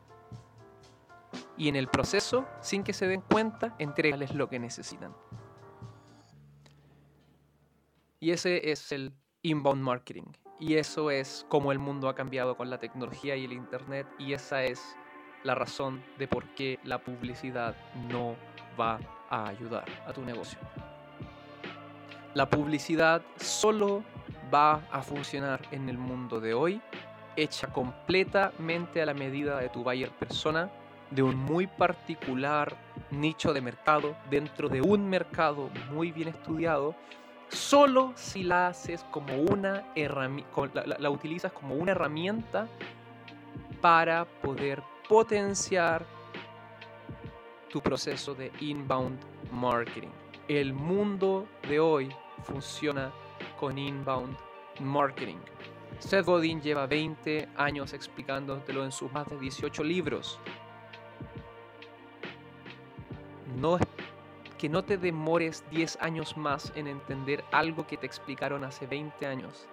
[1.57, 5.13] Y en el proceso, sin que se den cuenta, entregales lo que necesitan.
[8.19, 10.31] Y ese es el inbound marketing.
[10.59, 14.07] Y eso es como el mundo ha cambiado con la tecnología y el internet.
[14.17, 14.95] Y esa es
[15.43, 17.75] la razón de por qué la publicidad
[18.09, 18.35] no
[18.79, 18.99] va
[19.29, 20.59] a ayudar a tu negocio.
[22.35, 24.03] La publicidad solo
[24.53, 26.81] va a funcionar en el mundo de hoy,
[27.35, 30.69] hecha completamente a la medida de tu buyer persona,
[31.09, 32.75] de un muy particular
[33.09, 36.93] nicho de mercado, dentro de un mercado muy bien estudiado,
[37.49, 42.67] solo si la haces como una herramienta, la utilizas como una herramienta
[43.81, 46.05] para poder potenciar
[47.69, 49.17] tu proceso de inbound
[49.51, 50.09] marketing.
[50.49, 52.09] El mundo de hoy
[52.41, 53.11] funciona
[53.59, 54.35] con inbound
[54.79, 55.37] marketing.
[55.99, 60.39] Seth Godin lleva 20 años explicándotelo en sus más de 18 libros.
[63.59, 63.77] No,
[64.57, 69.27] que no te demores 10 años más en entender algo que te explicaron hace 20
[69.27, 69.67] años.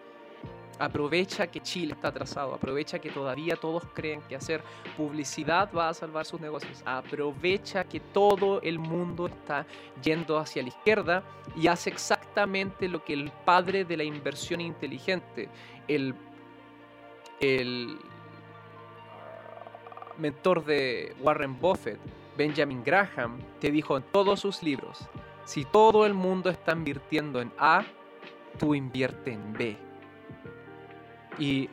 [0.79, 4.63] Aprovecha que Chile está atrasado, aprovecha que todavía todos creen que hacer
[4.97, 9.67] publicidad va a salvar sus negocios, aprovecha que todo el mundo está
[10.03, 11.23] yendo hacia la izquierda
[11.57, 15.49] y hace exactamente lo que el padre de la inversión inteligente,
[15.89, 16.15] el,
[17.41, 17.97] el
[20.19, 21.99] mentor de Warren Buffett,
[22.37, 25.09] Benjamin Graham, te dijo en todos sus libros,
[25.47, 27.83] si todo el mundo está invirtiendo en A,
[28.59, 29.86] tú invierte en B
[31.39, 31.69] y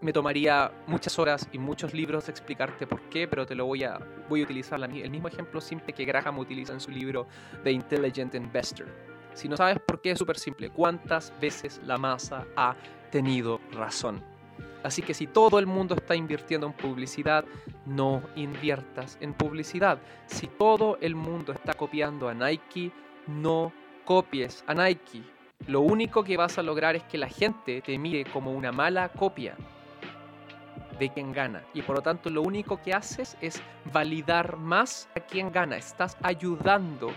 [0.00, 3.98] me tomaría muchas horas y muchos libros explicarte por qué, pero te lo voy a,
[4.28, 7.26] voy a utilizar el mismo ejemplo simple que Graham utiliza en su libro
[7.64, 8.86] The Intelligent Investor.
[9.34, 10.70] Si no sabes por qué, es súper simple.
[10.70, 12.76] ¿Cuántas veces la masa ha
[13.10, 14.22] tenido razón?
[14.84, 17.44] Así que si todo el mundo está invirtiendo en publicidad,
[17.84, 19.98] no inviertas en publicidad.
[20.26, 22.92] Si todo el mundo está copiando a Nike,
[23.26, 23.72] no
[24.04, 25.22] copies a Nike
[25.66, 29.10] lo único que vas a lograr es que la gente te mire como una mala
[29.10, 29.54] copia
[30.98, 31.62] de quien gana.
[31.74, 33.62] Y por lo tanto lo único que haces es
[33.92, 35.76] validar más a quien gana.
[35.76, 37.10] Estás ayudando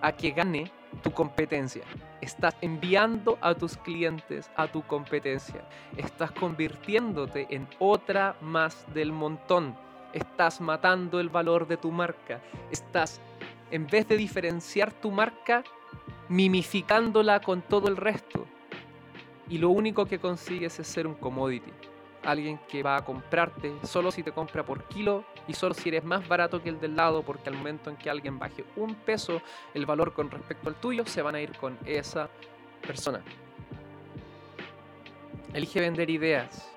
[0.00, 0.70] a que gane
[1.02, 1.82] tu competencia.
[2.20, 5.62] Estás enviando a tus clientes a tu competencia.
[5.96, 9.76] Estás convirtiéndote en otra más del montón.
[10.12, 12.40] Estás matando el valor de tu marca.
[12.70, 13.20] Estás,
[13.70, 15.62] en vez de diferenciar tu marca,
[16.28, 18.46] mimificándola con todo el resto.
[19.48, 21.72] Y lo único que consigues es ser un commodity.
[22.22, 26.04] Alguien que va a comprarte solo si te compra por kilo y solo si eres
[26.04, 29.42] más barato que el del lado, porque al momento en que alguien baje un peso
[29.74, 32.28] el valor con respecto al tuyo, se van a ir con esa
[32.86, 33.22] persona.
[35.52, 36.70] Elige vender ideas.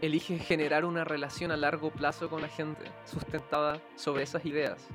[0.00, 4.86] Elige generar una relación a largo plazo con la gente, sustentada sobre esas ideas.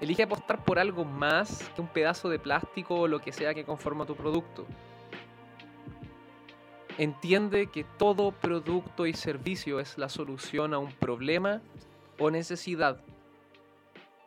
[0.00, 3.64] Elige apostar por algo más que un pedazo de plástico o lo que sea que
[3.64, 4.66] conforma tu producto.
[6.98, 11.60] Entiende que todo producto y servicio es la solución a un problema
[12.18, 13.02] o necesidad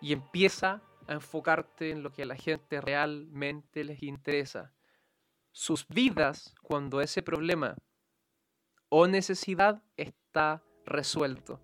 [0.01, 4.71] y empieza a enfocarte en lo que a la gente realmente les interesa
[5.51, 7.75] sus vidas cuando ese problema
[8.89, 11.59] o necesidad está resuelto.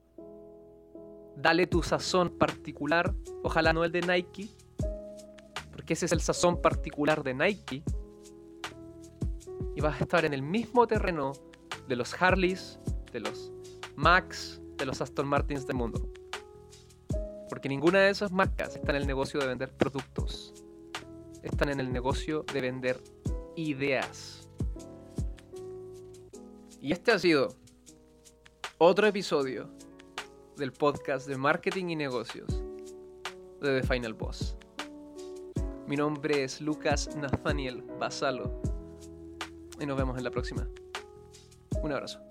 [1.37, 3.13] Dale tu sazón particular,
[3.43, 4.49] ojalá no el de Nike,
[5.71, 7.83] porque ese es el sazón particular de Nike,
[9.75, 11.33] y vas a estar en el mismo terreno
[11.87, 12.79] de los Harleys,
[13.11, 13.51] de los
[13.95, 16.09] Max, de los Aston Martins del mundo.
[17.49, 20.53] Porque ninguna de esas marcas está en el negocio de vender productos.
[21.43, 23.01] Están en el negocio de vender
[23.55, 24.47] ideas.
[26.81, 27.55] Y este ha sido
[28.77, 29.69] otro episodio
[30.57, 32.61] del podcast de marketing y negocios
[33.61, 34.55] de The Final Boss.
[35.87, 38.61] Mi nombre es Lucas Nathaniel Basalo
[39.79, 40.67] y nos vemos en la próxima.
[41.81, 42.24] Un abrazo.